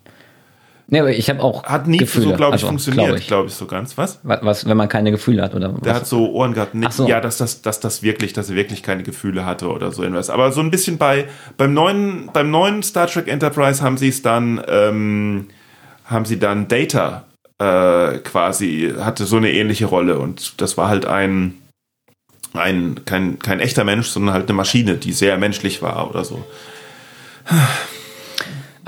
Nee, 0.89 0.99
aber 0.99 1.11
ich 1.11 1.29
habe 1.29 1.41
auch 1.41 1.63
Hat 1.63 1.87
nie 1.87 1.97
Gefühle. 1.97 2.25
so, 2.29 2.33
glaube 2.35 2.55
ich, 2.55 2.63
also, 2.63 2.67
funktioniert, 2.67 3.05
glaub 3.07 3.17
ich. 3.19 3.27
glaube 3.27 3.47
ich, 3.49 3.53
so 3.55 3.65
ganz. 3.65 3.97
Was? 3.97 4.19
Wa- 4.23 4.39
Was, 4.41 4.65
wenn 4.67 4.77
man 4.77 4.89
keine 4.89 5.11
Gefühle 5.11 5.41
hat 5.43 5.55
oder 5.55 5.69
Der 5.69 5.79
was? 5.81 5.93
hat 6.01 6.07
so 6.07 6.31
Ohren 6.31 6.53
gehabt. 6.53 6.75
Nee, 6.75 6.87
so. 6.89 7.07
Ja, 7.07 7.21
dass 7.21 7.37
das, 7.37 7.61
dass 7.61 7.79
das 7.79 8.03
wirklich, 8.03 8.33
dass 8.33 8.49
er 8.49 8.55
wirklich 8.55 8.83
keine 8.83 9.03
Gefühle 9.03 9.45
hatte 9.45 9.69
oder 9.69 9.91
so 9.91 10.01
irgendwas. 10.03 10.29
Aber 10.29 10.51
so 10.51 10.61
ein 10.61 10.71
bisschen 10.71 10.97
bei, 10.97 11.25
beim 11.57 11.73
neuen, 11.73 12.29
beim 12.33 12.51
neuen 12.51 12.83
Star 12.83 13.07
Trek 13.07 13.27
Enterprise 13.27 13.81
haben 13.81 13.97
sie 13.97 14.09
es 14.09 14.21
dann, 14.21 14.61
ähm, 14.67 15.47
haben 16.05 16.25
sie 16.25 16.39
dann 16.39 16.67
Data 16.67 17.25
äh, 17.59 18.19
quasi, 18.19 18.93
hatte 18.99 19.25
so 19.25 19.37
eine 19.37 19.51
ähnliche 19.51 19.85
Rolle 19.85 20.17
und 20.19 20.61
das 20.61 20.77
war 20.77 20.89
halt 20.89 21.05
ein, 21.05 21.55
ein, 22.53 23.01
kein, 23.05 23.37
kein 23.39 23.59
echter 23.59 23.83
Mensch, 23.83 24.07
sondern 24.07 24.33
halt 24.33 24.47
eine 24.47 24.55
Maschine, 24.55 24.95
die 24.95 25.11
sehr 25.13 25.37
menschlich 25.37 25.81
war 25.81 26.09
oder 26.09 26.23
so. 26.25 26.43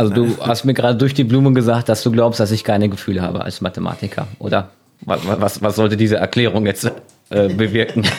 Also 0.02 0.14
du 0.14 0.38
hast 0.42 0.66
mir 0.66 0.74
gerade 0.74 0.98
durch 0.98 1.14
die 1.14 1.24
Blume 1.24 1.54
gesagt, 1.54 1.88
dass 1.90 2.02
du 2.02 2.12
glaubst, 2.12 2.40
dass 2.40 2.52
ich 2.52 2.64
keine 2.64 2.90
Gefühle 2.90 3.22
habe 3.22 3.44
als 3.44 3.62
Mathematiker, 3.62 4.28
oder? 4.40 4.70
Was, 5.02 5.20
was, 5.26 5.62
was 5.62 5.76
sollte 5.76 5.98
diese 5.98 6.18
Erklärung 6.18 6.66
jetzt 6.66 6.92
äh, 7.30 7.50
bewirken? 7.50 8.06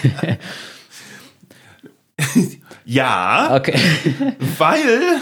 Ja, 2.84 3.54
okay. 3.54 3.78
weil 4.58 5.20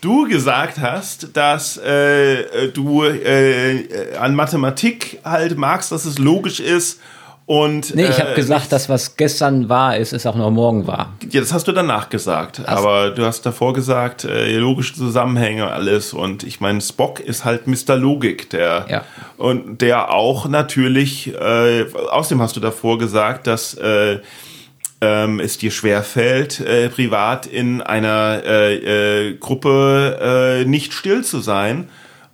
du 0.00 0.28
gesagt 0.28 0.78
hast, 0.78 1.36
dass 1.36 1.76
äh, 1.76 2.68
du 2.72 3.04
äh, 3.04 4.16
an 4.18 4.34
Mathematik 4.34 5.20
halt 5.24 5.56
magst, 5.56 5.92
dass 5.92 6.04
es 6.04 6.18
logisch 6.18 6.58
ist 6.58 7.00
und 7.46 7.94
Nee, 7.94 8.02
ich 8.04 8.18
äh, 8.18 8.22
habe 8.22 8.34
gesagt, 8.34 8.72
dass 8.72 8.88
was 8.88 9.16
gestern 9.16 9.68
war, 9.68 9.96
ist, 9.96 10.12
ist 10.12 10.26
auch 10.26 10.34
noch 10.34 10.50
morgen 10.50 10.86
war. 10.88 11.12
ja, 11.30 11.40
das 11.40 11.52
hast 11.52 11.68
du 11.68 11.72
danach 11.72 12.08
gesagt, 12.10 12.66
aber 12.66 13.10
du 13.10 13.24
hast 13.24 13.46
davor 13.46 13.72
gesagt, 13.72 14.24
äh, 14.24 14.56
logische 14.58 14.94
Zusammenhänge 14.94 15.70
alles 15.70 16.12
und 16.12 16.42
ich 16.42 16.60
meine, 16.60 16.80
Spock 16.80 17.20
ist 17.20 17.44
halt 17.44 17.66
Mr. 17.68 17.96
Logik, 17.96 18.50
der 18.50 18.86
Ja. 18.88 19.04
und 19.36 19.80
der 19.80 20.10
auch 20.12 20.48
natürlich, 20.48 21.32
äh, 21.34 21.84
außerdem 22.10 22.42
hast 22.42 22.56
du 22.56 22.60
davor 22.60 22.98
gesagt, 22.98 23.46
dass 23.46 23.74
äh, 23.74 24.18
ähm, 25.00 25.40
es 25.40 25.58
dir 25.58 25.70
schwerfällt, 25.70 26.58
äh, 26.60 26.88
privat 26.88 27.46
in 27.46 27.80
einer 27.82 28.42
äh, 28.44 29.28
äh, 29.28 29.36
Gruppe 29.36 30.62
äh, 30.62 30.64
nicht 30.64 30.94
still 30.94 31.22
zu 31.22 31.40
sein. 31.40 31.88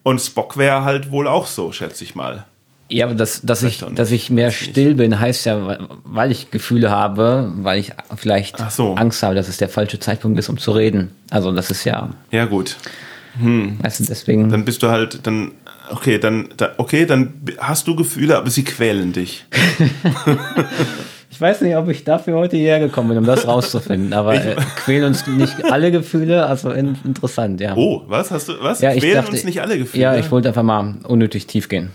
Und 0.04 0.20
Spock 0.20 0.56
wäre 0.56 0.84
halt 0.84 1.10
wohl 1.10 1.26
auch 1.28 1.46
so, 1.46 1.70
schätze 1.72 2.02
ich 2.04 2.14
mal. 2.14 2.44
Ja, 2.92 3.06
aber 3.06 3.14
das, 3.14 3.40
dass 3.42 3.62
ich, 3.62 3.82
dass 3.94 4.10
ich 4.10 4.28
mehr 4.28 4.50
still 4.50 4.94
bin, 4.94 5.18
heißt 5.18 5.46
ja, 5.46 5.78
weil- 6.04 6.30
ich 6.30 6.50
Gefühle 6.50 6.90
habe, 6.90 7.50
weil 7.56 7.80
ich 7.80 7.92
vielleicht 8.16 8.58
so. 8.70 8.94
Angst 8.94 9.22
habe, 9.22 9.34
dass 9.34 9.48
es 9.48 9.56
der 9.56 9.70
falsche 9.70 9.98
Zeitpunkt 9.98 10.38
ist, 10.38 10.50
um 10.50 10.58
zu 10.58 10.72
reden. 10.72 11.10
Also 11.30 11.52
das 11.52 11.70
ist 11.70 11.84
ja, 11.84 12.10
Ja, 12.30 12.44
gut. 12.44 12.76
weißt 13.40 14.00
du, 14.00 14.04
deswegen. 14.04 14.50
Dann 14.50 14.66
bist 14.66 14.82
du 14.82 14.88
halt, 14.88 15.26
dann, 15.26 15.52
okay, 15.90 16.18
dann, 16.18 16.50
da, 16.58 16.72
okay, 16.76 17.06
dann 17.06 17.32
hast 17.58 17.88
du 17.88 17.96
Gefühle, 17.96 18.36
aber 18.36 18.50
sie 18.50 18.62
quälen 18.64 19.12
dich. 19.12 19.44
Ich 21.30 21.40
weiß 21.40 21.62
nicht, 21.62 21.74
ob 21.76 21.88
ich 21.88 22.04
dafür 22.04 22.36
heute 22.36 22.58
hierher 22.58 22.78
gekommen 22.78 23.08
bin, 23.08 23.18
um 23.18 23.24
das 23.24 23.48
rauszufinden, 23.48 24.12
aber 24.12 24.34
äh, 24.34 24.54
quälen 24.84 25.04
uns 25.04 25.26
nicht 25.26 25.64
alle 25.64 25.90
Gefühle, 25.90 26.44
also 26.46 26.70
in, 26.70 26.96
interessant, 27.04 27.58
ja. 27.60 27.74
Oh, 27.74 28.02
was 28.06 28.30
hast 28.30 28.50
du, 28.50 28.52
was? 28.60 28.80
ja, 28.82 28.92
quälen 28.92 29.14
dachte, 29.14 29.32
uns 29.32 29.42
nicht 29.44 29.60
alle 29.62 29.78
Gefühle? 29.78 30.02
Ja, 30.02 30.14
ich 30.14 30.30
wollte 30.30 30.48
einfach 30.48 30.62
mal 30.62 30.96
unnötig 31.04 31.46
tief 31.46 31.70
gehen. 31.70 31.88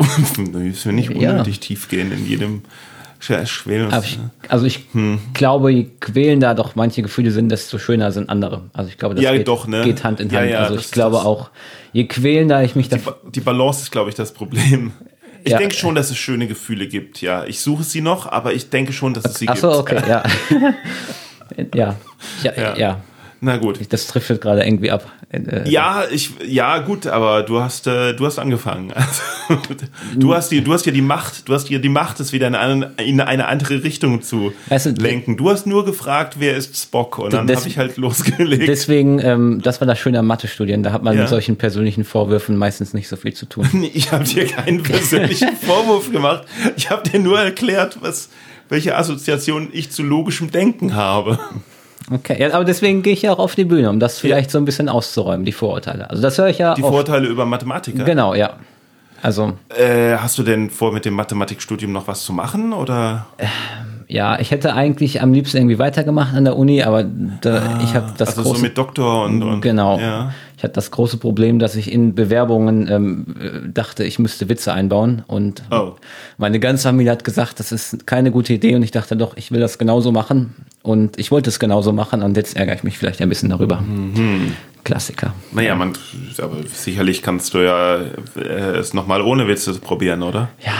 Müssen 0.18 0.54
wir 0.84 0.92
nicht 0.92 1.10
Ja. 1.10 1.30
unnötig 1.32 1.60
tief 1.60 1.88
gehen 1.88 2.10
in 2.12 2.26
jedem 2.26 2.62
Sch- 3.22 3.46
Schwelen. 3.46 3.92
ich, 4.02 4.18
also 4.48 4.64
ich 4.64 4.86
Hm. 4.92 5.18
glaube, 5.34 5.70
je 5.72 5.86
quälender 6.00 6.54
doch 6.54 6.74
manche 6.74 7.02
Gefühle 7.02 7.30
sind, 7.30 7.50
desto 7.50 7.78
schöner 7.78 8.12
sind 8.12 8.30
andere. 8.30 8.70
Also 8.72 8.88
ich 8.88 8.96
glaube, 8.96 9.14
das 9.14 9.22
Ja, 9.22 9.32
geht, 9.32 9.46
doch, 9.46 9.66
ne? 9.66 9.84
geht 9.84 10.02
Hand 10.04 10.20
in 10.20 10.30
Ja, 10.30 10.40
Hand. 10.40 10.50
ja, 10.50 10.58
also 10.60 10.76
das- 10.76 10.86
ich 10.86 10.90
glaube 10.92 11.16
das- 11.16 11.26
auch, 11.26 11.50
je 11.92 12.06
quälender 12.06 12.62
ich 12.64 12.76
mich 12.76 12.88
da... 12.88 12.96
Ba- 12.96 13.16
Die 13.34 13.40
Balance 13.40 13.82
ist, 13.82 13.90
glaube 13.92 14.08
ich, 14.08 14.14
das 14.16 14.32
Problem. 14.32 14.92
Ich 15.44 15.52
Ja. 15.52 15.58
denke 15.58 15.74
schon, 15.74 15.94
dass 15.94 16.10
es 16.10 16.16
schöne 16.18 16.46
Gefühle 16.46 16.86
gibt, 16.88 17.20
ja. 17.22 17.44
Ich 17.44 17.60
suche 17.60 17.82
sie 17.82 18.00
noch, 18.00 18.26
aber 18.30 18.52
ich 18.54 18.70
denke 18.70 18.92
schon, 18.92 19.12
dass 19.14 19.24
es 19.26 19.34
sie 19.34 19.48
Ach 19.48 19.56
so, 19.56 19.68
gibt. 19.84 20.00
okay, 20.00 20.02
ja. 20.08 20.22
ja. 21.74 21.96
Ja, 22.42 22.76
Ja. 22.76 23.00
Ja. 23.40 23.46
Na 23.52 23.56
gut. 23.56 23.80
Das 23.90 24.06
trifft 24.06 24.28
jetzt 24.30 24.42
gerade 24.42 24.62
irgendwie 24.64 24.90
ab. 24.90 25.10
Äh, 25.32 25.68
Ja, 25.68 26.04
ich, 26.10 26.30
ja, 26.46 26.78
gut, 26.78 27.06
aber 27.06 27.42
du 27.42 27.60
hast, 27.60 27.86
äh, 27.86 28.12
du 28.14 28.26
hast 28.26 28.38
angefangen. 28.38 28.92
Also, 29.50 29.62
du 30.16 30.32
hast 30.34 30.50
die, 30.52 30.62
du 30.62 30.72
hast 30.72 30.86
ja 30.86 30.92
die 30.92 31.02
Macht, 31.02 31.48
du 31.48 31.54
hast 31.54 31.66
hier 31.66 31.80
die 31.80 31.88
Macht, 31.88 32.20
es 32.20 32.32
wieder 32.32 32.46
in 32.46 32.54
eine, 32.54 32.92
in 33.04 33.20
eine 33.20 33.48
andere 33.48 33.82
Richtung 33.82 34.22
zu 34.22 34.52
Weißt 34.68 34.86
du, 34.86 34.90
lenken. 34.90 35.36
Du 35.36 35.50
hast 35.50 35.66
nur 35.66 35.84
gefragt, 35.84 36.34
wer 36.38 36.56
ist 36.56 36.76
Spock? 36.80 37.18
Und 37.18 37.32
dann 37.32 37.50
habe 37.50 37.66
ich 37.66 37.76
halt 37.78 37.96
losgelegt. 37.96 38.68
Deswegen, 38.68 39.18
ähm, 39.18 39.60
das 39.62 39.80
war 39.80 39.86
das 39.88 39.98
Schöne 39.98 40.20
am 40.20 40.26
Mathe-Studien. 40.28 40.82
Da 40.84 40.92
hat 40.92 41.02
man 41.02 41.14
Ja. 41.16 41.22
mit 41.22 41.30
solchen 41.30 41.56
persönlichen 41.56 42.04
Vorwürfen 42.04 42.56
meistens 42.56 42.94
nicht 42.94 43.08
so 43.08 43.16
viel 43.16 43.32
zu 43.34 43.46
tun. 43.46 43.66
Ich 43.92 44.12
habe 44.12 44.22
dir 44.24 44.46
keinen 44.46 44.82
persönlichen 44.84 45.56
Vorwurf 45.66 46.12
gemacht. 46.12 46.44
Ich 46.76 46.90
habe 46.90 47.08
dir 47.08 47.18
nur 47.18 47.40
erklärt, 47.40 47.98
was, 48.02 48.28
welche 48.68 48.96
Assoziation 48.96 49.68
ich 49.72 49.90
zu 49.90 50.04
logischem 50.04 50.52
Denken 50.52 50.94
habe. 50.94 51.38
Okay, 52.10 52.40
ja, 52.40 52.52
aber 52.54 52.64
deswegen 52.64 53.02
gehe 53.02 53.12
ich 53.12 53.22
ja 53.22 53.32
auch 53.32 53.38
auf 53.38 53.54
die 53.54 53.64
Bühne, 53.64 53.90
um 53.90 54.00
das 54.00 54.18
vielleicht 54.18 54.50
so 54.50 54.58
ein 54.58 54.64
bisschen 54.64 54.88
auszuräumen, 54.88 55.44
die 55.44 55.52
Vorurteile. 55.52 56.08
Also 56.10 56.22
das 56.22 56.38
höre 56.38 56.48
ich 56.48 56.58
ja 56.58 56.74
Die 56.74 56.82
oft. 56.82 56.92
Vorteile 56.92 57.28
über 57.28 57.44
Mathematiker. 57.46 58.04
Genau, 58.04 58.34
ja. 58.34 58.54
Also 59.22 59.52
Äh, 59.68 60.16
hast 60.16 60.38
du 60.38 60.42
denn 60.42 60.70
vor, 60.70 60.92
mit 60.92 61.04
dem 61.04 61.14
Mathematikstudium 61.14 61.92
noch 61.92 62.08
was 62.08 62.24
zu 62.24 62.32
machen? 62.32 62.72
Oder? 62.72 63.26
Ja, 64.10 64.40
ich 64.40 64.50
hätte 64.50 64.74
eigentlich 64.74 65.22
am 65.22 65.32
liebsten 65.32 65.58
irgendwie 65.58 65.78
weitergemacht 65.78 66.34
an 66.34 66.44
der 66.44 66.56
Uni, 66.56 66.82
aber 66.82 67.04
da, 67.04 67.78
ich 67.84 67.94
habe 67.94 68.12
das 68.18 68.30
also 68.30 68.42
große 68.42 68.56
so 68.56 68.62
mit 68.62 68.76
Doktor 68.76 69.24
und, 69.24 69.42
und 69.42 69.60
Genau. 69.60 69.98
Ja. 70.00 70.32
Ich 70.56 70.64
hatte 70.64 70.74
das 70.74 70.90
große 70.90 71.16
Problem, 71.16 71.58
dass 71.58 71.74
ich 71.74 71.90
in 71.90 72.14
Bewerbungen 72.14 72.86
ähm, 72.90 73.26
äh, 73.40 73.68
dachte, 73.72 74.04
ich 74.04 74.18
müsste 74.18 74.50
Witze 74.50 74.74
einbauen. 74.74 75.22
Und 75.26 75.62
Oh. 75.70 75.92
meine 76.36 76.60
ganze 76.60 76.82
Familie 76.88 77.12
hat 77.12 77.24
gesagt, 77.24 77.60
das 77.60 77.72
ist 77.72 78.06
keine 78.06 78.30
gute 78.30 78.52
Idee. 78.52 78.74
Und 78.74 78.82
ich 78.82 78.90
dachte 78.90 79.16
doch, 79.16 79.38
ich 79.38 79.52
will 79.52 79.60
das 79.60 79.78
genauso 79.78 80.12
machen. 80.12 80.54
Und 80.82 81.18
ich 81.18 81.30
wollte 81.30 81.48
es 81.48 81.60
genauso 81.60 81.92
machen. 81.92 82.22
Und 82.22 82.36
jetzt 82.36 82.56
ärgere 82.56 82.74
ich 82.74 82.84
mich 82.84 82.98
vielleicht 82.98 83.22
ein 83.22 83.30
bisschen 83.30 83.48
darüber. 83.48 83.80
Mhm. 83.80 84.52
Klassiker. 84.84 85.34
Naja, 85.52 85.74
man, 85.74 85.92
aber 86.38 86.56
sicherlich 86.66 87.22
kannst 87.22 87.52
du 87.54 87.58
ja 87.58 87.96
äh, 88.36 88.40
es 88.78 88.94
nochmal 88.94 89.20
ohne 89.22 89.46
Witze 89.46 89.74
probieren, 89.78 90.22
oder? 90.22 90.48
Ja, 90.64 90.72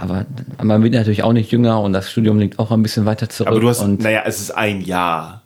aber 0.00 0.26
man 0.62 0.82
wird 0.82 0.94
natürlich 0.94 1.22
auch 1.22 1.32
nicht 1.32 1.50
jünger 1.52 1.80
und 1.80 1.92
das 1.92 2.10
Studium 2.10 2.38
liegt 2.38 2.58
auch 2.58 2.70
ein 2.70 2.82
bisschen 2.82 3.04
weiter 3.06 3.28
zurück. 3.28 3.50
Aber 3.52 3.60
du 3.60 3.68
hast, 3.68 3.80
und 3.80 4.00
naja, 4.02 4.22
es 4.26 4.40
ist 4.40 4.50
ein 4.50 4.80
Jahr. 4.80 5.42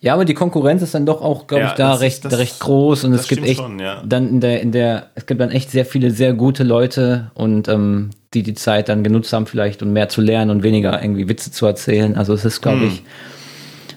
Ja, 0.00 0.12
aber 0.12 0.26
die 0.26 0.34
Konkurrenz 0.34 0.82
ist 0.82 0.94
dann 0.94 1.06
doch 1.06 1.22
auch, 1.22 1.46
glaube 1.46 1.64
Ja, 1.64 1.70
ich, 1.70 1.76
da 1.76 1.92
das 1.92 2.00
recht, 2.02 2.24
das- 2.26 2.36
recht 2.38 2.60
groß 2.60 3.04
und 3.04 3.14
es 3.14 3.26
gibt 3.26 3.46
echt 3.46 3.58
schon, 3.60 3.78
ja. 3.78 4.02
dann 4.04 4.28
in 4.28 4.40
der, 4.42 4.60
in 4.60 4.70
der, 4.70 5.06
es 5.14 5.24
gibt 5.24 5.40
dann 5.40 5.50
echt 5.50 5.70
sehr 5.70 5.86
viele 5.86 6.10
sehr 6.10 6.34
gute 6.34 6.62
Leute 6.62 7.30
und 7.32 7.68
ähm, 7.68 8.10
die 8.34 8.42
die 8.42 8.52
Zeit 8.52 8.90
dann 8.90 9.02
genutzt 9.02 9.32
haben 9.32 9.46
vielleicht 9.46 9.82
um 9.82 9.94
mehr 9.94 10.10
zu 10.10 10.20
lernen 10.20 10.50
und 10.50 10.62
weniger 10.62 11.00
irgendwie 11.02 11.26
Witze 11.28 11.50
zu 11.52 11.64
erzählen. 11.64 12.16
Also 12.18 12.34
es 12.34 12.44
ist, 12.44 12.60
glaube 12.60 12.80
Hm. 12.80 12.88
ich, 12.88 13.02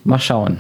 mal 0.06 0.20
schauen. 0.20 0.60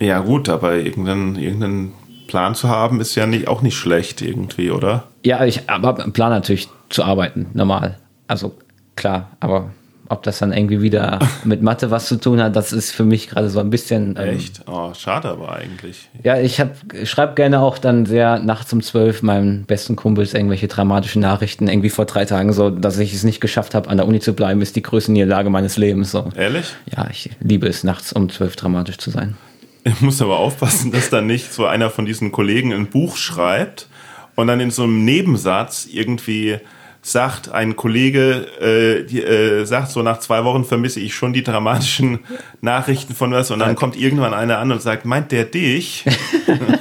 Ja, 0.00 0.20
gut, 0.20 0.48
aber 0.48 0.74
irgendeinen, 0.76 1.36
irgendeinen 1.36 1.92
Plan 2.26 2.54
zu 2.54 2.68
haben, 2.68 3.00
ist 3.00 3.14
ja 3.14 3.26
nicht, 3.26 3.48
auch 3.48 3.62
nicht 3.62 3.76
schlecht 3.76 4.22
irgendwie, 4.22 4.70
oder? 4.70 5.04
Ja, 5.24 5.44
ich 5.44 5.68
aber 5.68 5.94
plan 5.94 6.30
natürlich 6.30 6.68
zu 6.88 7.04
arbeiten, 7.04 7.46
normal. 7.54 7.98
Also 8.28 8.54
klar, 8.96 9.30
aber 9.40 9.70
ob 10.08 10.24
das 10.24 10.40
dann 10.40 10.52
irgendwie 10.52 10.82
wieder 10.82 11.18
mit 11.44 11.62
Mathe 11.62 11.90
was 11.90 12.06
zu 12.06 12.16
tun 12.16 12.42
hat, 12.42 12.56
das 12.56 12.72
ist 12.72 12.92
für 12.92 13.04
mich 13.04 13.28
gerade 13.28 13.48
so 13.48 13.60
ein 13.60 13.70
bisschen. 13.70 14.16
ähm, 14.18 14.36
Echt? 14.36 14.62
Oh, 14.66 14.92
schade 14.92 15.28
aber 15.28 15.52
eigentlich. 15.52 16.08
Ja, 16.22 16.38
ich 16.38 16.62
schreibe 17.04 17.34
gerne 17.34 17.60
auch 17.60 17.78
dann 17.78 18.06
sehr 18.06 18.40
nachts 18.40 18.72
um 18.72 18.82
zwölf 18.82 19.22
meinen 19.22 19.64
besten 19.64 19.96
Kumpels 19.96 20.34
irgendwelche 20.34 20.68
dramatischen 20.68 21.22
Nachrichten. 21.22 21.68
Irgendwie 21.68 21.90
vor 21.90 22.06
drei 22.06 22.24
Tagen 22.24 22.52
so, 22.52 22.70
dass 22.70 22.98
ich 22.98 23.14
es 23.14 23.22
nicht 23.22 23.40
geschafft 23.40 23.74
habe, 23.74 23.88
an 23.88 23.98
der 23.98 24.06
Uni 24.06 24.20
zu 24.20 24.32
bleiben, 24.34 24.60
ist 24.62 24.74
die 24.76 24.82
größte 24.82 25.12
Niederlage 25.12 25.50
meines 25.50 25.76
Lebens. 25.76 26.10
So. 26.10 26.28
Ehrlich? 26.36 26.74
Ja, 26.96 27.06
ich 27.10 27.30
liebe 27.40 27.68
es, 27.68 27.84
nachts 27.84 28.12
um 28.12 28.28
zwölf 28.30 28.56
dramatisch 28.56 28.98
zu 28.98 29.10
sein. 29.10 29.36
Ich 29.84 30.00
muss 30.00 30.20
aber 30.20 30.38
aufpassen, 30.38 30.92
dass 30.92 31.10
dann 31.10 31.26
nicht 31.26 31.52
so 31.52 31.66
einer 31.66 31.90
von 31.90 32.04
diesen 32.04 32.32
Kollegen 32.32 32.72
ein 32.72 32.86
Buch 32.86 33.16
schreibt 33.16 33.88
und 34.34 34.46
dann 34.46 34.60
in 34.60 34.70
so 34.70 34.84
einem 34.84 35.04
Nebensatz 35.04 35.86
irgendwie 35.90 36.58
sagt, 37.02 37.50
ein 37.50 37.76
Kollege 37.76 38.46
äh, 38.60 39.06
die, 39.06 39.22
äh, 39.22 39.64
sagt, 39.64 39.90
so 39.90 40.02
nach 40.02 40.18
zwei 40.18 40.44
Wochen 40.44 40.64
vermisse 40.64 41.00
ich 41.00 41.14
schon 41.14 41.32
die 41.32 41.42
dramatischen 41.42 42.20
Nachrichten 42.60 43.14
von 43.14 43.32
was 43.32 43.50
und 43.50 43.58
dann 43.60 43.74
kommt 43.74 43.96
irgendwann 43.96 44.34
einer 44.34 44.58
an 44.58 44.70
und 44.70 44.82
sagt, 44.82 45.06
meint 45.06 45.32
der 45.32 45.44
dich? 45.44 46.04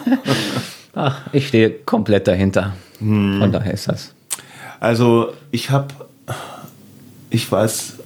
Ach, 0.94 1.22
ich 1.32 1.48
stehe 1.48 1.70
komplett 1.70 2.28
dahinter. 2.28 2.76
Hm. 3.00 3.40
Von 3.40 3.52
daher 3.52 3.74
ist 3.74 3.88
das. 3.88 4.14
Also 4.82 5.34
ich 5.52 5.70
habe, 5.70 5.88
ich 7.30 7.50
weiß, 7.50 7.99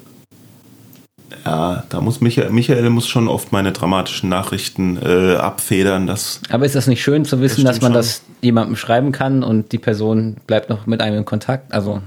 ja, 1.45 1.83
da 1.89 2.01
muss 2.01 2.21
Michael, 2.21 2.49
Michael 2.51 2.89
muss 2.89 3.07
schon 3.07 3.27
oft 3.27 3.51
meine 3.51 3.71
dramatischen 3.71 4.29
Nachrichten 4.29 4.97
äh, 4.97 5.35
abfedern. 5.35 6.07
Das, 6.07 6.41
Aber 6.49 6.65
ist 6.65 6.75
das 6.75 6.87
nicht 6.87 7.01
schön 7.03 7.25
zu 7.25 7.41
wissen, 7.41 7.65
Das 7.65 7.75
dass 7.75 7.81
man 7.81 7.91
stimmt 7.91 8.05
das 8.05 8.21
jemandem 8.41 8.75
schreiben 8.75 9.11
kann 9.11 9.43
und 9.43 9.71
die 9.71 9.77
Person 9.77 10.37
bleibt 10.47 10.69
noch 10.69 10.85
mit 10.85 11.01
einem 11.01 11.17
in 11.17 11.25
Kontakt? 11.25 11.73
Also, 11.73 12.01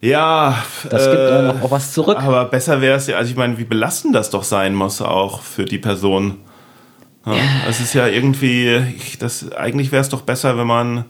ja, 0.00 0.62
das 0.90 1.04
gibt 1.10 1.22
äh, 1.22 1.42
noch 1.42 1.62
auch 1.62 1.70
was 1.70 1.92
zurück. 1.92 2.18
Aber 2.18 2.44
besser 2.46 2.80
wäre 2.80 2.96
es 2.96 3.06
ja, 3.06 3.16
also 3.16 3.30
ich 3.30 3.36
meine, 3.36 3.56
wie 3.58 3.64
belastend 3.64 4.14
das 4.14 4.30
doch 4.30 4.42
sein 4.42 4.74
muss 4.74 5.00
auch 5.00 5.42
für 5.42 5.64
die 5.64 5.78
Person. 5.78 6.38
Ja, 7.24 7.34
Es 7.68 7.78
ist 7.78 7.94
ja 7.94 8.08
irgendwie, 8.08 8.78
ich- 8.96 9.18
das, 9.18 9.52
eigentlich 9.52 9.92
wäre 9.92 10.02
es 10.02 10.08
doch 10.08 10.22
besser, 10.22 10.58
wenn 10.58 10.66
man, 10.66 11.04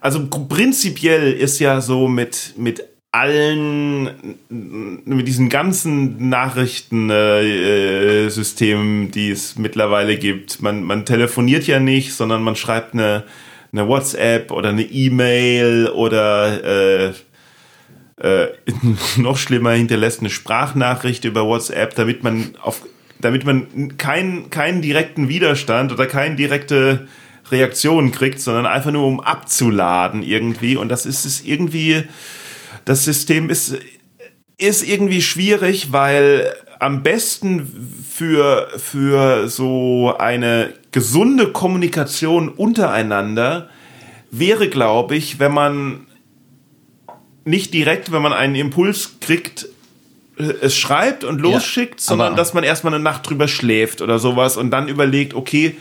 also 0.00 0.28
prinzipiell 0.28 1.32
ist 1.32 1.58
ja 1.58 1.80
so 1.80 2.06
mit, 2.06 2.54
mit 2.56 2.84
allen, 3.12 4.10
mit 4.48 5.26
diesen 5.26 5.48
ganzen 5.48 6.28
Nachrichtensystemen, 6.28 8.26
äh, 8.26 8.30
Systemen, 8.30 9.10
die 9.10 9.30
es 9.30 9.58
mittlerweile 9.58 10.16
gibt. 10.16 10.62
Man, 10.62 10.84
man 10.84 11.04
telefoniert 11.04 11.66
ja 11.66 11.80
nicht, 11.80 12.14
sondern 12.14 12.42
man 12.42 12.54
schreibt 12.54 12.94
eine, 12.94 13.24
eine 13.72 13.88
WhatsApp 13.88 14.52
oder 14.52 14.68
eine 14.68 14.82
E-Mail 14.82 15.88
oder 15.88 17.08
äh, 17.08 17.12
äh, 18.20 18.48
noch 19.16 19.38
schlimmer 19.38 19.72
hinterlässt 19.72 20.20
eine 20.20 20.30
Sprachnachricht 20.30 21.24
über 21.24 21.46
WhatsApp, 21.46 21.96
damit 21.96 22.22
man 22.22 22.54
auf, 22.62 22.82
damit 23.20 23.44
man 23.44 23.96
keinen 23.98 24.50
keinen 24.50 24.82
direkten 24.82 25.28
Widerstand 25.28 25.90
oder 25.90 26.06
keine 26.06 26.36
direkte 26.36 27.08
Reaktion 27.50 28.12
kriegt, 28.12 28.40
sondern 28.40 28.66
einfach 28.66 28.92
nur 28.92 29.06
um 29.06 29.18
abzuladen 29.20 30.22
irgendwie. 30.22 30.76
Und 30.76 30.90
das 30.90 31.06
ist 31.06 31.24
es 31.24 31.44
irgendwie, 31.44 32.04
das 32.84 33.04
System 33.04 33.50
ist, 33.50 33.76
ist 34.58 34.86
irgendwie 34.86 35.22
schwierig, 35.22 35.92
weil 35.92 36.52
am 36.78 37.02
besten 37.02 38.04
für, 38.10 38.68
für 38.76 39.48
so 39.48 40.14
eine 40.18 40.72
gesunde 40.92 41.52
Kommunikation 41.52 42.48
untereinander 42.48 43.68
wäre, 44.30 44.68
glaube 44.68 45.16
ich, 45.16 45.38
wenn 45.38 45.52
man 45.52 46.06
nicht 47.44 47.74
direkt, 47.74 48.12
wenn 48.12 48.22
man 48.22 48.32
einen 48.32 48.54
Impuls 48.54 49.16
kriegt, 49.20 49.66
äh, 50.38 50.42
es 50.62 50.76
schreibt 50.76 51.24
und 51.24 51.40
losschickt, 51.40 52.00
sondern 52.00 52.28
aber- 52.28 52.36
dass 52.36 52.54
man 52.54 52.64
erstmal 52.64 52.94
eine 52.94 53.02
Nacht 53.02 53.28
drüber 53.28 53.48
schläft 53.48 54.02
oder 54.02 54.18
sowas 54.18 54.56
und 54.56 54.70
dann 54.70 54.88
überlegt, 54.88 55.34
okay, 55.34 55.76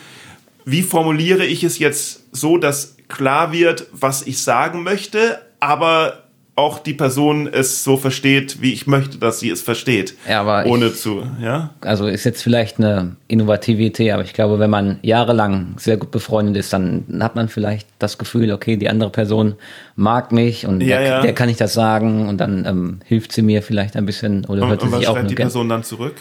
wie 0.66 0.84
formuliere 0.84 1.46
ich 1.46 1.64
es 1.64 1.80
jetzt 1.80 2.24
so, 2.32 2.58
dass 2.58 2.96
klar 3.08 3.52
wird, 3.52 3.88
was 3.92 4.26
ich 4.28 4.42
sagen 4.42 4.84
möchte, 4.84 5.42
aber 5.60 6.24
auch 6.60 6.80
die 6.80 6.94
Person 6.94 7.48
es 7.52 7.84
so 7.84 7.98
versteht, 7.98 8.62
wie 8.62 8.74
ich 8.74 8.86
möchte, 8.86 9.18
dass 9.18 9.40
sie 9.40 9.50
es 9.50 9.62
versteht. 9.62 10.14
Ja, 10.30 10.42
aber 10.42 10.66
ohne 10.66 10.88
ich- 10.88 10.96
zu, 10.96 11.24
ja? 11.42 11.72
also 11.82 12.06
ist 12.08 12.26
jetzt 12.26 12.44
vielleicht 12.44 12.78
eine 12.78 13.16
Innovativität, 13.28 14.12
aber 14.12 14.24
ich 14.24 14.34
glaube, 14.34 14.60
wenn 14.60 14.70
man 14.70 15.00
jahrelang 15.02 15.76
sehr 15.78 15.98
gut 15.98 16.12
befreundet 16.12 16.58
ist, 16.58 16.72
dann 16.74 17.06
hat 17.22 17.36
man 17.36 17.48
vielleicht 17.50 17.88
das 17.98 18.18
Gefühl, 18.18 18.52
okay, 18.52 18.78
die 18.78 18.90
andere 18.90 19.10
Person 19.10 19.56
mag 19.96 20.32
mich 20.32 20.66
und 20.68 20.82
Ja, 20.82 21.00
der, 21.00 21.08
ja. 21.08 21.22
der 21.22 21.34
kann 21.34 21.50
ich 21.50 21.58
das 21.58 21.74
sagen 21.74 22.28
und 22.30 22.38
dann 22.38 22.66
ähm, 22.66 23.00
hilft 23.06 23.32
sie 23.32 23.42
mir 23.42 23.64
vielleicht 23.64 23.96
ein 23.96 24.06
bisschen 24.06 24.46
oder 24.46 24.64
Und, 24.64 24.70
hört 24.70 24.82
sie 24.82 24.86
und 24.88 24.92
was 24.94 25.00
sich 25.00 25.08
auch 25.08 25.26
die. 25.26 25.36
Person 25.36 25.70
dann 25.70 25.84
zurück? 25.84 26.16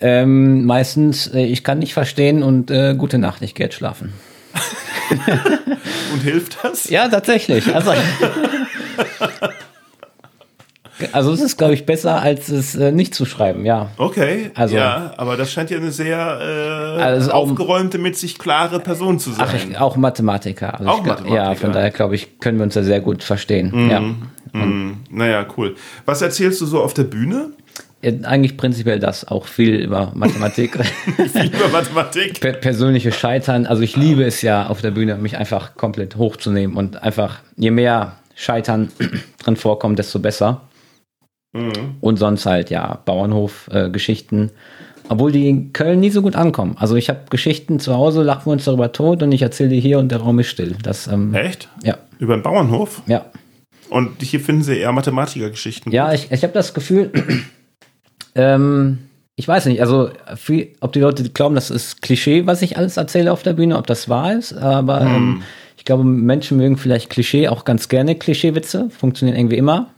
Ähm, 0.00 0.64
meistens, 0.66 1.28
äh, 1.28 1.44
ich 1.44 1.62
kann 1.62 1.78
nicht 1.78 1.94
verstehen 1.94 2.42
und 2.42 2.70
äh, 2.70 2.94
gute 2.98 3.18
Nacht, 3.18 3.42
ich 3.42 3.54
gehe 3.54 3.66
jetzt 3.66 3.76
schlafen. 3.76 4.12
Und 6.12 6.20
hilft 6.22 6.58
das? 6.62 6.88
Ja, 6.88 7.08
tatsächlich. 7.08 7.74
Also, 7.74 7.90
also 11.12 11.32
es 11.32 11.40
ist, 11.40 11.56
glaube 11.58 11.74
ich, 11.74 11.86
besser, 11.86 12.20
als 12.22 12.48
es 12.48 12.74
äh, 12.74 12.92
nicht 12.92 13.14
zu 13.14 13.24
schreiben, 13.24 13.64
ja. 13.64 13.90
Okay, 13.96 14.50
Also- 14.54 14.76
ja, 14.76 15.12
aber 15.16 15.36
das 15.36 15.50
scheint 15.52 15.70
ja 15.70 15.76
eine 15.78 15.90
sehr 15.92 16.16
äh, 16.98 17.02
Also 17.02 17.30
aufgeräumte, 17.32 17.98
mit 17.98 18.16
sich 18.16 18.38
klare 18.38 18.80
Person 18.80 19.18
zu 19.18 19.30
sein. 19.32 19.46
Ach, 19.48 19.54
ich, 19.54 19.78
auch 19.78 19.96
Mathematiker. 19.96 20.78
Also 20.78 20.90
Auch 20.90 20.98
ich, 20.98 21.04
glaub- 21.04 21.18
Ja, 21.20 21.24
Mathematiker. 21.24 21.60
von 21.60 21.72
daher, 21.72 21.90
glaube 21.90 22.14
ich, 22.14 22.38
können 22.40 22.58
wir 22.58 22.64
uns 22.64 22.74
da 22.74 22.82
sehr 22.82 23.00
gut 23.00 23.22
verstehen. 23.22 23.90
Ja. 23.90 24.02
Hm, 24.52 24.98
naja, 25.10 25.46
cool. 25.56 25.74
Was 26.04 26.22
erzählst 26.22 26.60
du 26.60 26.66
so 26.66 26.80
auf 26.82 26.94
der 26.94 27.04
Bühne? 27.04 27.50
Ja, 28.02 28.12
Eigentlich 28.24 28.56
prinzipiell 28.56 29.00
das, 29.00 29.26
auch 29.26 29.46
viel 29.46 29.76
über 29.76 30.12
Mathematik. 30.14 30.74
Über 31.16 31.68
Mathematik? 31.72 32.38
per 32.40 32.52
persönliche 32.52 33.10
Scheitern. 33.12 33.66
Also 33.66 33.82
ich 33.82 33.96
liebe 33.96 34.22
es 34.24 34.42
ja 34.42 34.66
auf 34.66 34.82
der 34.82 34.90
Bühne, 34.90 35.16
mich 35.16 35.38
einfach 35.38 35.74
komplett 35.74 36.16
hochzunehmen 36.16 36.76
und 36.76 37.02
einfach, 37.02 37.38
je 37.56 37.70
mehr 37.70 38.16
Scheitern 38.36 38.90
drin 39.42 39.56
vorkommt, 39.56 39.98
desto 39.98 40.18
besser. 40.18 40.60
Und 42.00 42.16
sonst 42.16 42.46
halt, 42.46 42.70
ja, 42.70 43.00
Bauernhof-Geschichten. 43.04 44.50
Obwohl 45.08 45.32
die 45.32 45.48
in 45.48 45.72
Köln 45.72 46.00
nie 46.00 46.10
so 46.10 46.22
gut 46.22 46.34
ankommen. 46.34 46.76
Also 46.78 46.96
ich 46.96 47.08
habe 47.08 47.20
Geschichten 47.30 47.78
zu 47.78 47.94
Hause, 47.94 48.22
lachen 48.22 48.46
wir 48.46 48.52
uns 48.52 48.64
darüber 48.64 48.90
tot 48.90 49.22
und 49.22 49.32
ich 49.32 49.42
erzähle 49.42 49.68
die 49.68 49.80
hier 49.80 49.98
und 49.98 50.08
der 50.10 50.18
Raum 50.18 50.38
ist 50.38 50.48
still. 50.48 50.76
Das, 50.82 51.06
ähm, 51.06 51.34
Echt? 51.34 51.68
ja, 51.82 51.98
Über 52.18 52.36
den 52.36 52.42
Bauernhof? 52.42 53.02
ja. 53.06 53.26
Und 53.90 54.20
hier 54.22 54.40
finden 54.40 54.62
sie 54.62 54.78
eher 54.78 54.90
Mathematikergeschichten. 54.92 55.92
Ja, 55.92 56.12
ich, 56.12 56.32
ich 56.32 56.42
habe 56.42 56.54
das 56.54 56.74
Gefühl, 56.74 57.12
ähm, 58.34 58.98
ich 59.36 59.46
weiß 59.46 59.66
nicht, 59.66 59.80
also 59.82 60.10
viel, 60.36 60.72
ob 60.80 60.92
die 60.94 61.00
Leute 61.00 61.28
glauben, 61.28 61.54
das 61.54 61.70
ist 61.70 62.02
Klischee, 62.02 62.46
was 62.46 62.62
ich 62.62 62.76
alles 62.76 62.96
erzähle 62.96 63.30
auf 63.30 63.42
der 63.42 63.52
Bühne, 63.52 63.76
ob 63.76 63.86
das 63.86 64.08
wahr 64.08 64.32
ist, 64.32 64.52
aber 64.54 65.02
ähm, 65.02 65.42
ich 65.76 65.84
glaube, 65.84 66.02
Menschen 66.02 66.56
mögen 66.56 66.78
vielleicht 66.78 67.10
Klischee 67.10 67.46
auch 67.48 67.64
ganz 67.64 67.88
gerne 67.88 68.14
Klischeewitze, 68.16 68.88
funktionieren 68.90 69.38
irgendwie 69.38 69.58
immer. 69.58 69.90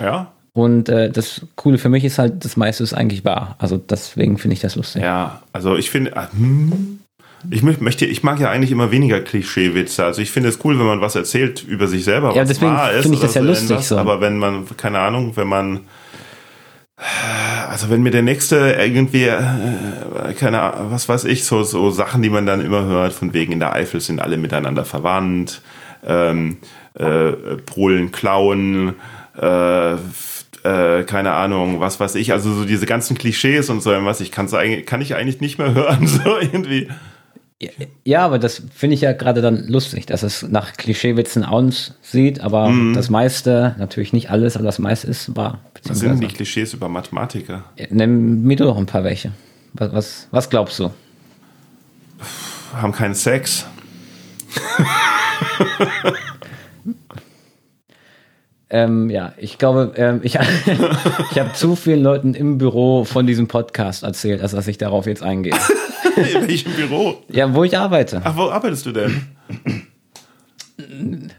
Ja? 0.00 0.32
Und 0.54 0.88
äh, 0.88 1.10
das 1.10 1.42
Coole 1.56 1.78
für 1.78 1.88
mich 1.88 2.04
ist 2.04 2.18
halt, 2.18 2.44
das 2.44 2.56
meiste 2.56 2.84
ist 2.84 2.94
eigentlich 2.94 3.24
wahr. 3.24 3.56
Also 3.58 3.76
deswegen 3.76 4.38
finde 4.38 4.54
ich 4.54 4.60
das 4.60 4.76
lustig. 4.76 5.02
Ja, 5.02 5.42
also 5.52 5.76
ich 5.76 5.90
finde, 5.90 6.16
ah, 6.16 6.28
hm, 6.32 7.00
ich 7.50 7.62
möchte, 7.62 8.06
ich 8.06 8.22
mag 8.22 8.38
ja 8.38 8.50
eigentlich 8.50 8.70
immer 8.70 8.92
weniger 8.92 9.20
Klischeewitze. 9.20 10.04
Also 10.04 10.22
ich 10.22 10.30
finde 10.30 10.48
es 10.50 10.64
cool, 10.64 10.78
wenn 10.78 10.86
man 10.86 11.00
was 11.00 11.16
erzählt 11.16 11.64
über 11.64 11.88
sich 11.88 12.04
selber, 12.04 12.28
was 12.28 12.36
Ja, 12.36 12.44
deswegen 12.44 12.72
wahr 12.72 12.92
ist. 12.92 13.02
finde 13.02 13.16
ich 13.16 13.22
das 13.22 13.34
ja 13.34 13.42
lustig 13.42 13.70
irgendwas. 13.70 13.88
so. 13.88 13.98
Aber 13.98 14.20
wenn 14.20 14.38
man, 14.38 14.64
keine 14.76 15.00
Ahnung, 15.00 15.36
wenn 15.36 15.48
man, 15.48 15.80
also 17.68 17.90
wenn 17.90 18.02
mir 18.04 18.12
der 18.12 18.22
nächste 18.22 18.76
irgendwie, 18.78 19.24
äh, 19.24 19.42
keine 20.38 20.60
Ahnung, 20.62 20.92
was 20.92 21.08
weiß 21.08 21.24
ich, 21.24 21.44
so, 21.44 21.64
so 21.64 21.90
Sachen, 21.90 22.22
die 22.22 22.30
man 22.30 22.46
dann 22.46 22.64
immer 22.64 22.84
hört, 22.84 23.12
von 23.12 23.34
wegen 23.34 23.52
in 23.52 23.58
der 23.58 23.72
Eifel 23.72 24.00
sind 24.00 24.20
alle 24.20 24.36
miteinander 24.36 24.84
verwandt, 24.84 25.60
ähm, 26.06 26.58
äh, 26.94 27.32
Polen 27.66 28.12
klauen, 28.12 28.94
äh, 29.36 29.96
äh, 30.64 31.04
keine 31.04 31.32
Ahnung, 31.32 31.80
was 31.80 32.00
weiß 32.00 32.14
ich, 32.16 32.32
also 32.32 32.52
so 32.52 32.64
diese 32.64 32.86
ganzen 32.86 33.16
Klischees 33.16 33.68
und 33.70 33.82
so 33.82 33.90
was, 33.90 34.20
ich 34.20 34.32
kann's 34.32 34.54
eigentlich, 34.54 34.86
kann 34.86 35.00
ich 35.00 35.14
eigentlich 35.14 35.40
nicht 35.40 35.58
mehr 35.58 35.74
hören, 35.74 36.06
so 36.06 36.38
irgendwie. 36.38 36.88
Ja, 38.04 38.24
aber 38.24 38.38
das 38.38 38.62
finde 38.74 38.94
ich 38.94 39.00
ja 39.02 39.12
gerade 39.12 39.40
dann 39.40 39.68
lustig, 39.68 40.06
dass 40.06 40.22
es 40.22 40.42
nach 40.42 40.72
Klischeewitzen 40.72 41.44
aussieht, 41.44 42.40
aber 42.40 42.72
das 42.94 43.08
meiste, 43.10 43.74
natürlich 43.78 44.12
nicht 44.12 44.28
alles, 44.28 44.56
aber 44.56 44.64
das 44.64 44.78
meiste 44.78 45.06
ist 45.06 45.34
wahr. 45.36 45.60
Was 45.86 46.00
sind 46.00 46.20
die 46.20 46.26
Klischees 46.26 46.74
über 46.74 46.88
Mathematiker? 46.88 47.64
Nimm 47.90 48.42
mir 48.42 48.56
doch 48.56 48.76
ein 48.76 48.86
paar 48.86 49.04
welche. 49.04 49.32
Was, 49.72 49.92
was, 49.92 50.28
was 50.30 50.50
glaubst 50.50 50.78
du? 50.78 50.90
Haben 52.74 52.92
keinen 52.92 53.14
Sex. 53.14 53.66
Ähm, 58.74 59.08
ja, 59.08 59.32
ich 59.36 59.58
glaube, 59.58 59.92
ähm, 59.94 60.18
ich, 60.24 60.34
ich 61.30 61.38
habe 61.38 61.52
zu 61.52 61.76
vielen 61.76 62.02
Leuten 62.02 62.34
im 62.34 62.58
Büro 62.58 63.04
von 63.04 63.24
diesem 63.24 63.46
Podcast 63.46 64.02
erzählt, 64.02 64.42
als 64.42 64.50
dass 64.50 64.66
ich 64.66 64.78
darauf 64.78 65.06
jetzt 65.06 65.22
eingehe. 65.22 65.54
In 66.16 66.48
welchem 66.48 66.72
Büro? 66.72 67.22
Ja, 67.28 67.54
wo 67.54 67.62
ich 67.62 67.78
arbeite. 67.78 68.20
Ach, 68.24 68.36
wo 68.36 68.50
arbeitest 68.50 68.86
du 68.86 68.90
denn? 68.90 69.28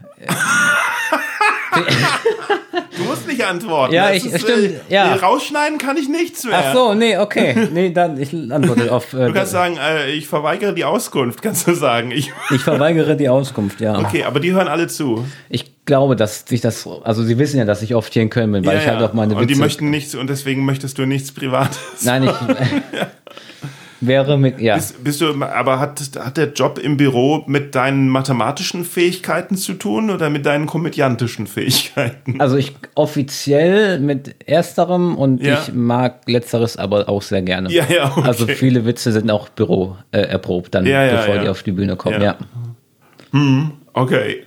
du 2.96 3.04
musst 3.04 3.26
nicht 3.26 3.44
antworten. 3.44 3.94
Ja, 3.94 4.08
Das 4.08 4.16
ich- 4.24 4.32
ist, 4.32 4.42
stimmt, 4.42 4.58
äh, 4.64 4.80
ja. 4.88 5.14
nee, 5.14 5.20
Rausschneiden 5.20 5.78
kann 5.78 5.96
ich 5.96 6.08
nichts 6.08 6.44
mehr. 6.44 6.58
Ach 6.68 6.74
so, 6.74 6.94
nee, 6.94 7.16
okay. 7.18 7.68
Nee, 7.72 7.90
dann, 7.90 8.20
ich 8.20 8.32
antworte 8.32 8.92
auf. 8.92 9.12
Äh, 9.12 9.26
Du 9.26 9.32
kannst 9.32 9.52
sagen, 9.52 9.76
äh, 9.78 10.10
ich 10.12 10.26
verweigere 10.28 10.74
die 10.74 10.84
Auskunft, 10.84 11.42
kannst 11.42 11.66
du 11.66 11.74
sagen. 11.74 12.10
Ich, 12.10 12.32
ich 12.50 12.62
verweigere 12.62 13.16
die 13.16 13.28
Auskunft, 13.28 13.80
ja. 13.80 13.98
okay, 13.98 14.24
aber 14.24 14.40
die 14.40 14.52
hören 14.52 14.68
alle 14.68 14.86
zu. 14.88 15.26
Ich 15.48 15.84
glaube, 15.86 16.16
dass 16.16 16.44
sich 16.46 16.60
das, 16.60 16.88
also 17.04 17.22
sie 17.22 17.38
wissen 17.38 17.58
ja, 17.58 17.64
dass 17.64 17.80
ich 17.82 17.94
oft 17.94 18.12
hier 18.12 18.22
in 18.22 18.30
Köln 18.30 18.50
bin, 18.52 18.64
weil 18.66 18.74
Ja, 18.76 18.80
ich 18.82 18.88
halt 18.88 19.00
ja. 19.00 19.06
auch 19.06 19.12
meine 19.12 19.34
und 19.36 19.46
die 19.48 19.54
Witze- 19.54 19.60
möchten 19.60 19.90
nichts 19.90 20.14
und 20.14 20.28
deswegen 20.28 20.64
möchtest 20.64 20.98
du 20.98 21.06
nichts 21.06 21.30
Privates. 21.32 21.78
Nein, 22.02 22.24
ich 22.24 22.30
wäre 24.00 24.38
mit, 24.38 24.60
ja. 24.60 24.74
Bist, 24.76 25.02
bist 25.04 25.20
du, 25.20 25.42
aber 25.42 25.78
hat, 25.78 26.00
hat 26.18 26.36
der 26.36 26.52
Job 26.52 26.78
im 26.78 26.96
Büro 26.96 27.44
mit 27.46 27.74
deinen 27.74 28.08
mathematischen 28.08 28.84
Fähigkeiten 28.84 29.56
zu 29.56 29.74
tun 29.74 30.10
oder 30.10 30.30
mit 30.30 30.46
deinen 30.46 30.66
komödiantischen 30.66 31.46
Fähigkeiten? 31.46 32.40
Also 32.40 32.56
ich 32.56 32.74
offiziell 32.94 33.98
mit 34.00 34.34
ersterem 34.46 35.16
und 35.16 35.42
Ja. 35.42 35.60
ich 35.62 35.72
mag 35.74 36.20
letzteres 36.26 36.76
aber 36.76 37.08
auch 37.08 37.22
sehr 37.22 37.42
gerne. 37.42 37.70
Ja, 37.70 37.84
ja, 37.88 38.12
okay. 38.16 38.26
Also 38.26 38.46
viele 38.46 38.84
Witze 38.84 39.12
sind 39.12 39.30
auch 39.30 39.48
Büro 39.48 39.96
äh, 40.12 40.20
erprobt, 40.20 40.74
dann 40.74 40.86
Ja, 40.86 41.04
ja, 41.04 41.16
bevor 41.16 41.38
die 41.38 41.48
auf 41.48 41.62
die 41.62 41.72
Bühne 41.72 41.96
kommen. 41.96 42.20
Ja. 42.22 42.36
Ja. 43.32 43.70
Okay. 43.92 44.42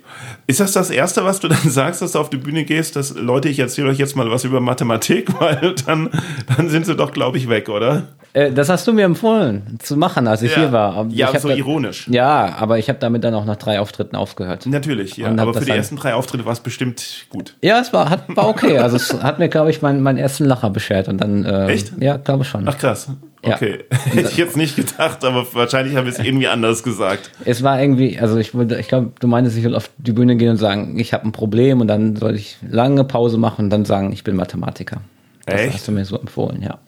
Ist 0.45 0.59
das 0.59 0.73
das 0.73 0.89
Erste, 0.89 1.23
was 1.23 1.39
du 1.39 1.47
dann 1.47 1.57
sagst, 1.69 2.01
dass 2.01 2.11
du 2.13 2.19
auf 2.19 2.29
die 2.29 2.37
Bühne 2.37 2.65
gehst, 2.65 2.95
dass 2.95 3.15
Leute, 3.15 3.49
ich 3.49 3.59
erzähle 3.59 3.89
euch 3.89 3.97
jetzt 3.97 4.15
mal 4.15 4.29
was 4.29 4.43
über 4.43 4.59
Mathematik, 4.61 5.29
weil 5.39 5.75
dann, 5.85 6.09
dann 6.55 6.69
sind 6.69 6.85
sie 6.85 6.95
doch, 6.95 7.11
glaube 7.11 7.37
ich, 7.37 7.49
weg, 7.49 7.69
oder? 7.69 8.09
Äh, 8.33 8.51
das 8.51 8.69
hast 8.69 8.87
du 8.87 8.93
mir 8.93 9.05
empfohlen 9.05 9.79
zu 9.79 9.97
machen, 9.97 10.27
als 10.27 10.41
ich 10.41 10.53
hier 10.53 10.71
war. 10.71 10.93
Aber 10.95 11.09
Ja, 11.09 11.37
so 11.39 11.49
ironisch. 11.49 12.07
Ja, 12.09 12.55
aber 12.57 12.77
ich 12.77 12.89
habe 12.89 12.99
damit 12.99 13.23
dann 13.23 13.33
auch 13.33 13.45
nach 13.45 13.55
drei 13.55 13.79
Auftritten 13.79 14.15
aufgehört. 14.15 14.65
Natürlich, 14.65 15.17
ja. 15.17 15.29
Aber 15.29 15.53
für 15.53 15.65
die 15.65 15.71
ersten 15.71 15.95
drei 15.95 16.13
Auftritte 16.13 16.45
war 16.45 16.53
es 16.53 16.59
bestimmt 16.59 17.25
gut. 17.29 17.55
Ja, 17.61 17.79
es 17.79 17.91
war, 17.93 18.09
hat, 18.09 18.23
war 18.27 18.47
okay. 18.47 18.77
Also 18.77 18.97
es 18.97 19.13
hat 19.21 19.39
mir, 19.39 19.49
glaube 19.49 19.71
ich, 19.71 19.81
meinen, 19.81 20.01
meinen 20.01 20.17
ersten 20.17 20.45
Lacher 20.45 20.69
beschert 20.69 21.07
und 21.07 21.19
dann. 21.19 21.45
Äh, 21.45 21.67
Echt? 21.67 21.93
Ja, 21.99 22.17
glaube 22.17 22.43
ich 22.43 22.49
schon. 22.49 22.67
Ach 22.67 22.77
krass. 22.77 23.09
Ja. 23.43 23.55
Okay. 23.55 23.85
Hätte 24.05 24.29
ich 24.29 24.37
jetzt 24.37 24.57
nicht 24.57 24.75
gedacht, 24.75 25.23
aber 25.23 25.45
wahrscheinlich 25.53 25.95
habe 25.95 26.09
ich 26.09 26.19
es 26.19 26.23
irgendwie 26.23 26.47
anders 26.47 26.83
gesagt. 26.83 27.31
Es 27.45 27.63
war 27.63 27.81
irgendwie, 27.81 28.19
also 28.19 28.37
ich 28.37 28.53
würde, 28.53 28.79
ich 28.79 28.89
glaube, 28.89 29.13
du 29.19 29.27
meintest, 29.27 29.57
ich 29.57 29.63
will 29.63 29.75
auf 29.75 29.89
die 29.97 30.11
Bühne 30.11 30.35
gehen 30.35 30.49
und 30.49 30.57
sagen, 30.57 30.99
ich 30.99 31.13
habe 31.13 31.25
ein 31.25 31.31
Problem 31.31 31.79
und 31.79 31.87
dann 31.87 32.15
soll 32.17 32.35
ich 32.35 32.57
lange 32.69 33.03
Pause 33.05 33.37
machen 33.37 33.65
und 33.65 33.69
dann 33.69 33.85
sagen, 33.85 34.11
ich 34.11 34.23
bin 34.23 34.35
Mathematiker. 34.35 35.01
Das 35.45 35.61
Echt? 35.61 35.73
hast 35.73 35.87
du 35.87 35.93
mir 35.93 36.05
so 36.05 36.19
empfohlen, 36.19 36.61
ja. 36.61 36.79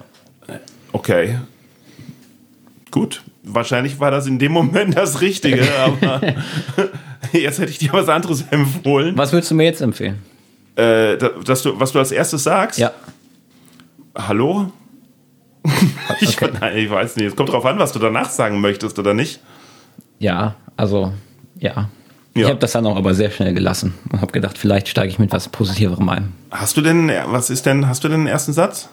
Okay. 0.94 1.38
Gut. 2.92 3.24
Wahrscheinlich 3.44 4.00
war 4.00 4.12
das 4.12 4.28
in 4.28 4.38
dem 4.38 4.52
Moment 4.52 4.96
das 4.98 5.22
Richtige, 5.22 5.68
aber 5.80 6.22
jetzt 7.34 7.60
hätte 7.60 7.72
ich 7.72 7.80
dir 7.80 7.92
was 7.94 8.08
anderes 8.10 8.44
empfohlen. 8.52 9.18
Was 9.18 9.32
würdest 9.34 9.50
du 9.52 9.56
mir 9.56 9.64
jetzt 9.64 9.82
empfehlen? 9.82 10.20
Äh, 10.76 11.18
da- 11.18 11.30
dass 11.44 11.64
du, 11.64 11.80
was 11.80 11.92
du 11.92 12.00
als 12.00 12.12
erstes 12.12 12.44
sagst? 12.44 12.78
Ja. 12.80 12.92
Hallo? 14.16 14.72
ich, 16.20 16.39
nein, 16.42 16.78
ich 16.78 16.89
weiß 16.89 17.16
nicht. 17.16 17.28
Es 17.28 17.36
kommt 17.36 17.50
drauf 17.50 17.66
an, 17.66 17.80
was 17.80 17.92
du 17.94 18.00
danach 18.00 18.30
sagen 18.30 18.62
möchtest 18.62 18.98
oder 19.00 19.14
nicht. 19.14 19.39
Ja, 20.20 20.56
also, 20.78 21.14
ja. 21.58 21.89
Ich 22.34 22.42
Ja. 22.44 22.50
habe 22.50 22.60
das 22.60 22.72
dann 22.72 22.86
auch 22.86 22.96
aber 22.96 23.14
sehr 23.14 23.30
schnell 23.32 23.54
gelassen 23.54 23.94
und 24.12 24.22
habe 24.22 24.32
gedacht, 24.32 24.58
vielleicht 24.58 24.88
steige 24.88 25.10
ich 25.10 25.20
mit 25.20 25.32
was 25.32 25.50
Positiverem 25.50 26.08
ein. 26.10 26.32
Hast 26.52 26.78
du 26.78 26.82
denn, 26.82 27.12
was 27.28 27.50
ist 27.50 27.66
denn, 27.66 27.88
hast 27.88 28.04
du 28.04 28.08
denn 28.08 28.22
den 28.22 28.28
ersten 28.28 28.54
Satz? 28.54 28.88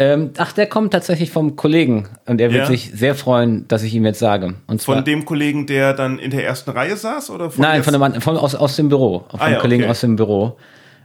Ähm, 0.00 0.30
ach, 0.38 0.52
der 0.52 0.66
kommt 0.68 0.92
tatsächlich 0.92 1.32
vom 1.32 1.56
Kollegen 1.56 2.06
und 2.26 2.40
er 2.40 2.52
wird 2.52 2.62
Ja. 2.62 2.66
sich 2.66 2.92
sehr 2.94 3.16
freuen, 3.16 3.66
dass 3.66 3.82
ich 3.82 3.92
ihm 3.94 4.04
jetzt 4.04 4.20
sage. 4.20 4.54
Und 4.68 4.80
zwar, 4.80 4.94
Von 4.96 5.04
dem 5.04 5.24
Kollegen, 5.24 5.66
der 5.66 5.92
dann 5.92 6.20
in 6.20 6.30
der 6.30 6.44
ersten 6.44 6.70
Reihe 6.70 6.96
saß? 6.96 7.30
Oder 7.30 7.50
von 7.50 7.62
Nein, 7.62 7.82
von 7.82 7.92
dem 7.92 7.98
Mann, 8.00 8.20
von, 8.20 8.36
aus, 8.36 8.54
aus 8.54 8.76
dem 8.76 8.88
Büro, 8.88 9.24
vom 9.28 9.40
Ah 9.40 9.50
ja, 9.50 9.58
Kollegen 9.58 9.82
okay. 9.82 9.90
aus 9.90 10.00
dem 10.02 10.14
Büro. 10.14 10.56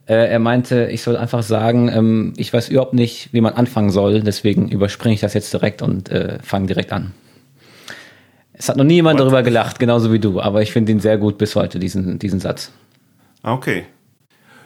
Äh, 0.06 0.14
er 0.30 0.38
meinte, 0.38 0.89
ich 0.91 1.02
soll 1.02 1.18
einfach 1.18 1.41
sagen, 1.41 1.89
ähm, 1.89 2.34
ich 2.38 2.54
weiß 2.54 2.70
überhaupt 2.70 2.94
nicht, 2.94 3.30
wie 3.34 3.41
man 3.41 3.54
anfangen 3.54 3.89
soll, 3.89 4.22
deswegen 4.22 4.70
überspringe 4.70 5.16
ich 5.16 5.22
das 5.22 5.34
jetzt 5.34 5.52
direkt 5.54 5.82
und 5.82 6.10
äh, 6.10 6.38
fange 6.44 6.68
direkt 6.68 6.91
an. 6.94 7.14
Es 8.54 8.70
hat 8.70 8.78
noch 8.78 8.84
nie 8.84 8.96
jemand 8.96 9.16
What? 9.20 9.22
darüber 9.26 9.41
gelacht, 9.41 9.80
genauso 9.80 10.14
wie 10.14 10.20
du, 10.20 10.39
aber 10.39 10.62
ich 10.62 10.72
finde 10.72 10.91
ihn 10.91 11.00
sehr 11.00 11.18
gut 11.18 11.39
bis 11.39 11.56
heute, 11.56 11.80
diesen, 11.80 12.20
diesen 12.20 12.39
Satz. 12.39 12.72
Ah, 13.41 13.54
Okay. 13.54 13.86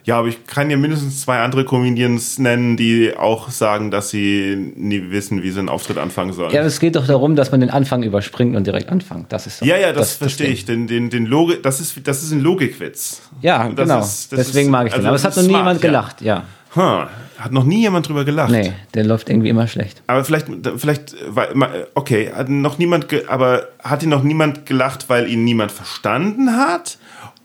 Ja, 0.08 0.20
aber 0.20 0.30
ich 0.30 0.48
kann 0.48 0.70
dir 0.70 0.78
mindestens 0.78 1.20
zwei 1.22 1.40
andere 1.40 1.66
Comedians 1.66 2.40
nennen, 2.40 2.78
die 2.78 3.14
auch 3.18 3.50
sagen, 3.50 3.92
dass 3.92 4.10
sie 4.10 4.56
nie 4.78 5.12
wissen, 5.12 5.44
wie 5.44 5.52
sie 5.52 5.60
einen 5.60 5.68
Auftritt 5.68 5.98
anfangen 5.98 6.32
sollen. 6.32 6.54
Ja, 6.54 6.62
es 6.64 6.80
geht 6.80 6.96
doch 6.96 7.06
darum, 7.06 7.36
dass 7.36 7.52
man 7.52 7.60
den 7.60 7.70
Anfang 7.70 8.04
überspringt 8.04 8.56
und 8.56 8.66
direkt 8.66 8.90
anfängt. 8.90 9.34
Das 9.34 9.48
ist 9.48 9.66
Ja, 9.66 9.76
ja, 9.76 9.92
das, 9.92 10.14
verstehe 10.16 10.48
Ding. 10.48 10.54
ich. 10.56 10.64
Den, 10.64 10.88
den, 10.88 11.10
den 11.10 11.26
Logi 11.26 11.58
das, 11.62 11.82
ist, 11.82 12.08
das 12.08 12.24
ist 12.24 12.32
ein 12.32 12.40
Logikwitz. 12.42 13.22
Ja, 13.42 13.68
Das 13.68 13.76
genau. 13.76 14.00
ist- 14.00 14.32
das 14.32 14.38
Deswegen 14.48 14.68
ist- 14.68 14.72
mag 14.72 14.88
ich 14.88 14.94
den. 14.94 15.00
also 15.00 15.08
Aber 15.10 15.16
es 15.18 15.22
das 15.24 15.36
hat 15.36 15.44
noch 15.44 15.44
nie 15.44 15.50
smart, 15.50 15.62
jemand 15.66 15.84
ja. 15.84 15.90
gelacht, 15.90 16.22
ja. 16.22 16.44
Huh, 16.76 17.08
hat 17.40 17.52
noch 17.52 17.64
nie 17.66 17.82
jemand 17.82 18.08
drüber 18.08 18.24
gelacht. 18.24 18.52
Nee, 18.52 18.72
der 18.94 19.04
läuft 19.04 19.30
irgendwie 19.30 19.50
immer 19.50 19.68
schlecht. 19.68 20.02
Aber 20.08 20.24
vielleicht, 20.24 20.48
vielleicht, 20.78 21.16
weil- 21.28 21.88
okay, 21.96 22.32
hat 22.34 22.48
noch 22.48 22.78
niemand, 22.78 23.08
aber 23.28 23.68
hat 23.84 24.04
ihn 24.04 24.10
noch 24.10 24.24
niemand 24.24 24.66
gelacht, 24.66 25.10
weil 25.10 25.30
ihn 25.30 25.44
niemand 25.44 25.72
verstanden 25.74 26.56
hat? 26.56 26.98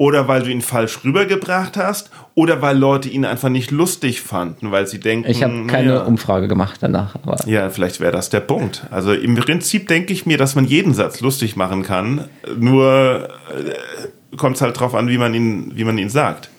Oder 0.02 0.26
weil 0.26 0.42
du 0.42 0.50
ihn 0.50 0.62
falsch 0.62 1.04
rübergebracht 1.04 1.76
hast? 1.76 2.10
Oder 2.34 2.60
weil 2.60 2.76
Leute 2.76 3.08
ihn 3.08 3.24
einfach 3.24 3.50
nicht 3.50 3.70
lustig 3.70 4.20
fanden, 4.20 4.72
weil 4.72 4.88
sie 4.88 4.98
denken, 4.98 5.30
Ich 5.30 5.44
habe 5.44 5.64
keine 5.68 5.94
ja, 5.94 6.02
Umfrage 6.02 6.48
gemacht 6.48 6.78
danach, 6.80 7.14
ja, 7.46 7.70
vielleicht 7.70 8.00
wäre 8.00 8.10
das 8.10 8.28
der 8.28 8.40
Punkt. 8.40 8.82
Also 8.90 9.12
im 9.12 9.36
Prinzip 9.36 9.86
denke 9.86 10.12
ich 10.12 10.26
mir, 10.26 10.38
dass 10.38 10.56
man 10.56 10.64
jeden 10.64 10.92
Satz 10.92 11.20
lustig 11.20 11.54
machen 11.54 11.84
kann. 11.84 12.24
Nur 12.58 13.28
äh, 13.56 14.36
kommt 14.36 14.56
es 14.56 14.62
halt 14.62 14.80
drauf 14.80 14.96
an, 14.96 15.06
wie 15.06 15.18
man 15.18 15.34
ihn, 15.34 15.70
wie 15.76 15.84
man 15.84 15.96
ihn 15.98 16.10
sagt. 16.10 16.50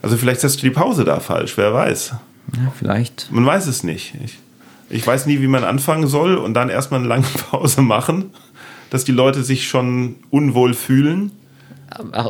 Also 0.00 0.16
vielleicht 0.16 0.42
setzt 0.42 0.62
du 0.62 0.66
die 0.68 0.70
Pause 0.70 1.02
da 1.04 1.18
falsch, 1.18 1.56
wer 1.56 1.74
weiß. 1.74 2.14
ja, 2.56 2.72
vielleicht. 2.78 3.26
Man 3.32 3.44
weiß 3.44 3.66
es 3.66 3.82
nicht. 3.82 4.14
Ich, 4.24 4.38
ich 4.88 5.04
weiß 5.04 5.26
nie, 5.26 5.40
wie 5.40 5.48
man 5.48 5.64
anfangen 5.64 6.06
soll 6.06 6.36
und 6.36 6.54
dann 6.54 6.68
erstmal 6.68 7.00
eine 7.00 7.08
lange 7.08 7.26
Pause 7.50 7.82
machen, 7.82 8.30
dass 8.90 9.02
die 9.02 9.10
Leute 9.10 9.42
sich 9.42 9.66
schon 9.66 10.14
unwohl 10.30 10.74
fühlen. 10.74 11.32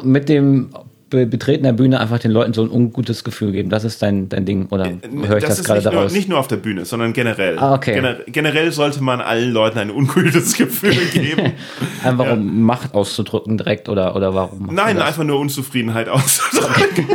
Mit 0.03 0.29
dem 0.29 0.71
Be 1.11 1.27
Betreten 1.27 1.63
der 1.65 1.75
Bühne 1.75 2.01
einfach 2.01 2.19
den 2.19 2.31
Leuten 2.33 2.55
so 2.55 2.63
ein 2.65 2.71
ungutes 2.71 3.23
Gefühl 3.25 3.53
geben. 3.53 3.69
Das 3.71 3.85
ist 3.85 4.03
dein, 4.03 4.29
dein 4.31 4.47
Ding. 4.47 4.67
Oder 4.71 4.87
höre 5.27 5.37
ich 5.37 5.45
das, 5.45 5.59
Äh, 5.59 5.61
ist 5.61 5.65
gerade 5.67 5.79
nicht 5.79 5.85
nur, 5.85 5.93
daraus? 5.93 6.13
nicht 6.13 6.29
nur 6.29 6.39
auf 6.41 6.49
der 6.49 6.57
Bühne, 6.57 6.85
sondern 6.87 7.13
generell. 7.13 7.59
Ah, 7.59 7.75
okay. 7.75 7.95
Gener 7.95 8.17
generell 8.27 8.73
sollte 8.73 9.03
man 9.03 9.21
allen 9.21 9.53
Leuten 9.53 9.79
ein 9.79 9.91
ungutes 9.91 10.55
Gefühl 10.57 10.97
geben. 11.13 11.53
einfach 12.03 12.33
um 12.33 12.63
Macht 12.63 12.95
auszudrücken 12.95 13.59
direkt 13.59 13.89
oder, 13.89 14.17
oder 14.17 14.35
warum? 14.35 14.71
Nein, 14.73 14.97
das? 14.97 15.07
einfach 15.07 15.25
nur 15.25 15.39
Unzufriedenheit 15.39 16.09
auszudrücken. 16.11 17.07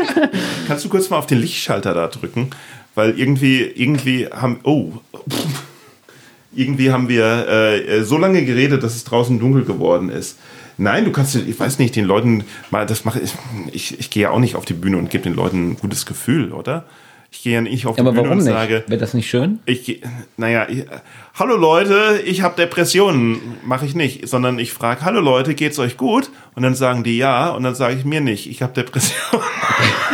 Kannst 0.68 0.86
du 0.86 0.90
kurz 0.90 1.10
mal 1.10 1.18
auf 1.18 1.28
den 1.28 1.40
Lichtschalter 1.40 1.94
da 1.94 2.08
drücken? 2.08 2.52
Weil 2.96 3.20
irgendwie, 3.20 3.62
irgendwie 3.64 4.28
haben, 4.28 4.60
oh, 4.64 4.94
irgendwie 6.56 6.92
haben 6.92 7.10
wir 7.10 7.48
äh, 7.48 8.04
so 8.04 8.18
lange 8.18 8.44
geredet, 8.46 8.84
dass 8.84 8.96
es 8.96 9.04
draußen 9.04 9.40
dunkel 9.40 9.66
geworden 9.66 10.10
ist. 10.10 10.38
Nein, 10.80 11.06
du 11.06 11.12
kannst, 11.12 11.36
ich 11.36 11.60
weiß 11.60 11.78
nicht, 11.80 11.96
den 11.96 12.06
Leuten 12.06 12.46
mal, 12.72 12.86
das 12.86 13.04
mache 13.06 13.20
ich, 13.20 13.34
ich, 13.72 14.00
ich 14.00 14.10
gehe 14.10 14.24
ja 14.24 14.30
auch 14.32 14.40
nicht 14.40 14.56
auf 14.56 14.66
die 14.66 14.74
Bühne 14.74 14.98
und 14.98 15.10
gebe 15.10 15.24
den 15.26 15.34
Leuten 15.36 15.72
ein 15.72 15.78
gutes 15.78 16.06
Gefühl, 16.06 16.54
oder? 16.54 16.86
Ich 17.32 17.44
gehe 17.44 17.54
ja 17.54 17.62
nicht 17.62 17.86
auf 17.86 17.96
die 17.96 18.02
Aber 18.02 18.12
Bühne 18.12 18.24
warum 18.24 18.38
und 18.40 18.44
nicht? 18.46 18.54
sage, 18.54 18.84
Wäre 18.88 19.00
das 19.00 19.14
nicht 19.14 19.30
schön? 19.30 19.60
ich, 19.66 20.02
naja, 20.38 20.68
ich, 20.68 20.86
hallo 21.36 21.58
Leute, 21.58 22.22
ich 22.26 22.42
habe 22.42 22.56
Depressionen. 22.56 23.40
Mache 23.64 23.86
ich 23.86 23.94
nicht, 23.94 24.28
sondern 24.28 24.58
ich 24.58 24.74
frage, 24.74 25.02
hallo 25.04 25.20
Leute, 25.20 25.54
geht's 25.54 25.78
euch 25.78 25.96
gut? 25.98 26.32
Und 26.56 26.64
dann 26.64 26.74
sagen 26.76 27.04
die 27.04 27.18
ja 27.18 27.50
und 27.50 27.62
dann 27.64 27.76
sage 27.76 27.96
ich 27.96 28.06
mir 28.06 28.22
nicht, 28.22 28.50
ich 28.50 28.62
habe 28.64 28.74
Depressionen. 28.74 29.44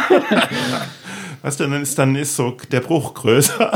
Weißt 1.45 1.59
du, 1.59 1.65
dann 1.65 1.79
ist, 1.79 1.99
dann 1.99 2.15
ist 2.15 2.35
so 2.35 2.57
der 2.71 2.79
Bruch 2.79 3.13
größer. 3.13 3.71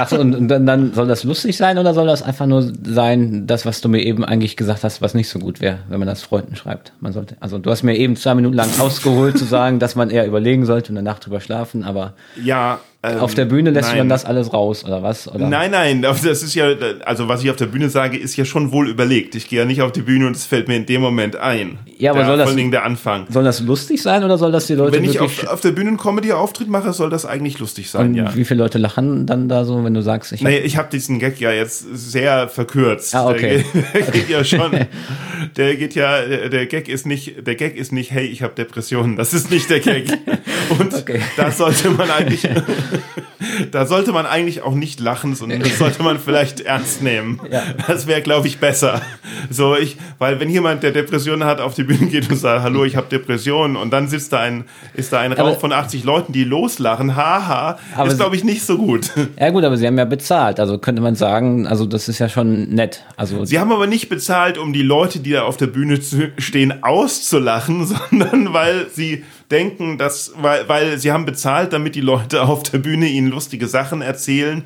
Achso, 0.00 0.18
und, 0.18 0.34
und 0.34 0.48
dann, 0.48 0.64
dann 0.64 0.94
soll 0.94 1.06
das 1.06 1.24
lustig 1.24 1.58
sein 1.58 1.76
oder 1.76 1.92
soll 1.92 2.06
das 2.06 2.22
einfach 2.22 2.46
nur 2.46 2.72
sein, 2.84 3.46
das, 3.46 3.66
was 3.66 3.82
du 3.82 3.90
mir 3.90 4.02
eben 4.02 4.24
eigentlich 4.24 4.56
gesagt 4.56 4.82
hast, 4.82 5.02
was 5.02 5.12
nicht 5.12 5.28
so 5.28 5.38
gut 5.38 5.60
wäre, 5.60 5.80
wenn 5.90 5.98
man 5.98 6.08
das 6.08 6.22
Freunden 6.22 6.56
schreibt? 6.56 6.94
Man 7.00 7.12
sollte, 7.12 7.36
also 7.38 7.58
du 7.58 7.70
hast 7.70 7.82
mir 7.82 7.98
eben 7.98 8.16
zwei 8.16 8.34
Minuten 8.34 8.54
lang 8.54 8.70
ausgeholt 8.80 9.36
zu 9.36 9.44
sagen, 9.44 9.78
dass 9.78 9.94
man 9.94 10.08
eher 10.08 10.26
überlegen 10.26 10.64
sollte 10.64 10.90
und 10.90 10.96
eine 10.96 11.04
Nacht 11.04 11.26
drüber 11.26 11.42
schlafen, 11.42 11.84
aber 11.84 12.14
Ja. 12.42 12.80
Ähm, 13.04 13.18
auf 13.18 13.34
der 13.34 13.46
Bühne 13.46 13.70
lässt 13.70 13.88
du 13.88 13.92
nein. 13.92 13.98
dann 13.98 14.08
das 14.08 14.24
alles 14.24 14.52
raus, 14.52 14.84
oder 14.84 15.02
was? 15.02 15.26
Oder? 15.26 15.48
Nein, 15.48 15.70
nein, 15.72 16.02
das 16.02 16.22
ist 16.24 16.54
ja, 16.54 16.68
also 17.04 17.28
was 17.28 17.42
ich 17.42 17.50
auf 17.50 17.56
der 17.56 17.66
Bühne 17.66 17.88
sage, 17.88 18.16
ist 18.16 18.36
ja 18.36 18.44
schon 18.44 18.70
wohl 18.72 18.88
überlegt. 18.88 19.34
Ich 19.34 19.48
gehe 19.48 19.58
ja 19.60 19.64
nicht 19.64 19.82
auf 19.82 19.90
die 19.92 20.02
Bühne 20.02 20.26
und 20.26 20.36
es 20.36 20.44
fällt 20.46 20.68
mir 20.68 20.76
in 20.76 20.86
dem 20.86 21.00
Moment 21.00 21.36
ein. 21.36 21.78
Ja, 21.98 22.12
aber 22.12 22.20
der, 22.20 22.26
soll 22.28 22.36
das- 22.36 22.44
Vor 22.44 22.48
allen 22.50 22.56
Dingen 22.58 22.70
der 22.70 22.84
Anfang. 22.84 23.26
Soll 23.28 23.44
das 23.44 23.60
lustig 23.60 24.00
sein 24.02 24.22
oder 24.24 24.38
soll 24.38 24.52
das 24.52 24.66
die 24.66 24.74
Leute 24.74 24.96
Wenn 24.96 25.04
ich 25.04 25.18
auf, 25.20 25.46
auf 25.48 25.60
der 25.60 25.72
Bühne 25.72 25.88
einen 25.88 25.98
Comedy-Auftritt 25.98 26.68
mache, 26.68 26.92
soll 26.92 27.10
das 27.10 27.26
eigentlich 27.26 27.58
lustig 27.58 27.90
sein, 27.90 28.08
und 28.10 28.14
ja. 28.14 28.34
wie 28.36 28.44
viele 28.44 28.62
Leute 28.62 28.78
lachen 28.78 29.26
dann 29.26 29.48
da 29.48 29.64
so, 29.64 29.84
wenn 29.84 29.94
du 29.94 30.02
sagst, 30.02 30.32
ich 30.32 30.42
Nee, 30.42 30.58
ich 30.58 30.76
habe 30.76 30.88
diesen 30.90 31.18
Gag 31.18 31.40
ja 31.40 31.50
jetzt 31.52 31.84
sehr 31.94 32.48
verkürzt. 32.48 33.14
Ah, 33.14 33.28
okay. 33.30 33.64
Der, 33.94 34.02
geht- 34.02 34.28
ja 34.28 34.44
schon. 34.44 34.70
Der 35.56 35.76
geht 35.76 35.94
ja, 35.96 36.22
der 36.22 36.66
Gag 36.66 36.88
ist 36.88 37.04
nicht, 37.04 37.46
der 37.46 37.56
Gag 37.56 37.76
ist 37.76 37.92
nicht, 37.92 38.10
hey, 38.12 38.26
ich 38.26 38.42
habe 38.42 38.54
Depressionen. 38.54 39.16
Das 39.16 39.34
ist 39.34 39.50
nicht 39.50 39.68
der 39.68 39.80
Gag. 39.80 40.06
Und 40.78 40.94
Okay. 40.94 41.20
da 41.36 41.50
sollte 41.50 41.90
man 41.90 42.10
eigentlich, 42.10 42.48
da 43.70 43.86
sollte 43.86 44.12
man 44.12 44.26
eigentlich 44.26 44.62
auch 44.62 44.74
nicht 44.74 45.00
lachen, 45.00 45.34
sondern 45.34 45.60
das 45.60 45.78
sollte 45.78 46.02
man 46.02 46.18
vielleicht 46.18 46.60
ernst 46.60 47.02
nehmen. 47.02 47.40
Ja. 47.50 47.62
Das 47.86 48.06
wäre, 48.06 48.22
glaube 48.22 48.46
ich, 48.46 48.58
besser. 48.58 49.00
So 49.50 49.76
ich, 49.76 49.96
weil 50.18 50.40
wenn 50.40 50.50
jemand, 50.50 50.82
der 50.82 50.92
Depressionen 50.92 51.44
hat, 51.44 51.60
auf 51.60 51.74
die 51.74 51.84
Bühne 51.84 52.06
geht 52.06 52.30
und 52.30 52.36
sagt, 52.36 52.62
hallo, 52.62 52.84
ich 52.84 52.96
habe 52.96 53.08
Depressionen, 53.08 53.76
und 53.76 53.92
dann 53.92 54.08
sitzt 54.08 54.32
da 54.32 54.40
ein, 54.40 54.64
ist 54.94 55.12
da 55.12 55.20
ein 55.20 55.32
Raum 55.32 55.58
von 55.58 55.72
80 55.72 56.04
Leuten, 56.04 56.32
die 56.32 56.44
loslachen, 56.44 57.16
haha, 57.16 57.78
ist 58.06 58.16
glaube 58.16 58.36
ich 58.36 58.44
nicht 58.44 58.64
so 58.64 58.78
gut. 58.78 59.10
Ja 59.38 59.50
gut, 59.50 59.64
aber 59.64 59.76
sie 59.76 59.86
haben 59.86 59.98
ja 59.98 60.04
bezahlt, 60.04 60.60
also 60.60 60.78
könnte 60.78 61.02
man 61.02 61.14
sagen, 61.14 61.66
also 61.66 61.86
das 61.86 62.08
ist 62.08 62.18
ja 62.18 62.28
schon 62.28 62.70
nett. 62.70 63.04
Also 63.16 63.44
Sie 63.44 63.58
haben 63.58 63.72
aber 63.72 63.86
nicht 63.86 64.08
bezahlt, 64.08 64.58
um 64.58 64.72
die 64.72 64.82
Leute, 64.82 65.18
die 65.18 65.32
da 65.32 65.42
auf 65.42 65.56
der 65.56 65.66
Bühne 65.66 65.98
stehen, 66.38 66.82
auszulachen, 66.82 67.86
sondern 68.10 68.52
weil 68.52 68.86
sie 68.92 69.24
denken, 69.52 69.98
dass, 69.98 70.32
weil, 70.36 70.68
weil 70.68 70.98
sie 70.98 71.12
haben 71.12 71.24
bezahlt, 71.26 71.72
damit 71.72 71.94
die 71.94 72.00
Leute 72.00 72.42
auf 72.42 72.62
der 72.64 72.78
Bühne 72.78 73.06
ihnen 73.08 73.28
lustige 73.28 73.68
Sachen 73.68 74.02
erzählen, 74.02 74.64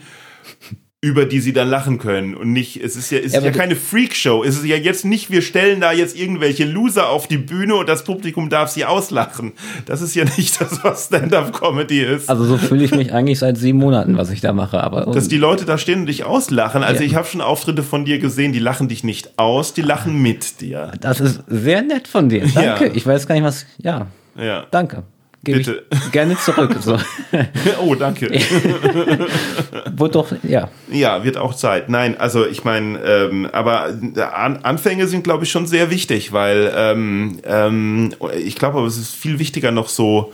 über 1.02 1.24
die 1.26 1.40
sie 1.40 1.52
dann 1.52 1.68
lachen 1.68 1.98
können. 1.98 2.34
Und 2.34 2.52
nicht, 2.52 2.82
es 2.82 2.96
ist 2.96 3.10
ja, 3.12 3.18
es 3.18 3.26
ist 3.26 3.34
Ja, 3.34 3.40
ja 3.42 3.50
keine 3.52 3.76
Freakshow. 3.76 4.42
Es 4.42 4.56
ist 4.56 4.64
ja 4.64 4.76
jetzt 4.76 5.04
nicht, 5.04 5.30
wir 5.30 5.42
stellen 5.42 5.80
da 5.80 5.92
jetzt 5.92 6.18
irgendwelche 6.18 6.64
Loser 6.64 7.10
auf 7.10 7.28
die 7.28 7.36
Bühne 7.36 7.76
und 7.76 7.88
das 7.88 8.02
Publikum 8.02 8.48
darf 8.48 8.70
sie 8.70 8.84
auslachen. 8.86 9.52
Das 9.84 10.00
ist 10.00 10.14
ja 10.16 10.24
nicht 10.36 10.60
das, 10.60 10.82
was 10.82 11.06
Stand-Up-Comedy 11.06 12.00
ist. 12.02 12.28
Also 12.28 12.44
so 12.44 12.56
fühle 12.56 12.82
ich 12.82 12.92
mich 12.92 13.12
eigentlich 13.12 13.38
seit 13.38 13.56
sieben 13.56 13.78
Monaten, 13.78 14.16
was 14.16 14.30
ich 14.30 14.40
da 14.40 14.52
mache. 14.52 14.82
Aber 14.82 15.02
dass 15.12 15.28
die 15.28 15.36
Leute 15.38 15.64
da 15.64 15.78
stehen 15.78 16.00
und 16.00 16.06
dich 16.06 16.24
auslachen. 16.24 16.82
Also 16.82 17.02
Ja. 17.02 17.06
ich 17.06 17.14
habe 17.14 17.26
schon 17.28 17.40
Auftritte 17.42 17.82
von 17.84 18.04
dir 18.04 18.18
gesehen, 18.18 18.52
die 18.52 18.58
lachen 18.58 18.88
dich 18.88 19.04
nicht 19.04 19.38
aus, 19.38 19.74
die 19.74 19.82
lachen 19.82 20.20
mit 20.20 20.60
dir. 20.60 20.90
das 21.00 21.20
ist 21.20 21.40
sehr 21.46 21.82
nett 21.82 22.08
von 22.08 22.28
dir. 22.30 22.46
Danke. 22.54 22.86
Ja. 22.86 22.94
Ich 22.94 23.06
weiß 23.06 23.28
gar 23.28 23.34
nicht, 23.36 23.44
was. 23.44 23.66
Ja, 23.78 24.06
Ja. 24.36 24.66
danke. 24.70 25.04
Gebe 25.44 25.60
ich 25.60 25.66
Bitte. 25.66 25.84
gerne 26.12 26.36
zurück. 26.36 26.74
So. 26.80 26.98
Oh, 27.80 27.94
danke. 27.94 28.28
Wurde 29.96 30.12
doch, 30.12 30.32
ja. 30.42 30.70
Ja, 30.90 31.22
wird 31.24 31.36
auch 31.36 31.54
Zeit. 31.54 31.88
Nein, 31.88 32.18
also 32.18 32.46
ich 32.46 32.64
meine, 32.64 32.98
ähm, 32.98 33.48
aber 33.52 33.94
An 34.34 34.58
Anfänge 34.58 35.06
sind, 35.06 35.22
glaube 35.24 35.44
ich, 35.44 35.50
schon 35.50 35.66
sehr 35.66 35.90
wichtig, 35.90 36.32
weil 36.32 36.72
ähm, 36.74 37.38
ähm, 37.44 38.14
ich 38.36 38.56
glaube, 38.56 38.84
es 38.86 38.96
ist 38.96 39.14
viel 39.14 39.38
wichtiger 39.38 39.70
noch 39.70 39.88
so 39.88 40.32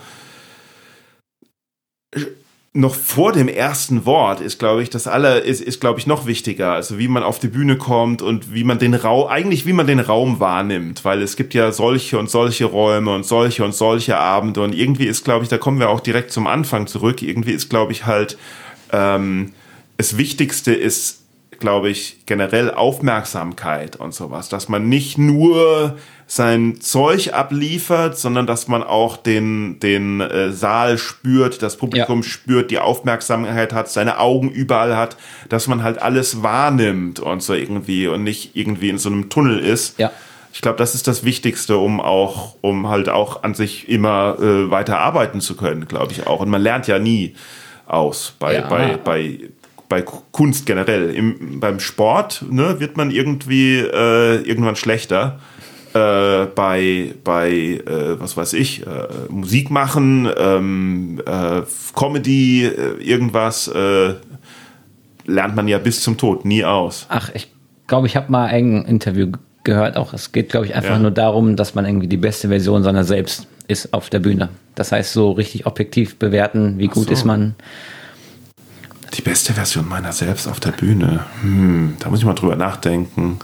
noch 2.74 2.94
vor 2.94 3.32
dem 3.32 3.48
ersten 3.48 4.06
Wort 4.06 4.40
ist, 4.40 4.58
glaube 4.58 4.82
ich, 4.82 4.88
das 4.88 5.06
alle 5.06 5.40
ist, 5.40 5.60
ist 5.60 5.80
glaube 5.80 5.98
ich, 5.98 6.06
noch 6.06 6.24
wichtiger. 6.24 6.72
Also 6.72 6.98
wie 6.98 7.08
man 7.08 7.22
auf 7.22 7.38
die 7.38 7.48
Bühne 7.48 7.76
kommt 7.76 8.22
und 8.22 8.54
wie 8.54 8.64
man 8.64 8.78
den 8.78 8.94
Raum, 8.94 9.28
eigentlich 9.28 9.66
wie 9.66 9.74
man 9.74 9.86
den 9.86 10.00
Raum 10.00 10.40
wahrnimmt, 10.40 11.04
weil 11.04 11.20
es 11.20 11.36
gibt 11.36 11.52
ja 11.52 11.70
solche 11.70 12.18
und 12.18 12.30
solche 12.30 12.64
Räume 12.64 13.14
und 13.14 13.26
solche 13.26 13.62
und 13.62 13.74
solche 13.74 14.16
Abende 14.16 14.62
und 14.62 14.74
irgendwie 14.74 15.04
ist, 15.04 15.22
glaube 15.22 15.42
ich, 15.42 15.50
da 15.50 15.58
kommen 15.58 15.80
wir 15.80 15.90
auch 15.90 16.00
direkt 16.00 16.32
zum 16.32 16.46
Anfang 16.46 16.86
zurück. 16.86 17.20
Irgendwie 17.20 17.52
ist, 17.52 17.68
glaube 17.68 17.92
ich, 17.92 18.06
halt 18.06 18.38
ähm, 18.90 19.52
das 19.98 20.16
Wichtigste 20.16 20.72
ist, 20.72 21.20
glaube 21.58 21.90
ich, 21.90 22.24
generell 22.24 22.70
Aufmerksamkeit 22.70 23.96
und 23.96 24.14
sowas, 24.14 24.48
dass 24.48 24.70
man 24.70 24.88
nicht 24.88 25.18
nur 25.18 25.98
sein 26.34 26.80
Zeug 26.80 27.34
abliefert, 27.34 28.16
sondern 28.16 28.46
dass 28.46 28.66
man 28.66 28.82
auch 28.82 29.18
den, 29.18 29.78
den 29.80 30.22
äh, 30.22 30.50
Saal 30.50 30.96
spürt, 30.96 31.60
das 31.60 31.76
Publikum 31.76 32.22
Ja. 32.22 32.26
spürt, 32.26 32.70
die 32.70 32.78
Aufmerksamkeit 32.78 33.74
hat, 33.74 33.90
seine 33.90 34.18
Augen 34.18 34.48
überall 34.48 34.96
hat, 34.96 35.18
dass 35.50 35.66
man 35.68 35.82
halt 35.82 36.00
alles 36.00 36.42
wahrnimmt 36.42 37.20
und 37.20 37.42
so 37.42 37.52
irgendwie 37.52 38.06
und 38.08 38.22
nicht 38.24 38.56
irgendwie 38.56 38.88
in 38.88 38.96
so 38.96 39.10
einem 39.10 39.28
Tunnel 39.28 39.58
ist. 39.58 39.98
Ja. 39.98 40.10
Ich 40.54 40.62
glaube, 40.62 40.78
das 40.78 40.94
ist 40.94 41.06
das 41.06 41.22
Wichtigste, 41.22 41.76
um 41.76 42.00
auch, 42.00 42.56
um 42.62 42.88
halt 42.88 43.10
auch 43.10 43.42
an 43.42 43.52
sich 43.52 43.90
immer 43.90 44.38
äh, 44.40 44.70
weiter 44.70 45.00
arbeiten 45.00 45.42
zu 45.42 45.54
können, 45.54 45.86
glaube 45.86 46.12
ich 46.12 46.26
auch. 46.26 46.40
Und 46.40 46.48
man 46.48 46.62
lernt 46.62 46.86
ja 46.86 46.98
nie 46.98 47.34
aus 47.86 48.34
bei, 48.38 48.54
Ja. 48.54 48.68
bei, 48.68 48.96
bei, 48.96 49.38
bei 49.90 50.00
Kunst 50.30 50.64
generell. 50.64 51.14
Im, 51.14 51.60
beim 51.60 51.78
Sport 51.78 52.42
ne, 52.48 52.80
wird 52.80 52.96
man 52.96 53.10
irgendwie 53.10 53.80
äh, 53.80 54.36
irgendwann 54.42 54.76
schlechter. 54.76 55.38
Äh, 55.94 56.46
bei, 56.54 57.14
bei 57.22 57.50
äh, 57.50 58.18
was 58.18 58.36
weiß 58.36 58.54
ich, 58.54 58.86
äh, 58.86 58.88
Musik 59.28 59.70
machen, 59.70 60.28
ähm, 60.38 61.20
äh, 61.26 61.62
Comedy, 61.94 62.64
äh, 62.64 62.94
irgendwas, 63.02 63.68
äh, 63.68 64.14
lernt 65.26 65.54
man 65.54 65.68
ja 65.68 65.78
bis 65.78 66.00
zum 66.00 66.16
Tod 66.16 66.44
nie 66.46 66.64
aus. 66.64 67.06
Ach, 67.10 67.30
ich 67.34 67.52
glaube, 67.86 68.06
ich 68.06 68.16
habe 68.16 68.32
mal 68.32 68.46
ein 68.46 68.84
Interview 68.86 69.32
gehört. 69.64 69.96
Auch 69.96 70.14
es 70.14 70.32
geht, 70.32 70.48
glaube 70.48 70.66
ich, 70.66 70.74
einfach 70.74 70.92
Ja. 70.92 70.98
nur 70.98 71.10
darum, 71.10 71.56
dass 71.56 71.74
man 71.74 71.84
irgendwie 71.84 72.08
die 72.08 72.16
beste 72.16 72.48
Version 72.48 72.82
seiner 72.82 73.04
selbst 73.04 73.46
ist 73.68 73.92
auf 73.92 74.08
der 74.10 74.18
Bühne. 74.20 74.48
Das 74.74 74.92
heißt, 74.92 75.12
so 75.12 75.32
richtig 75.32 75.66
objektiv 75.66 76.16
bewerten, 76.16 76.78
wie 76.78 76.88
gut 76.88 77.06
so. 77.08 77.12
ist 77.12 77.24
man. 77.24 77.54
Die 79.14 79.22
beste 79.22 79.52
Version 79.52 79.86
meiner 79.86 80.12
selbst 80.12 80.48
auf 80.48 80.58
der 80.58 80.70
Bühne. 80.72 81.20
Hm, 81.42 81.96
da 81.98 82.08
muss 82.08 82.20
ich 82.20 82.24
mal 82.24 82.32
drüber 82.34 82.56
nachdenken. 82.56 83.38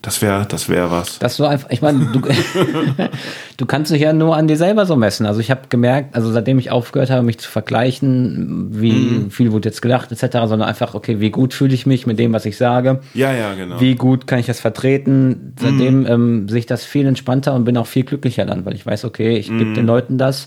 Das 0.00 0.22
wäre, 0.22 0.46
das 0.48 0.68
wäre 0.68 0.90
was. 0.92 1.18
Das 1.18 1.36
so 1.36 1.44
einfach, 1.44 1.70
ich 1.70 1.82
meine, 1.82 2.06
du, 2.12 2.20
du 3.56 3.66
kannst 3.66 3.90
dich 3.90 4.00
ja 4.02 4.12
nur 4.12 4.36
an 4.36 4.46
dir 4.46 4.56
selber 4.56 4.86
so 4.86 4.94
messen. 4.96 5.26
Also 5.26 5.40
ich 5.40 5.50
habe 5.50 5.62
gemerkt, 5.68 6.14
also 6.14 6.30
seitdem 6.30 6.58
ich 6.58 6.70
aufgehört 6.70 7.10
habe, 7.10 7.22
mich 7.22 7.38
zu 7.38 7.50
vergleichen, 7.50 8.68
wie 8.80 8.92
Mhm. 8.92 9.30
viel 9.30 9.52
wurde 9.52 9.68
jetzt 9.68 9.82
gedacht 9.82 10.12
etc., 10.12 10.20
sondern 10.46 10.62
einfach, 10.62 10.94
okay, 10.94 11.18
wie 11.20 11.30
gut 11.30 11.52
fühle 11.52 11.74
ich 11.74 11.84
mich 11.86 12.06
mit 12.06 12.18
dem, 12.18 12.32
was 12.32 12.46
ich 12.46 12.56
sage, 12.56 13.00
Ja, 13.14 13.32
ja, 13.32 13.54
genau. 13.54 13.80
wie 13.80 13.96
gut 13.96 14.26
kann 14.26 14.38
ich 14.38 14.46
das 14.46 14.60
vertreten. 14.60 15.54
Seitdem 15.58 16.00
Mhm. 16.00 16.06
ähm, 16.06 16.48
sehe 16.48 16.60
ich 16.60 16.66
das 16.66 16.84
viel 16.84 17.06
entspannter 17.06 17.54
und 17.54 17.64
bin 17.64 17.76
auch 17.76 17.86
viel 17.86 18.04
glücklicher 18.04 18.44
dann, 18.46 18.64
weil 18.64 18.74
ich 18.74 18.86
weiß, 18.86 19.04
okay, 19.04 19.36
ich 19.36 19.50
Mhm. 19.50 19.58
gebe 19.58 19.72
den 19.72 19.86
Leuten 19.86 20.16
das. 20.18 20.46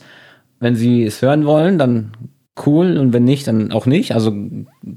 Wenn 0.59 0.75
sie 0.75 1.03
es 1.03 1.21
hören 1.21 1.45
wollen, 1.45 1.77
dann 1.77 2.11
cool 2.65 2.97
und 2.97 3.13
wenn 3.13 3.23
nicht, 3.23 3.47
dann 3.47 3.71
auch 3.71 3.85
nicht. 3.85 4.13
Also 4.13 4.33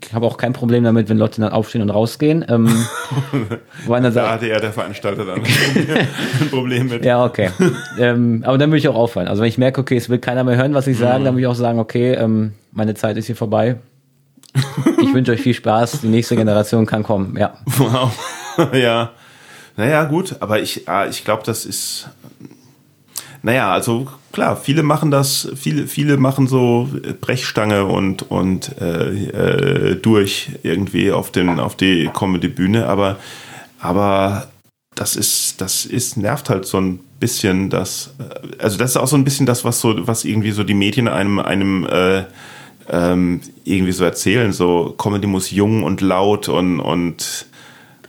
ich 0.02 0.12
habe 0.12 0.26
auch 0.26 0.36
kein 0.36 0.52
Problem 0.52 0.84
damit, 0.84 1.08
wenn 1.08 1.18
Leute 1.18 1.40
dann 1.40 1.52
aufstehen 1.52 1.82
und 1.82 1.90
rausgehen. 1.90 2.44
Ähm, 2.48 2.86
da 3.88 4.10
sagt, 4.10 4.30
hatte 4.30 4.48
ja 4.48 4.60
der 4.60 4.72
Veranstalter 4.72 5.24
dann 5.24 5.40
ein 6.40 6.50
Problem 6.50 6.88
mit. 6.88 7.04
ja, 7.04 7.24
okay. 7.24 7.50
ähm, 7.98 8.42
aber 8.44 8.58
dann 8.58 8.70
würde 8.70 8.78
ich 8.78 8.88
auch 8.88 8.96
auffallen. 8.96 9.28
Also 9.28 9.42
wenn 9.42 9.48
ich 9.48 9.58
merke, 9.58 9.80
okay, 9.80 9.96
es 9.96 10.08
will 10.08 10.18
keiner 10.18 10.44
mehr 10.44 10.56
hören, 10.56 10.74
was 10.74 10.86
ich 10.86 10.98
sage, 10.98 11.24
dann 11.24 11.34
würde 11.34 11.42
ich 11.42 11.46
auch 11.46 11.54
sagen, 11.54 11.78
okay, 11.78 12.14
ähm, 12.14 12.52
meine 12.72 12.94
Zeit 12.94 13.16
ist 13.16 13.26
hier 13.26 13.36
vorbei. 13.36 13.76
Ich 15.00 15.12
wünsche 15.12 15.32
euch 15.32 15.40
viel 15.40 15.54
Spaß. 15.54 16.00
Die 16.02 16.08
nächste 16.08 16.36
Generation 16.36 16.86
kann 16.86 17.02
kommen. 17.02 17.36
Ja. 17.36 17.54
Wow. 17.66 18.12
ja. 18.72 19.12
Naja, 19.76 20.04
gut, 20.04 20.36
aber 20.40 20.60
ich, 20.60 20.88
ah, 20.88 21.06
ich 21.06 21.24
glaube, 21.24 21.42
das 21.44 21.66
ist. 21.66 22.08
Naja, 23.44 23.70
also 23.70 24.08
klar, 24.32 24.56
viele 24.56 24.82
machen 24.82 25.10
das, 25.10 25.50
viele, 25.54 25.86
viele 25.86 26.16
machen 26.16 26.46
so 26.46 26.88
Brechstange 27.20 27.84
und, 27.84 28.30
und 28.30 28.74
äh, 28.80 29.90
äh, 29.90 29.96
durch 29.96 30.52
irgendwie 30.62 31.12
auf, 31.12 31.30
den, 31.30 31.60
auf 31.60 31.76
die 31.76 32.08
Comedy-Bühne, 32.08 32.86
aber, 32.86 33.18
aber 33.78 34.48
das 34.94 35.14
ist, 35.14 35.60
das 35.60 35.84
ist, 35.84 36.16
nervt 36.16 36.48
halt 36.48 36.64
so 36.64 36.80
ein 36.80 37.00
bisschen 37.20 37.68
das, 37.68 38.14
äh, 38.18 38.62
also 38.62 38.78
das 38.78 38.92
ist 38.92 38.96
auch 38.96 39.08
so 39.08 39.16
ein 39.16 39.24
bisschen 39.24 39.44
das, 39.44 39.62
was 39.62 39.78
so, 39.78 40.06
was 40.06 40.24
irgendwie 40.24 40.52
so 40.52 40.64
die 40.64 40.72
Medien 40.72 41.06
einem, 41.06 41.38
einem 41.38 41.84
äh, 41.84 42.24
ähm, 42.88 43.42
irgendwie 43.64 43.92
so 43.92 44.04
erzählen. 44.04 44.54
So 44.54 44.94
Comedy 44.96 45.26
muss 45.26 45.50
jung 45.50 45.82
und 45.82 46.00
laut 46.00 46.48
und, 46.48 46.80
und 46.80 47.44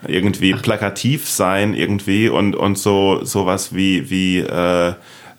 irgendwie 0.07 0.53
plakativ 0.53 1.29
sein 1.29 1.73
irgendwie 1.73 2.29
und, 2.29 2.55
und 2.55 2.77
so 2.77 3.25
sowas 3.25 3.75
wie, 3.75 4.09
wie 4.09 4.39
äh, 4.39 4.93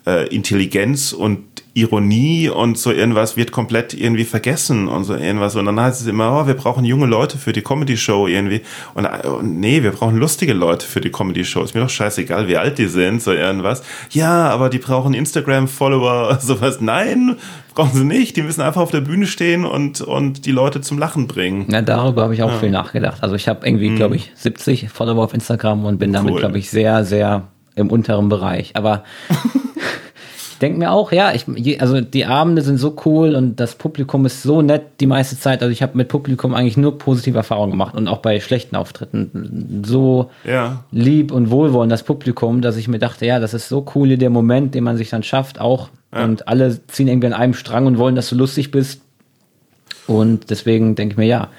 äh, 0.07 0.27
Intelligenz 0.33 1.11
und 1.11 1.43
Ironie 1.73 2.49
und 2.49 2.77
so 2.79 2.91
irgendwas 2.91 3.37
wird 3.37 3.51
komplett 3.51 3.93
irgendwie 3.93 4.23
vergessen 4.23 4.87
und 4.87 5.03
so 5.03 5.13
irgendwas. 5.13 5.55
Und 5.55 5.65
dann 5.65 5.79
heißt 5.79 6.01
es 6.01 6.07
immer, 6.07 6.41
oh, 6.41 6.47
wir 6.47 6.55
brauchen 6.55 6.83
junge 6.85 7.05
Leute 7.05 7.37
für 7.37 7.53
die 7.53 7.61
Comedy-Show 7.61 8.25
irgendwie. 8.25 8.61
Und, 8.95 9.05
und 9.05 9.59
nee, 9.59 9.83
wir 9.83 9.91
brauchen 9.91 10.17
lustige 10.17 10.53
Leute 10.53 10.87
für 10.87 11.01
die 11.01 11.11
Comedy-Show. 11.11 11.61
Ist 11.61 11.75
mir 11.75 11.81
doch 11.81 11.89
scheißegal, 11.89 12.47
wie 12.47 12.57
alt 12.57 12.79
die 12.79 12.87
sind, 12.87 13.21
so 13.21 13.31
irgendwas. 13.31 13.83
Ja, 14.09 14.49
aber 14.49 14.69
die 14.69 14.79
brauchen 14.79 15.13
Instagram-Follower, 15.13 16.39
sowas. 16.41 16.81
Nein, 16.81 17.35
brauchen 17.75 17.95
sie 17.95 18.05
nicht. 18.05 18.37
Die 18.37 18.41
müssen 18.41 18.61
einfach 18.61 18.81
auf 18.81 18.91
der 18.91 19.01
Bühne 19.01 19.27
stehen 19.27 19.63
und, 19.63 20.01
und 20.01 20.47
die 20.47 20.51
Leute 20.51 20.81
zum 20.81 20.97
Lachen 20.97 21.27
bringen. 21.27 21.65
Na, 21.67 21.83
darüber 21.83 22.23
habe 22.23 22.33
ich 22.33 22.41
auch 22.41 22.53
ja. 22.53 22.57
viel 22.57 22.71
nachgedacht. 22.71 23.21
Also 23.21 23.35
ich 23.35 23.47
habe 23.47 23.67
irgendwie, 23.67 23.91
mhm. 23.91 23.97
glaube 23.97 24.15
ich, 24.15 24.31
70 24.33 24.89
Follower 24.89 25.23
auf 25.23 25.33
Instagram 25.35 25.85
und 25.85 25.99
bin 25.99 26.11
damit, 26.11 26.33
cool. 26.33 26.39
glaube 26.39 26.57
ich, 26.57 26.71
sehr, 26.71 27.05
sehr 27.05 27.49
im 27.77 27.89
unteren 27.89 28.29
Bereich. 28.29 28.71
Aber 28.75 29.03
ich 30.51 30.57
denke 30.59 30.79
mir 30.79 30.91
auch, 30.91 31.11
ja, 31.11 31.33
ich, 31.33 31.45
also 31.79 32.01
die 32.01 32.25
Abende 32.25 32.63
sind 32.63 32.77
so 32.77 32.95
cool 33.05 33.35
und 33.35 33.59
das 33.59 33.75
Publikum 33.75 34.25
ist 34.25 34.41
so 34.41 34.61
nett 34.61 34.83
die 34.99 35.05
meiste 35.05 35.39
Zeit. 35.39 35.61
Also 35.61 35.71
ich 35.71 35.83
habe 35.83 35.95
mit 35.95 36.07
Publikum 36.07 36.53
eigentlich 36.55 36.77
nur 36.77 36.97
positive 36.97 37.37
Erfahrungen 37.37 37.71
gemacht 37.71 37.95
und 37.95 38.07
auch 38.07 38.17
bei 38.17 38.39
schlechten 38.39 38.75
Auftritten. 38.75 39.83
So 39.85 40.31
ja. 40.43 40.83
lieb 40.91 41.31
und 41.31 41.51
wohlwollend 41.51 41.91
das 41.91 42.03
Publikum, 42.03 42.61
dass 42.61 42.75
ich 42.75 42.87
mir 42.87 42.99
dachte, 42.99 43.25
ja, 43.25 43.39
das 43.39 43.53
ist 43.53 43.69
so 43.69 43.85
cool, 43.95 44.17
der 44.17 44.29
Moment, 44.29 44.73
den 44.73 44.83
man 44.83 44.97
sich 44.97 45.09
dann 45.09 45.23
schafft, 45.23 45.61
auch. 45.61 45.89
Ja. 46.13 46.23
Und 46.23 46.47
alle 46.47 46.79
ziehen 46.87 47.07
irgendwie 47.07 47.27
an 47.27 47.33
einem 47.33 47.53
Strang 47.53 47.85
und 47.85 47.97
wollen, 47.99 48.15
dass 48.15 48.29
du 48.29 48.35
lustig 48.35 48.71
bist. 48.71 49.01
Und 50.07 50.49
deswegen 50.49 50.95
denke 50.95 51.13
ich 51.13 51.17
mir, 51.17 51.25
ja, 51.25 51.49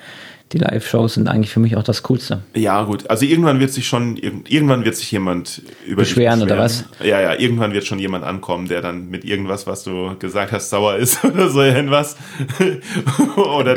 die 0.53 0.59
Live-Shows 0.59 1.14
sind 1.14 1.28
eigentlich 1.28 1.51
für 1.51 1.61
mich 1.61 1.76
auch 1.76 1.82
das 1.82 2.03
Coolste. 2.03 2.42
Ja, 2.55 2.82
gut. 2.84 3.11
Also 3.11 3.26
irgendwann 3.26 3.61
wird 3.61 3.70
sich 3.70 3.86
schon, 3.86 4.16
irgendwann 4.16 4.84
wird 4.84 4.96
sich 4.96 5.12
jemand 5.12 5.62
über 5.86 6.03
beschweren, 6.03 6.40
beschweren 6.40 6.42
oder 6.42 6.59
was? 6.59 6.84
Ja, 7.03 7.20
ja, 7.20 7.38
irgendwann 7.38 7.74
wird 7.74 7.86
schon 7.86 7.99
jemand 7.99 8.24
ankommen, 8.24 8.66
der 8.66 8.80
dann 8.80 9.11
mit 9.11 9.24
irgendwas, 9.24 9.66
was 9.66 9.84
du 9.84 10.16
gesagt 10.18 10.53
hast, 10.53 10.70
sauer 10.70 10.96
ist 10.96 11.22
oder 11.24 11.51
so 11.51 11.62
irgendwas. 11.62 12.16
oder, 13.36 13.74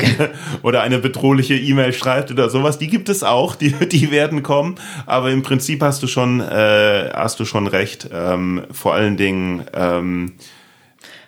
oder 0.63 0.81
eine 0.81 0.99
bedrohliche 0.99 1.55
E-Mail 1.55 1.91
schreibt 1.91 2.31
oder 2.31 2.49
sowas. 2.49 2.79
Die 2.79 2.87
gibt 2.87 3.09
es 3.09 3.23
auch, 3.23 3.55
die, 3.55 3.71
die 3.71 4.11
werden 4.11 4.41
kommen. 4.41 4.75
Aber 5.05 5.29
im 5.29 5.43
Prinzip 5.43 5.81
hast 5.81 6.01
du 6.03 6.07
schon, 6.07 6.39
äh, 6.39 7.09
hast 7.13 7.39
du 7.39 7.45
schon 7.45 7.67
recht. 7.67 8.09
Ähm, 8.13 8.63
vor 8.71 8.93
allen 8.93 9.17
Dingen, 9.17 9.63
ähm, 9.73 10.33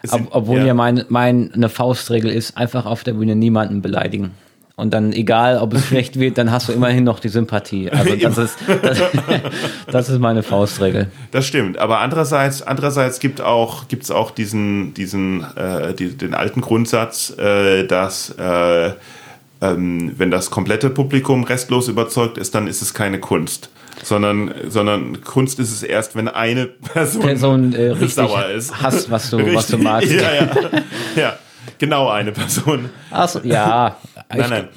sind, 0.03 0.27
obwohl 0.31 0.59
ja, 0.59 0.67
ja 0.67 0.73
meine 0.73 1.05
mein, 1.09 1.51
Faustregel 1.69 2.29
ist, 2.29 2.57
einfach 2.57 2.85
auf 2.85 3.03
der 3.03 3.13
Bühne 3.13 3.35
niemanden 3.35 3.81
beleidigen. 3.81 4.31
Und 4.75 4.91
dann, 4.91 5.13
egal 5.13 5.59
ob 5.59 5.73
es 5.73 5.85
schlecht 5.87 6.19
wird, 6.19 6.37
dann 6.37 6.51
hast 6.51 6.67
du 6.67 6.73
immerhin 6.73 7.03
noch 7.03 7.19
die 7.19 7.29
Sympathie. 7.29 7.91
Also 7.91 8.15
das 8.21 8.37
ist, 8.37 8.57
das, 8.81 9.01
das, 9.91 10.09
ist 10.09 10.19
meine 10.19 10.41
Faustregel. 10.41 11.07
Das 11.31 11.45
stimmt. 11.45 11.77
Aber 11.77 11.99
andererseits, 11.99 12.61
andererseits 12.61 13.19
gibt 13.19 13.41
auch, 13.41 13.87
gibt's 13.87 14.09
auch 14.09 14.31
diesen, 14.31 14.93
diesen, 14.93 15.45
äh, 15.55 15.93
die, 15.93 16.17
den 16.17 16.33
alten 16.33 16.61
Grundsatz, 16.61 17.37
äh, 17.37 17.85
dass 17.85 18.31
äh, 18.31 18.91
ähm, 19.61 20.13
wenn 20.17 20.31
das 20.31 20.49
komplette 20.49 20.89
Publikum 20.89 21.43
restlos 21.43 21.87
überzeugt 21.87 22.37
ist, 22.37 22.55
dann 22.55 22.67
ist 22.67 22.81
es 22.81 22.93
keine 22.93 23.19
Kunst. 23.19 23.69
Sondern, 24.01 24.53
sondern 24.67 25.21
Kunst 25.21 25.59
ist 25.59 25.71
es 25.71 25.83
erst, 25.83 26.15
wenn 26.15 26.27
eine 26.27 26.65
Person, 26.65 27.21
Person 27.21 27.73
äh, 27.73 27.89
richtig 27.91 28.15
sauer 28.15 28.47
ist. 28.47 28.81
Hasst, 28.81 29.09
was 29.09 29.29
du, 29.29 29.37
richtig, 29.37 29.55
was 29.55 29.67
du 29.67 29.77
magst. 29.77 30.11
Ja, 30.11 30.33
ja. 30.33 30.49
ja. 31.15 31.37
Genau 31.77 32.09
eine 32.09 32.31
Person. 32.31 32.89
Achso, 33.11 33.39
ja. 33.43 33.97
Nein, 34.35 34.49
nein. 34.49 34.69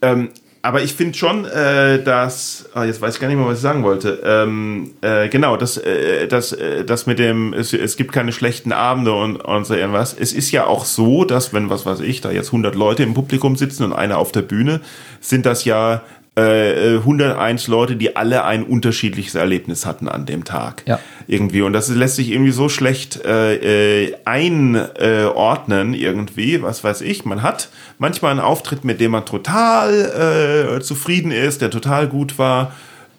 Ähm, 0.00 0.30
aber 0.60 0.82
ich 0.82 0.92
finde 0.92 1.16
schon, 1.16 1.44
äh, 1.44 2.02
dass, 2.02 2.68
ah, 2.74 2.84
jetzt 2.84 3.00
weiß 3.00 3.14
ich 3.14 3.20
gar 3.20 3.28
nicht 3.28 3.36
mehr, 3.36 3.46
was 3.46 3.58
ich 3.58 3.62
sagen 3.62 3.84
wollte. 3.84 4.20
Ähm, 4.24 4.90
äh, 5.02 5.28
genau, 5.28 5.56
das, 5.56 5.76
äh, 5.76 6.26
das, 6.26 6.52
äh, 6.52 6.84
das 6.84 7.06
mit 7.06 7.18
dem, 7.20 7.54
es, 7.54 7.72
es 7.72 7.96
gibt 7.96 8.12
keine 8.12 8.32
schlechten 8.32 8.72
Abende 8.72 9.12
und, 9.12 9.36
und 9.36 9.66
so 9.66 9.74
irgendwas. 9.74 10.16
Es 10.18 10.32
ist 10.32 10.50
ja 10.50 10.66
auch 10.66 10.84
so, 10.84 11.24
dass 11.24 11.54
wenn, 11.54 11.70
was 11.70 11.86
weiß 11.86 12.00
ich, 12.00 12.20
da 12.20 12.32
jetzt 12.32 12.48
100 12.48 12.74
Leute 12.74 13.04
im 13.04 13.14
Publikum 13.14 13.56
sitzen 13.56 13.84
und 13.84 13.92
einer 13.92 14.18
auf 14.18 14.32
der 14.32 14.42
Bühne, 14.42 14.80
sind 15.20 15.46
das 15.46 15.64
ja 15.64 16.02
äh, 16.38 16.96
101 16.98 17.66
Leute, 17.68 17.96
die 17.96 18.16
alle 18.16 18.44
ein 18.44 18.62
unterschiedliches 18.62 19.34
Erlebnis 19.34 19.86
hatten 19.86 20.08
an 20.08 20.26
dem 20.26 20.44
Tag. 20.44 20.82
Ja. 20.86 21.00
Irgendwie. 21.26 21.62
Und 21.62 21.72
das 21.72 21.88
lässt 21.88 22.16
sich 22.16 22.30
irgendwie 22.30 22.52
so 22.52 22.68
schlecht 22.68 23.24
äh, 23.24 24.04
äh, 24.04 24.16
einordnen, 24.24 25.94
irgendwie, 25.94 26.62
was 26.62 26.84
weiß 26.84 27.00
ich. 27.02 27.24
Man 27.24 27.42
hat 27.42 27.68
manchmal 27.98 28.30
einen 28.30 28.40
Auftritt, 28.40 28.84
mit 28.84 29.00
dem 29.00 29.12
man 29.12 29.26
total 29.26 30.76
äh, 30.78 30.80
zufrieden 30.80 31.30
ist, 31.30 31.60
der 31.60 31.70
total 31.70 32.08
gut 32.08 32.38
war. 32.38 32.72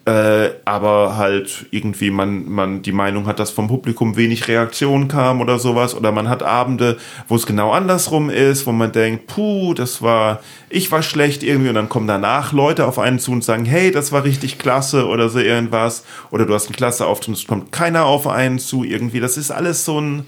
Äh, 0.06 0.52
aber 0.64 1.18
halt 1.18 1.66
irgendwie 1.70 2.10
man, 2.10 2.48
man 2.48 2.80
die 2.80 2.90
Meinung 2.90 3.26
hat, 3.26 3.38
dass 3.38 3.50
vom 3.50 3.68
Publikum 3.68 4.16
wenig 4.16 4.48
Reaktion 4.48 5.08
kam 5.08 5.42
oder 5.42 5.58
sowas. 5.58 5.94
Oder 5.94 6.10
man 6.10 6.28
hat 6.30 6.42
Abende, 6.42 6.96
wo 7.28 7.36
es 7.36 7.44
genau 7.44 7.72
andersrum 7.72 8.30
ist, 8.30 8.66
wo 8.66 8.72
man 8.72 8.92
denkt, 8.92 9.26
puh, 9.26 9.74
das 9.74 10.00
war, 10.00 10.40
ich 10.70 10.90
war 10.90 11.02
schlecht 11.02 11.42
irgendwie. 11.42 11.68
Und 11.68 11.74
dann 11.74 11.90
kommen 11.90 12.06
danach 12.06 12.52
Leute 12.52 12.86
auf 12.86 12.98
einen 12.98 13.18
zu 13.18 13.30
und 13.30 13.44
sagen, 13.44 13.66
hey, 13.66 13.90
das 13.90 14.10
war 14.10 14.24
richtig 14.24 14.58
klasse 14.58 15.06
oder 15.06 15.28
so 15.28 15.38
irgendwas. 15.38 16.04
Oder 16.30 16.46
du 16.46 16.54
hast 16.54 16.66
einen 16.66 16.76
klasse 16.76 17.06
Auftritt 17.06 17.28
und 17.28 17.34
es 17.34 17.46
kommt 17.46 17.70
keiner 17.70 18.06
auf 18.06 18.26
einen 18.26 18.58
zu 18.58 18.84
irgendwie. 18.84 19.20
Das 19.20 19.36
ist 19.36 19.50
alles 19.50 19.84
so 19.84 20.00
ein... 20.00 20.24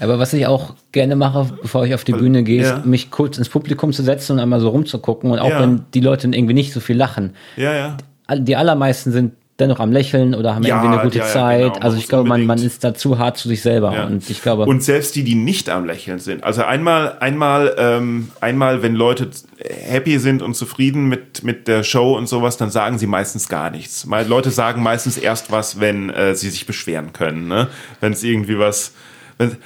Aber 0.00 0.18
was 0.18 0.32
ich 0.32 0.48
auch 0.48 0.74
gerne 0.90 1.14
mache, 1.14 1.48
bevor 1.62 1.86
ich 1.86 1.94
auf 1.94 2.02
die 2.02 2.12
Bühne 2.12 2.42
gehe, 2.42 2.62
ja. 2.62 2.78
ist, 2.78 2.86
mich 2.86 3.12
kurz 3.12 3.38
ins 3.38 3.48
Publikum 3.48 3.92
zu 3.92 4.02
setzen 4.02 4.32
und 4.32 4.38
einmal 4.40 4.58
so 4.58 4.70
rumzugucken. 4.70 5.30
Und 5.30 5.38
auch 5.38 5.50
ja. 5.50 5.60
wenn 5.60 5.84
die 5.94 6.00
Leute 6.00 6.26
irgendwie 6.26 6.54
nicht 6.54 6.72
so 6.72 6.80
viel 6.80 6.96
lachen. 6.96 7.36
Ja, 7.56 7.72
ja 7.72 7.96
die 8.38 8.56
allermeisten 8.56 9.12
sind 9.12 9.32
dennoch 9.62 9.80
am 9.80 9.92
Lächeln 9.92 10.34
oder 10.34 10.54
haben 10.54 10.64
ja, 10.64 10.76
irgendwie 10.76 10.98
eine 10.98 11.04
gute 11.04 11.18
ja, 11.18 11.26
Zeit. 11.26 11.60
Ja, 11.60 11.68
genau. 11.68 11.84
Also 11.84 11.96
ich 11.96 12.08
glaube, 12.08 12.28
man, 12.28 12.44
man 12.46 12.58
ist 12.58 12.82
da 12.84 12.94
zu 12.94 13.18
hart 13.18 13.36
zu 13.36 13.48
sich 13.48 13.62
selber. 13.62 14.06
Und 14.06 14.28
ich 14.28 14.42
glaube. 14.42 14.64
Und 14.64 14.82
selbst 14.82 15.14
die, 15.14 15.24
die 15.24 15.34
nicht 15.34 15.68
am 15.68 15.84
Lächeln 15.84 16.18
sind. 16.18 16.42
Also 16.44 16.62
einmal, 16.64 17.18
einmal, 17.20 17.74
ähm, 17.78 18.30
einmal, 18.40 18.82
wenn 18.82 18.94
Leute 18.94 19.30
happy 19.58 20.18
sind 20.18 20.42
und 20.42 20.54
zufrieden 20.54 21.08
mit, 21.08 21.44
mit 21.44 21.68
der 21.68 21.84
Show 21.84 22.16
und 22.16 22.28
sowas, 22.28 22.56
dann 22.56 22.70
sagen 22.70 22.98
sie 22.98 23.06
meistens 23.06 23.48
gar 23.48 23.70
nichts. 23.70 24.06
Leute 24.26 24.50
sagen 24.50 24.82
meistens 24.82 25.16
erst 25.16 25.52
was, 25.52 25.80
wenn 25.80 26.10
äh, 26.10 26.34
sie 26.34 26.50
sich 26.50 26.66
beschweren 26.66 27.12
können. 27.12 27.48
Ne? 27.48 27.68
Wenn 28.00 28.12
es 28.12 28.22
irgendwie 28.22 28.58
was. 28.58 28.92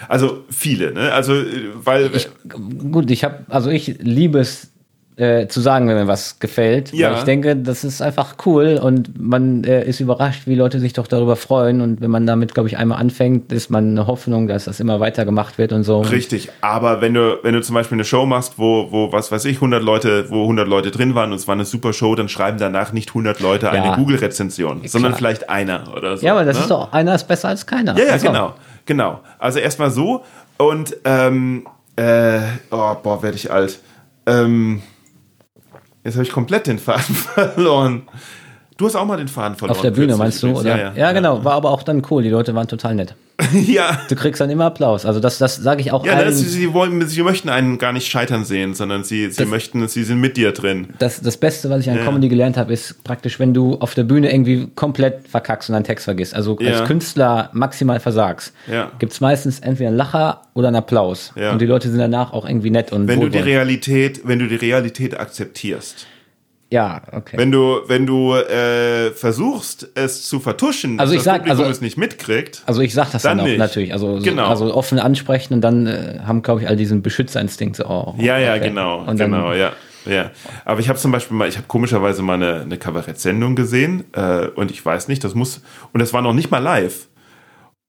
Also 0.09 0.45
viele, 0.49 0.95
ne? 0.95 1.13
Also 1.13 1.35
weil 1.75 2.11
ich, 2.15 2.29
gut, 2.91 3.11
ich 3.11 3.25
habe, 3.25 3.45
also 3.49 3.69
ich 3.69 3.99
liebe 3.99 4.39
es 4.39 4.71
äh, 5.17 5.47
zu 5.47 5.61
sagen, 5.63 5.89
wenn 5.89 5.97
mir 5.97 6.07
was 6.07 6.41
gefällt. 6.41 6.93
Ja. 6.93 7.11
Weil 7.11 7.19
ich 7.19 7.25
denke, 7.25 7.57
das 7.57 7.85
ist 7.85 8.03
einfach 8.03 8.35
cool 8.45 8.79
und 8.83 9.19
man 9.19 9.65
äh, 9.65 9.83
ist 9.85 10.01
überrascht, 10.01 10.43
wie 10.47 10.55
Leute 10.55 10.79
sich 10.79 10.93
doch 10.93 11.07
darüber 11.07 11.37
freuen. 11.37 11.81
Und 11.81 12.03
wenn 12.03 12.11
man 12.11 12.27
damit, 12.27 12.53
glaube 12.53 12.69
ich, 12.69 12.77
einmal 12.77 12.99
anfängt, 12.99 13.51
ist 13.51 13.71
man 13.71 13.93
eine 13.93 14.07
Hoffnung, 14.07 14.47
dass 14.47 14.67
das 14.67 14.79
immer 14.79 15.01
weiter 15.01 15.25
gemacht 15.25 15.57
wird 15.57 15.73
und 15.73 15.85
so. 15.85 16.03
Richtig, 16.03 16.51
aber 16.61 17.01
wenn 17.01 17.15
du, 17.15 17.39
wenn 17.43 17.55
du 17.55 17.63
zum 17.63 17.75
Beispiel 17.75 17.97
eine 17.97 18.05
Show 18.05 18.27
machst, 18.27 18.59
wo, 18.59 18.89
wo 18.91 19.11
was 19.11 19.33
weiß 19.33 19.47
ich, 19.47 19.57
100 19.57 19.83
Leute, 19.83 20.27
wo 20.29 20.43
100 20.43 20.69
Leute 20.69 20.91
drin 20.91 21.15
waren 21.15 21.33
und 21.33 21.39
es 21.39 21.49
war 21.49 21.55
eine 21.55 21.65
super 21.65 21.95
Show, 21.95 22.15
dann 22.15 22.29
schreiben 22.29 22.59
danach 22.59 22.93
nicht 22.93 23.09
100 23.09 23.41
Leute 23.41 23.67
ja. 23.67 23.73
eine 23.73 23.97
Google-Rezension, 23.97 24.87
sondern 24.87 25.15
vielleicht 25.15 25.49
einer 25.49 25.97
oder 25.97 26.19
so. 26.19 26.27
Ja, 26.27 26.33
aber 26.33 26.45
das 26.45 26.57
ne? 26.57 26.63
ist 26.63 26.71
doch, 26.71 26.93
einer 26.93 27.15
ist 27.15 27.27
besser 27.27 27.49
als 27.49 27.67
keiner. 27.67 27.97
Ja, 27.97 28.05
ja, 28.05 28.13
also. 28.13 28.27
genau, 28.27 28.55
genau. 28.85 29.21
Also 29.39 29.61
erstmal 29.61 29.91
so 29.91 30.25
und, 30.59 30.95
ähm, 31.05 31.67
äh, 31.97 32.41
oh, 32.71 32.95
boah, 33.03 33.23
werde 33.23 33.37
ich 33.37 33.51
alt. 33.51 33.81
Ähm, 34.27 34.83
Jetzt 36.07 36.15
habe 36.15 36.25
ich 36.25 36.31
komplett 36.31 36.69
den 36.69 36.79
Faden 36.79 37.15
verloren. 37.35 38.03
Du 38.77 38.85
hast 38.85 38.95
auch 38.95 39.07
mal 39.07 39.17
den 39.17 39.29
Faden 39.29 39.57
verloren. 39.57 39.77
Auf 39.77 39.83
der 39.83 39.91
Bühne 39.91 40.17
meinst 40.17 40.43
du, 40.43 40.49
oder? 40.49 40.71
Ja, 40.71 40.77
ja. 40.77 40.93
ja, 40.95 41.13
genau. 41.13 41.45
War 41.45 41.55
aber 41.55 41.71
auch 41.71 41.83
dann 41.83 42.03
cool. 42.11 42.23
Die 42.23 42.29
Leute 42.29 42.55
waren 42.55 42.69
total 42.69 42.95
nett. 42.95 43.15
ja. 43.53 44.01
Du 44.09 44.15
kriegst 44.15 44.41
dann 44.41 44.51
immer 44.51 44.67
Applaus. 44.67 45.07
Also 45.07 45.21
das, 45.21 45.39
das 45.39 45.57
sage 45.57 45.81
ich 45.81 45.93
auch 45.93 46.05
ja, 46.05 46.15
allen. 46.15 46.27
Ja, 46.27 46.33
sie, 46.33 46.73
wollen, 46.75 47.07
sie 47.07 47.23
möchten 47.23 47.49
einen 47.49 47.79
gar 47.79 47.93
nicht 47.93 48.11
scheitern 48.11 48.45
sehen, 48.45 48.75
sondern 48.75 49.05
sie, 49.05 49.31
sie 49.31 49.43
das, 49.43 49.49
möchten, 49.49 49.87
sie 49.89 50.05
sind 50.05 50.21
mit 50.21 50.37
dir 50.37 50.53
drin. 50.53 50.89
Das, 50.99 51.21
das 51.21 51.37
Beste, 51.37 51.71
was 51.71 51.81
ich 51.81 51.91
an 51.91 51.97
ja. 51.97 52.05
Comedy 52.05 52.29
gelernt 52.29 52.57
habe, 52.57 52.73
ist 52.73 53.03
praktisch, 53.05 53.39
wenn 53.39 53.55
du 53.55 53.77
auf 53.77 53.95
der 53.95 54.05
Bühne 54.05 54.33
irgendwie 54.33 54.69
komplett 54.75 55.29
verkackst 55.29 55.71
und 55.71 55.75
deinen 55.75 55.85
Text 55.85 56.05
vergisst. 56.05 56.35
Also 56.35 56.59
als 56.59 56.85
Künstler 56.85 57.51
maximal 57.53 58.01
versagst. 58.01 58.53
Ja. 58.71 58.91
Gibt 58.99 59.13
es 59.13 59.21
meistens 59.21 59.61
entweder 59.61 59.89
einen 59.89 59.99
Lacher 59.99 60.43
oder 60.55 60.69
einen 60.69 60.77
Applaus. 60.77 61.33
Ja. 61.37 61.53
Und 61.53 61.61
die 61.61 61.67
Leute 61.67 61.89
sind 61.91 61.99
danach 61.99 62.33
auch 62.33 62.47
irgendwie 62.47 62.71
nett 62.71 62.93
und 62.93 63.09
Wenn 63.09 63.21
du 63.21 63.29
die 63.29 63.39
Realität, 63.39 64.23
wenn 64.25 64.39
du 64.39 64.49
die 64.49 64.57
Realität 64.57 65.19
akzeptierst 65.19 66.07
ja, 66.71 67.03
okay. 67.13 67.39
Wenn 67.39 67.53
du, 67.53 67.81
wenn 67.87 68.07
du 68.07 68.35
äh, 68.35 69.13
versuchst, 69.13 69.89
es 69.95 70.27
zu 70.29 70.41
vertuschen, 70.41 70.99
also 70.99 71.15
ich 71.15 71.23
das 71.23 71.35
Publikum 71.35 71.59
also, 71.61 71.71
es 71.71 71.81
nicht 71.81 71.97
mitkriegt. 71.97 72.63
Also 72.67 72.81
ich 72.81 72.93
sag 72.93 73.13
das 73.13 73.23
dann, 73.23 73.39
dann 73.39 73.47
auch 73.47 73.49
nicht. 73.49 73.59
natürlich. 73.59 73.93
Also, 73.93 74.19
genau. 74.21 74.49
also 74.49 74.75
offen 74.75 74.99
ansprechen 74.99 75.55
und 75.55 75.61
dann 75.61 75.87
äh, 75.87 76.19
haben, 76.27 76.43
glaube 76.43 76.63
ich, 76.63 76.69
all 76.69 76.77
diesen 76.77 77.03
Beschützerinstinkt. 77.03 77.77
So, 77.77 77.87
oh, 77.87 78.15
ja, 78.19 78.39
ja, 78.39 78.55
okay. 78.55 78.69
genau. 78.69 79.05
Und 79.05 79.17
genau, 79.17 79.53
ja. 79.53 79.73
Ja, 80.07 80.31
aber 80.65 80.79
ich 80.79 80.89
habe 80.89 80.99
zum 81.01 81.11
Beispiel 81.11 81.37
mal, 81.37 81.49
ich 81.49 81.57
habe 81.57 81.67
komischerweise 81.67 82.23
mal 82.23 82.35
eine, 82.35 82.61
eine 82.61 82.79
Kabarettsendung 82.79 83.57
gesehen 83.57 84.05
äh, 84.13 84.47
und 84.55 84.71
ich 84.71 84.85
weiß 84.85 85.09
nicht, 85.09 85.25
das 85.25 85.35
muss, 85.35 85.63
und 85.93 86.01
das 86.01 86.13
war 86.13 86.23
noch 86.23 86.33
nicht 86.33 86.51
mal 86.51 86.59
live. 86.59 87.09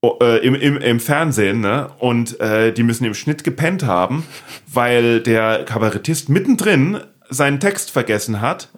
Oh, 0.01 0.17
äh, 0.21 0.37
im, 0.45 0.55
im, 0.55 0.77
im 0.77 0.99
Fernsehen, 0.99 1.59
ne? 1.59 1.89
Und 1.97 2.39
äh, 2.39 2.71
die 2.71 2.83
müssen 2.83 3.05
im 3.05 3.15
Schnitt 3.15 3.43
gepennt 3.43 3.83
haben, 3.83 4.25
weil 4.71 5.21
der 5.21 5.63
Kabarettist 5.65 6.29
mittendrin 6.29 6.99
seinen 7.29 7.59
Text 7.59 7.91
vergessen 7.91 8.41
hat 8.41 8.69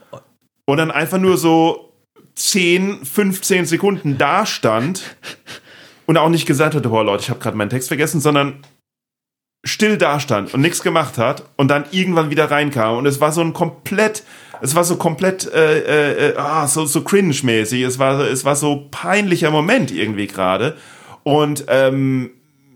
und 0.66 0.78
dann 0.78 0.92
einfach 0.92 1.18
nur 1.18 1.38
so 1.38 1.94
10, 2.36 3.06
15 3.06 3.66
Sekunden 3.66 4.18
da 4.18 4.46
stand 4.46 5.16
und 6.06 6.18
auch 6.18 6.30
nicht 6.30 6.46
gesagt 6.46 6.76
hat, 6.76 6.84
boah 6.84 7.04
Leute, 7.04 7.24
ich 7.24 7.30
habe 7.30 7.40
gerade 7.40 7.58
meinen 7.58 7.70
Text 7.70 7.90
vergessen, 7.90 8.22
sondern 8.22 8.62
still 9.66 9.98
dastand 9.98 10.54
und 10.54 10.62
nichts 10.62 10.82
gemacht 10.82 11.18
hat 11.18 11.44
und 11.58 11.68
dann 11.68 11.86
irgendwann 11.92 12.30
wieder 12.30 12.50
reinkam. 12.50 12.98
Und 12.98 13.06
es 13.06 13.20
war 13.20 13.32
so 13.32 13.42
ein 13.42 13.54
komplett 13.54 14.24
es 14.62 14.76
war 14.76 14.84
so 14.84 14.98
komplett 14.98 15.52
äh, 15.54 16.30
äh, 16.30 16.38
ah, 16.38 16.68
so 16.68 16.86
so 16.86 17.04
cringe 17.04 17.36
mäßig 17.44 17.82
es 17.84 18.00
war 18.00 18.20
es 18.20 18.46
war 18.46 18.56
so 18.56 18.88
peinlicher 18.92 19.52
Moment 19.52 19.92
irgendwie 19.92 20.28
gerade. 20.28 20.78
Und 21.24 21.66
ähm, 21.68 22.32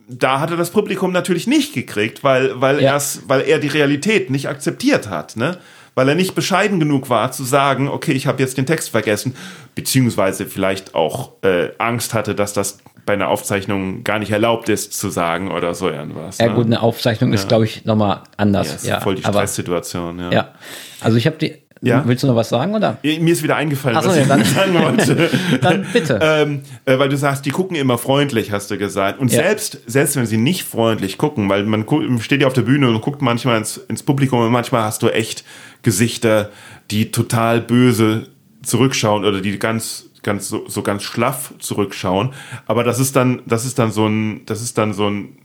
da 0.08 0.40
hatte 0.40 0.56
das 0.58 0.70
Publikum 0.72 1.12
natürlich 1.12 1.48
nicht 1.48 1.74
gekriegt, 1.74 2.24
weil 2.24 2.60
weil 2.62 2.82
Ja. 2.82 2.98
weil 3.28 3.42
er 3.42 3.60
die 3.60 3.68
Realität 3.68 4.30
nicht 4.30 4.48
akzeptiert 4.48 5.10
hat, 5.10 5.36
ne? 5.36 5.58
Weil 5.96 6.10
er 6.10 6.16
nicht 6.16 6.34
bescheiden 6.34 6.80
genug 6.80 7.10
war 7.10 7.32
zu 7.32 7.44
sagen, 7.44 7.88
okay, 7.88 8.14
ich 8.14 8.26
habe 8.26 8.42
jetzt 8.42 8.58
den 8.58 8.66
Text 8.66 8.90
vergessen, 8.90 9.36
beziehungsweise 9.76 10.46
vielleicht 10.48 10.96
auch 10.96 11.34
äh, 11.44 11.70
Angst 11.78 12.14
hatte, 12.16 12.34
dass 12.34 12.54
das 12.54 12.80
bei 13.06 13.14
einer 13.14 13.28
Aufzeichnung 13.28 14.04
gar 14.04 14.18
nicht 14.18 14.32
erlaubt 14.32 14.70
ist 14.70 14.94
zu 14.94 15.10
sagen 15.10 15.52
oder 15.52 15.76
so 15.76 15.90
irgendwas. 15.90 16.38
Ja, 16.38 16.48
ne? 16.48 16.54
gut, 16.56 16.66
eine 16.68 16.82
Aufzeichnung 16.82 17.34
ist, 17.34 17.48
glaube 17.50 17.66
ich, 17.66 17.86
nochmal 17.86 18.18
Ja, 18.18 18.24
anders. 18.38 18.76
ist 18.76 18.88
Ja, 18.88 19.02
voll 19.02 19.16
die 19.16 19.24
Stresssituation, 19.24 20.20
ja. 20.20 20.32
ja. 20.32 20.54
Also 21.02 21.18
ich 21.18 21.26
habe 21.26 21.38
die. 21.38 21.56
Ja? 21.86 22.04
Willst 22.08 22.24
du 22.24 22.28
noch 22.28 22.36
was 22.36 22.48
sagen 22.50 22.74
oder? 22.76 22.98
Mir 23.04 23.34
ist 23.34 23.44
wieder 23.44 23.58
eingefallen, 23.58 24.02
so, 24.02 24.08
was 24.10 24.16
ja, 24.16 24.22
ich 24.22 24.28
dann- 24.30 24.44
sagen 24.46 24.74
wollte. 24.82 25.30
Dann 25.62 25.86
bitte. 25.92 26.18
ähm, 26.22 26.62
äh, 26.86 26.98
weil 26.98 27.10
du 27.10 27.18
sagst, 27.18 27.46
die 27.46 27.50
gucken 27.52 27.76
immer 27.76 27.98
freundlich, 27.98 28.52
hast 28.52 28.72
du 28.72 28.78
gesagt. 28.78 29.20
Und 29.20 29.32
Ja. 29.32 29.44
selbst, 29.44 29.80
selbst 29.86 30.16
wenn 30.16 30.26
sie 30.26 30.38
nicht 30.38 30.64
freundlich 30.64 31.18
gucken, 31.18 31.50
weil 31.50 31.66
man 31.66 31.86
steht 32.22 32.42
ja 32.42 32.48
auf 32.48 32.54
der 32.54 32.62
Bühne 32.62 32.88
und 32.90 33.02
guckt 33.02 33.22
manchmal 33.22 33.58
ins, 33.58 33.78
ins 33.78 34.02
Publikum 34.02 34.40
und 34.40 34.52
manchmal 34.52 34.84
hast 34.84 35.04
du 35.04 35.10
echt 35.10 35.44
Gesichter, 35.82 36.50
die 36.90 37.12
total 37.12 37.60
böse 37.60 38.28
zurückschauen 38.64 39.26
oder 39.26 39.42
die 39.42 39.60
ganz 39.60 40.06
ganz 40.22 40.48
so, 40.48 40.64
so 40.70 40.84
ganz 40.84 41.04
schlaff 41.04 41.54
zurückschauen, 41.60 42.30
aber 42.66 42.86
das 42.86 42.98
ist 43.00 43.18
dann 43.18 43.42
das 43.46 43.66
ist 43.66 43.78
dann 43.78 43.92
so 43.92 44.08
ein 44.08 44.46
das 44.46 44.62
ist 44.62 44.78
dann 44.78 44.94
so 44.94 45.10
ein 45.10 45.38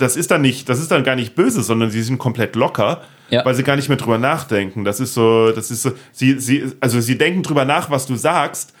das 0.00 0.16
ist 0.16 0.30
dann 0.30 0.40
nicht, 0.40 0.68
das 0.70 0.80
ist 0.80 0.90
dann 0.90 1.04
gar 1.04 1.14
nicht 1.14 1.34
böse, 1.34 1.62
sondern 1.62 1.90
sie 1.90 2.00
sind 2.02 2.16
komplett 2.16 2.56
locker, 2.56 3.02
Ja. 3.30 3.44
weil 3.44 3.54
sie 3.54 3.62
gar 3.62 3.76
nicht 3.76 3.88
mehr 3.88 3.98
drüber 3.98 4.18
nachdenken. 4.18 4.84
Das 4.84 5.00
ist 5.00 5.14
so, 5.14 5.52
das 5.52 5.70
ist 5.70 5.82
so, 5.82 5.92
sie, 6.12 6.38
sie, 6.40 6.64
also 6.80 7.00
sie 7.00 7.18
denken 7.18 7.42
drüber 7.42 7.64
nach, 7.64 7.90
was 7.90 8.06
du 8.06 8.14
sagst 8.16 8.72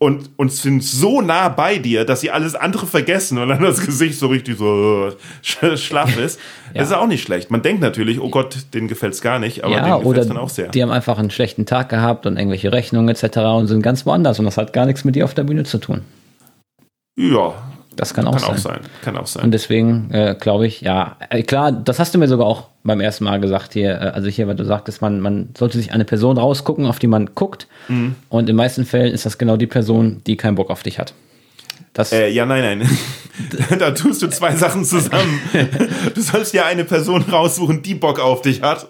und, 0.00 0.30
und 0.36 0.52
sind 0.52 0.84
so 0.84 1.20
nah 1.20 1.48
bei 1.48 1.78
dir, 1.78 2.04
dass 2.04 2.20
sie 2.20 2.30
alles 2.30 2.54
andere 2.54 2.86
vergessen 2.86 3.38
und 3.38 3.48
dann 3.48 3.60
das 3.60 3.84
Gesicht 3.84 4.16
so 4.16 4.28
richtig 4.28 4.56
so 4.56 5.10
sch- 5.44 5.76
schlaff 5.84 6.16
ist. 6.16 6.38
Ja. 6.38 6.44
Das 6.82 6.88
ist 6.90 6.94
auch 6.94 7.06
nicht 7.08 7.22
schlecht. 7.24 7.50
Man 7.50 7.62
denkt 7.62 7.80
natürlich, 7.80 8.20
oh 8.20 8.28
Gott, 8.28 8.56
denen 8.74 8.86
gefällt's 8.88 9.20
gar 9.22 9.38
nicht, 9.40 9.64
aber 9.64 9.72
ja, 9.74 9.80
denen 9.82 9.94
oder 9.94 10.04
gefällt's 10.10 10.28
dann 10.28 10.36
auch 10.36 10.50
sehr. 10.50 10.68
die 10.68 10.82
haben 10.82 10.90
einfach 10.92 11.18
einen 11.18 11.30
schlechten 11.30 11.66
Tag 11.66 11.88
gehabt 11.88 12.26
und 12.26 12.36
irgendwelche 12.36 12.70
Rechnungen 12.70 13.08
etc. 13.08 13.38
und 13.38 13.66
sind 13.66 13.82
ganz 13.82 14.06
woanders 14.06 14.38
und 14.38 14.44
das 14.44 14.56
hat 14.58 14.72
gar 14.72 14.86
nichts 14.86 15.02
mit 15.02 15.16
dir 15.16 15.24
auf 15.24 15.34
der 15.34 15.42
Bühne 15.44 15.64
zu 15.64 15.78
tun. 15.78 16.02
ja, 17.18 17.54
Das 17.98 18.14
kann 18.14 18.26
auch 18.26 18.32
kann 18.32 18.40
sein. 18.40 18.50
auch 18.50 18.56
sein. 18.58 18.80
Kann 19.02 19.16
auch 19.16 19.26
sein. 19.26 19.44
Und 19.44 19.50
deswegen 19.52 20.10
äh, 20.12 20.36
glaube 20.38 20.66
ich, 20.66 20.80
ja, 20.80 21.16
äh, 21.30 21.42
klar, 21.42 21.72
das 21.72 21.98
hast 21.98 22.14
du 22.14 22.18
mir 22.18 22.28
sogar 22.28 22.46
auch 22.46 22.68
beim 22.84 23.00
ersten 23.00 23.24
Mal 23.24 23.40
gesagt 23.40 23.72
hier, 23.72 23.90
äh, 23.90 24.04
also 24.14 24.28
hier, 24.28 24.46
weil 24.46 24.54
du 24.56 24.64
sagtest, 24.64 25.02
man, 25.02 25.20
man 25.20 25.50
sollte 25.58 25.78
sich 25.78 25.92
eine 25.92 26.04
Person 26.04 26.38
rausgucken, 26.38 26.86
auf 26.86 26.98
die 26.98 27.08
man 27.08 27.34
guckt. 27.34 27.66
Mhm. 27.88 28.14
Und 28.28 28.40
in 28.40 28.46
den 28.46 28.56
meisten 28.56 28.84
Fällen 28.86 29.12
ist 29.12 29.26
das 29.26 29.36
genau 29.36 29.56
die 29.56 29.66
Person, 29.66 30.22
die 30.26 30.36
keinen 30.36 30.54
Bock 30.54 30.70
auf 30.70 30.82
dich 30.82 30.98
hat. 30.98 31.12
Das, 31.92 32.12
Äh, 32.12 32.28
ja, 32.28 32.46
nein, 32.46 32.78
nein. 32.78 32.88
da 33.78 33.90
tust 33.90 34.22
du 34.22 34.28
zwei 34.28 34.54
Sachen 34.54 34.84
zusammen. 34.84 35.40
Du 36.14 36.20
sollst 36.22 36.54
ja 36.54 36.66
eine 36.66 36.84
Person 36.84 37.22
raussuchen, 37.22 37.82
die 37.82 37.94
Bock 37.94 38.18
auf 38.20 38.42
dich 38.42 38.62
hat. 38.62 38.88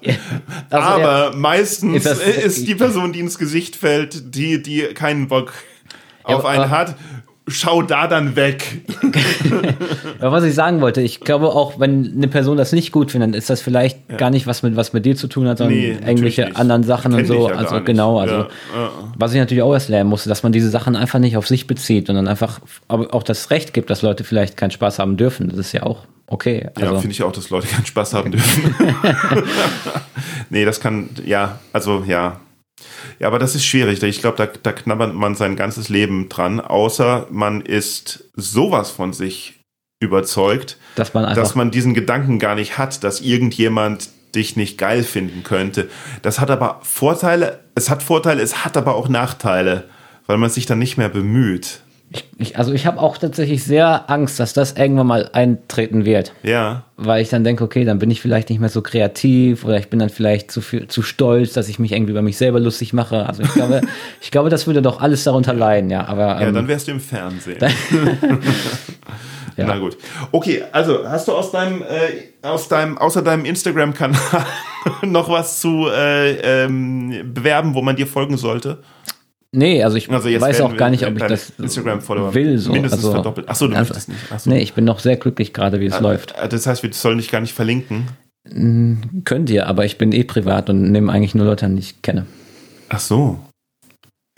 Also 0.71 0.87
aber 0.89 1.35
meistens 1.35 1.97
Ist 1.97 2.07
das- 2.07 2.21
ist 2.21 2.67
die 2.69 2.75
Person, 2.75 3.13
die 3.13 3.21
ins 3.21 3.39
Gesicht 3.39 3.75
fällt, 3.77 4.35
die, 4.35 4.63
die 4.63 4.83
keinen 4.95 5.29
Bock 5.29 5.53
auf 6.25 6.45
einen 6.45 6.69
hat. 6.71 6.95
Schau 7.49 7.83
da 7.83 8.07
dann 8.07 8.37
weg. 8.37 8.83
Aber 10.21 10.33
was 10.33 10.45
ich 10.45 10.55
sagen 10.55 10.81
wollte, 10.81 11.01
ich 11.01 11.21
glaube 11.21 11.49
auch, 11.49 11.79
wenn 11.81 12.13
eine 12.17 12.29
Person 12.29 12.57
das 12.57 12.73
nicht 12.73 12.93
gut 12.93 13.11
findet, 13.13 13.35
ist 13.35 13.51
das 13.51 13.61
vielleicht 13.61 14.19
gar 14.19 14.31
nicht 14.31 14.47
was 14.47 14.63
mit 14.63 14.77
was 14.77 14.93
mit 14.93 15.05
dir 15.07 15.17
zu 15.17 15.27
tun 15.29 15.49
hat, 15.49 15.59
sondern 15.59 15.77
Nee, 15.77 15.97
irgendwelche 16.07 16.45
nicht. 16.47 16.57
anderen 16.57 16.83
Sachen 16.83 17.15
und 17.15 17.27
so. 17.27 17.49
ja 17.49 17.55
also 17.57 17.83
genau, 17.83 18.19
also 18.19 18.35
Ja, 18.35 18.41
ja. 18.75 18.91
was 19.17 19.33
ich 19.33 19.39
natürlich 19.39 19.63
auch 19.63 19.73
erst 19.73 19.89
lernen 19.89 20.11
musste, 20.11 20.29
dass 20.29 20.43
man 20.43 20.53
diese 20.53 20.71
Sachen 20.71 20.97
einfach 20.97 21.19
nicht 21.19 21.37
auf 21.37 21.47
sich 21.47 21.67
bezieht 21.67 22.09
und 22.11 22.17
dann 22.17 22.29
einfach 22.29 22.61
auch 22.89 23.23
das 23.23 23.51
Recht 23.51 23.73
gibt, 23.75 23.91
dass 23.91 24.03
Leute 24.03 24.25
vielleicht 24.25 24.57
keinen 24.57 24.71
Spaß 24.71 24.99
haben 24.99 25.17
dürfen. 25.17 25.49
Das 25.49 25.59
ist 25.59 25.73
ja 25.73 25.83
auch 25.85 26.05
okay. 26.27 26.69
Ja, 26.79 26.87
Also, 26.89 27.01
finde 27.01 27.13
ich 27.13 27.23
auch, 27.23 27.33
dass 27.33 27.51
Leute 27.51 27.67
keinen 27.67 27.87
Spaß 27.87 28.15
haben 28.15 28.33
dürfen. 28.33 28.75
nee, 30.51 30.65
das 30.65 30.81
kann, 30.81 31.09
ja, 31.25 31.59
also 31.73 32.05
ja. 32.07 32.41
Ja, 33.19 33.29
aber 33.29 33.39
das 33.39 33.55
ist 33.55 33.65
schwierig. 33.65 34.03
Ich 34.03 34.21
glaube, 34.21 34.37
da, 34.37 34.47
da 34.47 34.73
knabbert 34.73 35.15
man 35.15 35.35
sein 35.35 35.57
ganzes 35.57 35.89
Leben 35.89 36.29
dran, 36.29 36.61
außer 36.61 37.27
man 37.31 37.61
ist 37.61 38.25
sowas 38.35 38.91
von 38.91 39.13
sich 39.13 39.61
überzeugt, 40.01 40.79
dass 40.95 41.15
man 41.15 41.35
dass 41.35 41.55
man 41.55 41.71
diesen 41.71 41.95
Gedanken 41.95 42.39
gar 42.39 42.55
nicht 42.55 42.79
hat, 42.79 43.03
dass 43.03 43.21
irgendjemand 43.21 44.11
dich 44.35 44.57
nicht 44.57 44.79
geil 44.79 45.03
finden 45.03 45.43
könnte. 45.43 45.89
Das 46.23 46.39
hat 46.39 46.51
aber 46.51 46.81
Vorteile, 46.83 47.61
es 47.75 47.91
hat 47.91 48.03
Vorteile, 48.03 48.43
es 48.43 48.65
hat 48.65 48.77
aber 48.77 48.95
auch 48.95 49.09
Nachteile, 49.09 49.89
weil 50.27 50.39
man 50.39 50.51
sich 50.51 50.67
dann 50.67 50.79
nicht 50.79 50.99
mehr 50.99 51.09
bemüht. 51.09 51.81
Ich, 52.11 52.25
ich, 52.39 52.59
also 52.59 52.73
ich 52.73 52.87
habe 52.87 53.01
auch 53.01 53.19
tatsächlich 53.19 53.65
sehr 53.65 54.09
Angst, 54.09 54.41
dass 54.41 54.55
das 54.55 54.73
irgendwann 54.73 55.07
mal 55.07 55.29
eintreten 55.33 56.07
wird, 56.07 56.33
Ja, 56.43 56.85
weil 56.97 57.21
ich 57.21 57.29
dann 57.29 57.45
denke, 57.45 57.63
okay, 57.63 57.85
dann 57.85 57.99
bin 57.99 58.11
ich 58.11 58.23
vielleicht 58.23 58.49
nicht 58.49 58.61
mehr 58.61 58.71
so 58.71 58.81
kreativ 58.81 59.65
oder 59.65 59.79
ich 59.79 59.91
bin 59.91 59.99
dann 59.99 60.09
vielleicht 60.09 60.51
zu 60.51 60.63
viel, 60.63 60.89
zu 60.89 61.03
stolz, 61.03 61.53
dass 61.53 61.69
ich 61.69 61.79
mich 61.79 61.93
irgendwie 61.93 62.13
über 62.13 62.23
mich 62.23 62.39
selber 62.39 62.61
lustig 62.61 62.95
mache. 62.95 63.27
Also 63.27 63.43
ich 63.43 63.53
glaube, 63.53 63.83
ich 64.23 64.31
glaube, 64.31 64.49
das 64.49 64.67
würde 64.67 64.81
doch 64.81 65.03
alles 65.03 65.25
darunter 65.25 65.53
leiden, 65.53 65.91
ja. 65.91 66.07
Aber 66.07 66.41
ja, 66.41 66.49
ähm, 66.49 66.55
dann 66.55 66.69
wärst 66.69 66.89
du 66.89 66.93
im 66.93 67.01
Fernsehen. 67.01 67.59
Ja. 69.59 69.67
Na 69.67 69.79
gut. 69.79 69.99
Okay, 70.31 70.63
also 70.71 71.05
hast 71.09 71.27
du 71.27 71.33
aus 71.33 71.51
deinem, 71.51 71.83
äh, 71.83 72.47
aus 72.47 72.69
deinem, 72.69 72.97
außer 72.97 73.23
deinem 73.23 73.45
Instagram-Kanal 73.45 74.47
noch 75.03 75.29
was 75.29 75.59
zu 75.59 75.89
äh, 75.89 76.65
ähm, 76.65 77.33
bewerben, 77.35 77.75
wo 77.75 77.83
man 77.83 77.97
dir 77.97 78.07
folgen 78.07 78.37
sollte? 78.37 78.79
Nee, 79.53 79.83
also 79.83 79.97
ich 79.97 80.11
Also 80.11 80.29
weiß 80.29 80.61
auch 80.61 80.77
gar 80.77 80.91
nicht, 80.91 81.07
ob 81.07 81.17
ich 81.17 81.23
das 81.23 81.51
Instagram-Follower 81.59 82.35
will. 82.35 82.59
So. 82.59 82.73
mindestens 82.73 83.05
also, 83.05 83.13
verdoppelt. 83.13 83.47
Ach 83.49 83.55
so, 83.57 83.67
du 83.69 83.75
also, 83.77 83.91
möchtest 83.95 84.09
nicht. 84.09 84.21
Ach 84.31 84.39
so. 84.39 84.51
Nee, 84.51 84.61
ich 84.61 84.75
bin 84.75 84.85
noch 84.85 84.99
sehr 84.99 85.17
glücklich 85.17 85.53
gerade, 85.53 85.81
wie 85.81 85.87
es 85.87 86.01
läuft. 86.01 86.35
Äh, 86.39 86.49
Das 86.49 86.67
heißt, 86.67 86.83
wir 86.83 86.93
sollen 86.93 87.19
dich 87.19 87.31
gar 87.31 87.41
nicht 87.41 87.55
verlinken. 87.55 88.09
Könnt 89.25 89.51
ihr, 89.51 89.67
aber 89.67 89.85
ich 89.85 89.99
bin 89.99 90.13
eh 90.13 90.25
privat 90.25 90.71
und 90.71 90.91
nehme 90.91 91.13
eigentlich 91.13 91.35
nur 91.35 91.45
Leute 91.47 91.67
an, 91.67 91.77
die 91.77 91.81
ich 91.81 92.03
kenne. 92.03 92.27
Ach 92.89 93.01
so. 93.01 93.39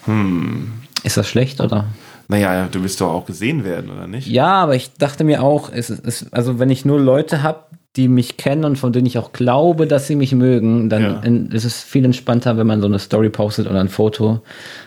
Hm. 0.05 0.73
Ist 1.05 1.17
das 1.17 1.29
schlecht 1.29 1.61
oder? 1.61 1.87
Naja, 2.29 2.69
du 2.71 2.83
willst 2.83 3.01
doch 3.01 3.11
auch 3.13 3.27
gesehen 3.27 3.65
werden, 3.65 3.91
oder 3.91 4.07
nicht? 4.07 4.29
Ja, 4.29 4.53
aber 4.53 4.77
ich 4.77 4.93
dachte 4.95 5.25
mir 5.25 5.43
auch, 5.43 5.71
es 5.73 5.91
ist, 5.91 6.33
also 6.33 6.59
wenn 6.59 6.71
ich 6.71 6.85
nur 6.85 7.01
Leute 7.01 7.43
habe, 7.43 7.65
die 7.97 8.07
mich 8.07 8.37
kennen 8.37 8.65
und 8.65 8.77
von 8.77 8.93
denen 8.93 9.07
ich 9.07 9.19
auch 9.19 9.33
glaube, 9.33 9.87
dass 9.89 10.07
sie 10.07 10.15
mich 10.15 10.33
mögen, 10.33 10.89
dann 10.89 11.03
Ja. 11.03 11.21
in, 11.21 11.51
ist 11.51 11.65
es 11.65 11.83
viel 11.83 12.05
entspannter, 12.05 12.57
wenn 12.57 12.67
man 12.67 12.81
so 12.81 12.87
eine 12.87 13.01
Story 13.01 13.31
postet 13.31 13.67
oder 13.69 13.81
ein 13.81 13.89
Foto, 13.89 14.43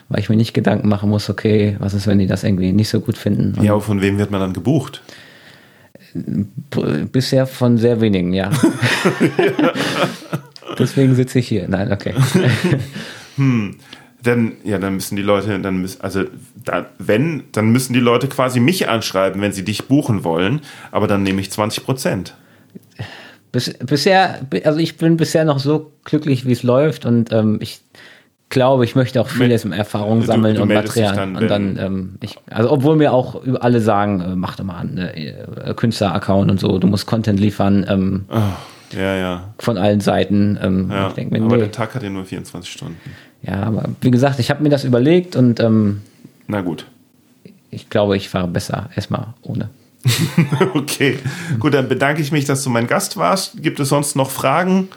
weil 0.07 0.21
ich 0.21 0.29
mir 0.29 0.37
nicht 0.37 0.53
Gedanken 0.53 0.87
machen 0.87 1.09
muss, 1.09 1.29
okay, 1.29 1.75
was 1.79 1.93
ist, 1.93 2.07
wenn 2.07 2.19
die 2.19 2.27
das 2.27 2.45
irgendwie 2.45 2.71
nicht 2.71 2.87
so 2.89 3.01
gut 3.01 3.17
finden. 3.17 3.61
Ja, 3.61 3.73
aber 3.73 3.81
von 3.81 4.01
wem 4.01 4.17
wird 4.19 4.31
man 4.31 4.39
dann 4.39 4.53
gebucht? 4.53 5.01
b- 6.13 7.05
Bisher 7.11 7.45
von 7.45 7.77
sehr 7.77 7.99
wenigen, 7.99 8.31
ja. 8.33 8.49
Deswegen 10.79 11.15
sitze 11.15 11.39
ich 11.39 11.47
hier. 11.47 11.67
Nein, 11.67 11.91
okay. 11.91 12.13
Dann, 14.25 14.53
ja, 14.63 14.77
dann 14.79 14.93
müssen 14.93 15.17
die 15.17 15.21
Leute, 15.21 15.59
dann 15.59 15.81
müssen, 15.81 15.99
also 16.01 16.23
da, 16.63 16.85
wenn, 16.97 17.43
dann 17.51 17.73
müssen 17.73 17.91
die 17.91 17.99
Leute 17.99 18.29
quasi 18.29 18.61
mich 18.61 18.87
anschreiben, 18.87 19.41
wenn 19.41 19.51
sie 19.51 19.65
dich 19.65 19.89
buchen 19.89 20.23
wollen, 20.23 20.61
aber 20.91 21.07
dann 21.07 21.23
nehme 21.23 21.41
ich 21.41 21.51
20 21.51 21.83
Prozent. 21.83 22.33
Bis, 23.53 23.73
bisher, 23.77 24.39
also 24.65 24.79
ich 24.79 24.97
bin 24.97 25.15
bisher 25.15 25.45
noch 25.45 25.59
so 25.59 25.91
glücklich, 26.03 26.45
wie 26.45 26.51
es 26.51 26.63
läuft 26.63 27.05
und 27.05 27.31
ähm, 27.31 27.59
ich 27.61 27.79
glaube, 28.49 28.83
ich 28.83 28.95
möchte 28.95 29.21
auch 29.21 29.29
vieles 29.29 29.63
im 29.63 29.71
Erfahrung 29.71 30.19
Du- 30.21 30.25
sammeln 30.25 30.55
du 30.55 30.63
und 30.63 30.73
Material. 30.73 31.15
dann, 31.15 31.35
und 31.37 31.47
dann, 31.47 31.77
ähm, 31.79 32.15
ich, 32.21 32.35
also 32.49 32.69
obwohl 32.71 32.95
mir 32.97 33.13
auch 33.13 33.41
alle 33.61 33.79
sagen, 33.79 34.19
äh, 34.21 34.35
mach 34.35 34.55
doch 34.57 34.63
mal 34.65 34.77
einen 34.79 34.97
äh, 34.97 35.73
Künstler-Account 35.75 36.51
und 36.51 36.59
so, 36.59 36.77
du 36.79 36.87
musst 36.87 37.05
Content 37.05 37.39
liefern 37.39 37.85
ähm, 37.87 38.25
Oh, 38.29 38.39
ja, 38.97 39.15
ja. 39.15 39.53
von 39.59 39.77
allen 39.77 40.01
Seiten. 40.01 40.57
Ähm, 40.61 40.89
ja. 40.91 41.07
Ich 41.09 41.13
denke 41.13 41.37
mir, 41.39 41.45
aber 41.45 41.55
nee. 41.55 41.61
der 41.63 41.71
Tag 41.71 41.95
hat 41.95 42.03
ja 42.03 42.09
nur 42.09 42.25
24 42.25 42.71
Stunden. 42.71 42.97
Ja, 43.43 43.61
aber 43.63 43.85
wie 44.01 44.11
gesagt, 44.11 44.39
ich 44.39 44.49
habe 44.49 44.61
mir 44.63 44.69
das 44.69 44.83
überlegt 44.83 45.35
und 45.35 45.59
ähm, 45.59 46.01
Na 46.47 46.61
gut. 46.61 46.85
ich 47.71 47.89
glaube, 47.89 48.17
ich 48.17 48.29
fahre 48.29 48.47
besser 48.47 48.89
erstmal 48.95 49.27
ohne. 49.43 49.69
Okay, 50.73 51.19
gut, 51.59 51.73
dann 51.73 51.87
bedanke 51.87 52.21
ich 52.21 52.31
mich, 52.31 52.45
dass 52.45 52.63
du 52.63 52.69
mein 52.69 52.87
Gast 52.87 53.17
warst. 53.17 53.61
Gibt 53.61 53.79
es 53.79 53.89
sonst 53.89 54.15
noch 54.15 54.29
Fragen? 54.29 54.89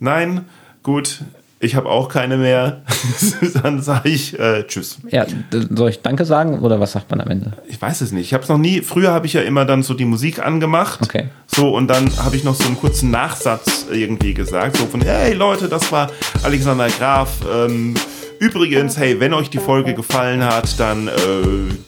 Nein? 0.00 0.46
Gut, 0.82 1.22
ich 1.60 1.74
habe 1.74 1.88
auch 1.88 2.08
keine 2.08 2.36
mehr. 2.36 2.82
dann 3.62 3.82
sage 3.82 4.10
ich 4.10 4.38
äh, 4.38 4.64
Tschüss. 4.66 4.98
Ja, 5.10 5.26
soll 5.70 5.90
ich 5.90 6.02
Danke 6.02 6.24
sagen 6.24 6.60
oder 6.60 6.78
was 6.78 6.92
sagt 6.92 7.10
man 7.10 7.20
am 7.20 7.28
Ende? 7.28 7.52
Ich 7.66 7.80
weiß 7.80 8.00
es 8.00 8.12
nicht. 8.12 8.26
Ich 8.26 8.34
habe 8.34 8.44
es 8.44 8.48
noch 8.48 8.58
nie. 8.58 8.80
Früher 8.80 9.10
habe 9.10 9.26
ich 9.26 9.32
ja 9.32 9.42
immer 9.42 9.64
dann 9.64 9.82
so 9.82 9.94
die 9.94 10.04
Musik 10.04 10.44
angemacht. 10.44 11.00
Okay. 11.02 11.28
So, 11.46 11.74
und 11.74 11.88
dann 11.88 12.10
habe 12.18 12.36
ich 12.36 12.44
noch 12.44 12.54
so 12.54 12.64
einen 12.64 12.76
kurzen 12.76 13.10
Nachsatz 13.10 13.86
irgendwie 13.90 14.34
gesagt. 14.34 14.76
So 14.76 14.86
von, 14.86 15.00
hey 15.00 15.34
Leute, 15.34 15.68
das 15.68 15.90
war 15.90 16.10
Alexander 16.44 16.88
Graf. 16.88 17.40
Ähm, 17.52 17.94
Übrigens, 18.38 18.96
hey, 18.96 19.18
wenn 19.18 19.34
euch 19.34 19.50
die 19.50 19.58
Folge 19.58 19.94
gefallen 19.94 20.44
hat, 20.44 20.78
dann 20.78 21.08
äh, 21.08 21.12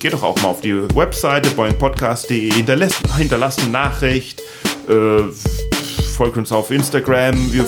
geht 0.00 0.12
doch 0.12 0.24
auch 0.24 0.36
mal 0.42 0.48
auf 0.48 0.60
die 0.60 0.74
Webseite 0.96 1.48
boingpodcast.de, 1.50 2.52
hinterlasst, 2.52 3.00
hinterlasst 3.16 3.60
eine 3.60 3.70
Nachricht, 3.70 4.42
äh, 4.88 5.22
folgt 6.16 6.36
uns 6.36 6.50
auf 6.50 6.72
Instagram. 6.72 7.52
Wir, 7.52 7.64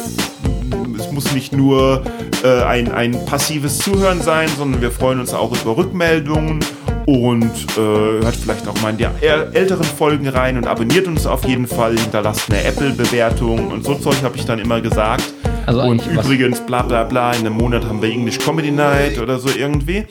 es 0.98 1.12
muss 1.12 1.32
nicht 1.32 1.52
nur 1.52 2.02
äh, 2.42 2.62
ein, 2.64 2.90
ein 2.90 3.24
passives 3.24 3.78
Zuhören 3.78 4.20
sein, 4.20 4.48
sondern 4.58 4.80
wir 4.82 4.90
freuen 4.90 5.20
uns 5.20 5.32
auch 5.32 5.52
über 5.62 5.76
Rückmeldungen 5.76 6.58
und 7.06 7.52
äh, 7.76 7.76
hört 7.76 8.34
vielleicht 8.34 8.66
auch 8.66 8.80
mal 8.82 8.90
in 8.90 8.98
die 8.98 9.06
älteren 9.24 9.84
Folgen 9.84 10.26
rein 10.26 10.56
und 10.56 10.66
abonniert 10.66 11.06
uns 11.06 11.24
auf 11.24 11.44
jeden 11.44 11.68
Fall, 11.68 11.96
hinterlasst 11.96 12.50
eine 12.50 12.64
Apple-Bewertung 12.64 13.70
und 13.70 13.84
so 13.84 13.94
Zeug 13.94 14.22
habe 14.24 14.36
ich 14.36 14.44
dann 14.44 14.58
immer 14.58 14.80
gesagt. 14.80 15.22
Also 15.66 15.82
und 15.82 16.06
übrigens, 16.06 16.60
bla 16.60 16.82
bla 16.82 17.04
bla, 17.04 17.32
in 17.32 17.46
einem 17.46 17.56
Monat 17.56 17.84
haben 17.84 18.02
wir 18.02 18.10
English 18.10 18.38
Comedy 18.38 18.70
Night 18.70 19.18
oder 19.18 19.38
so 19.38 19.48
irgendwie. 19.48 20.06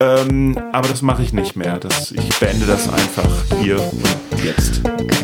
Ähm, 0.00 0.58
aber 0.72 0.88
das 0.88 1.02
mache 1.02 1.22
ich 1.22 1.32
nicht 1.32 1.56
mehr. 1.56 1.78
Das, 1.78 2.12
ich 2.12 2.38
beende 2.38 2.66
das 2.66 2.92
einfach 2.92 3.30
hier 3.60 3.80
und 3.80 4.44
jetzt. 4.44 4.82
Okay. 4.84 5.23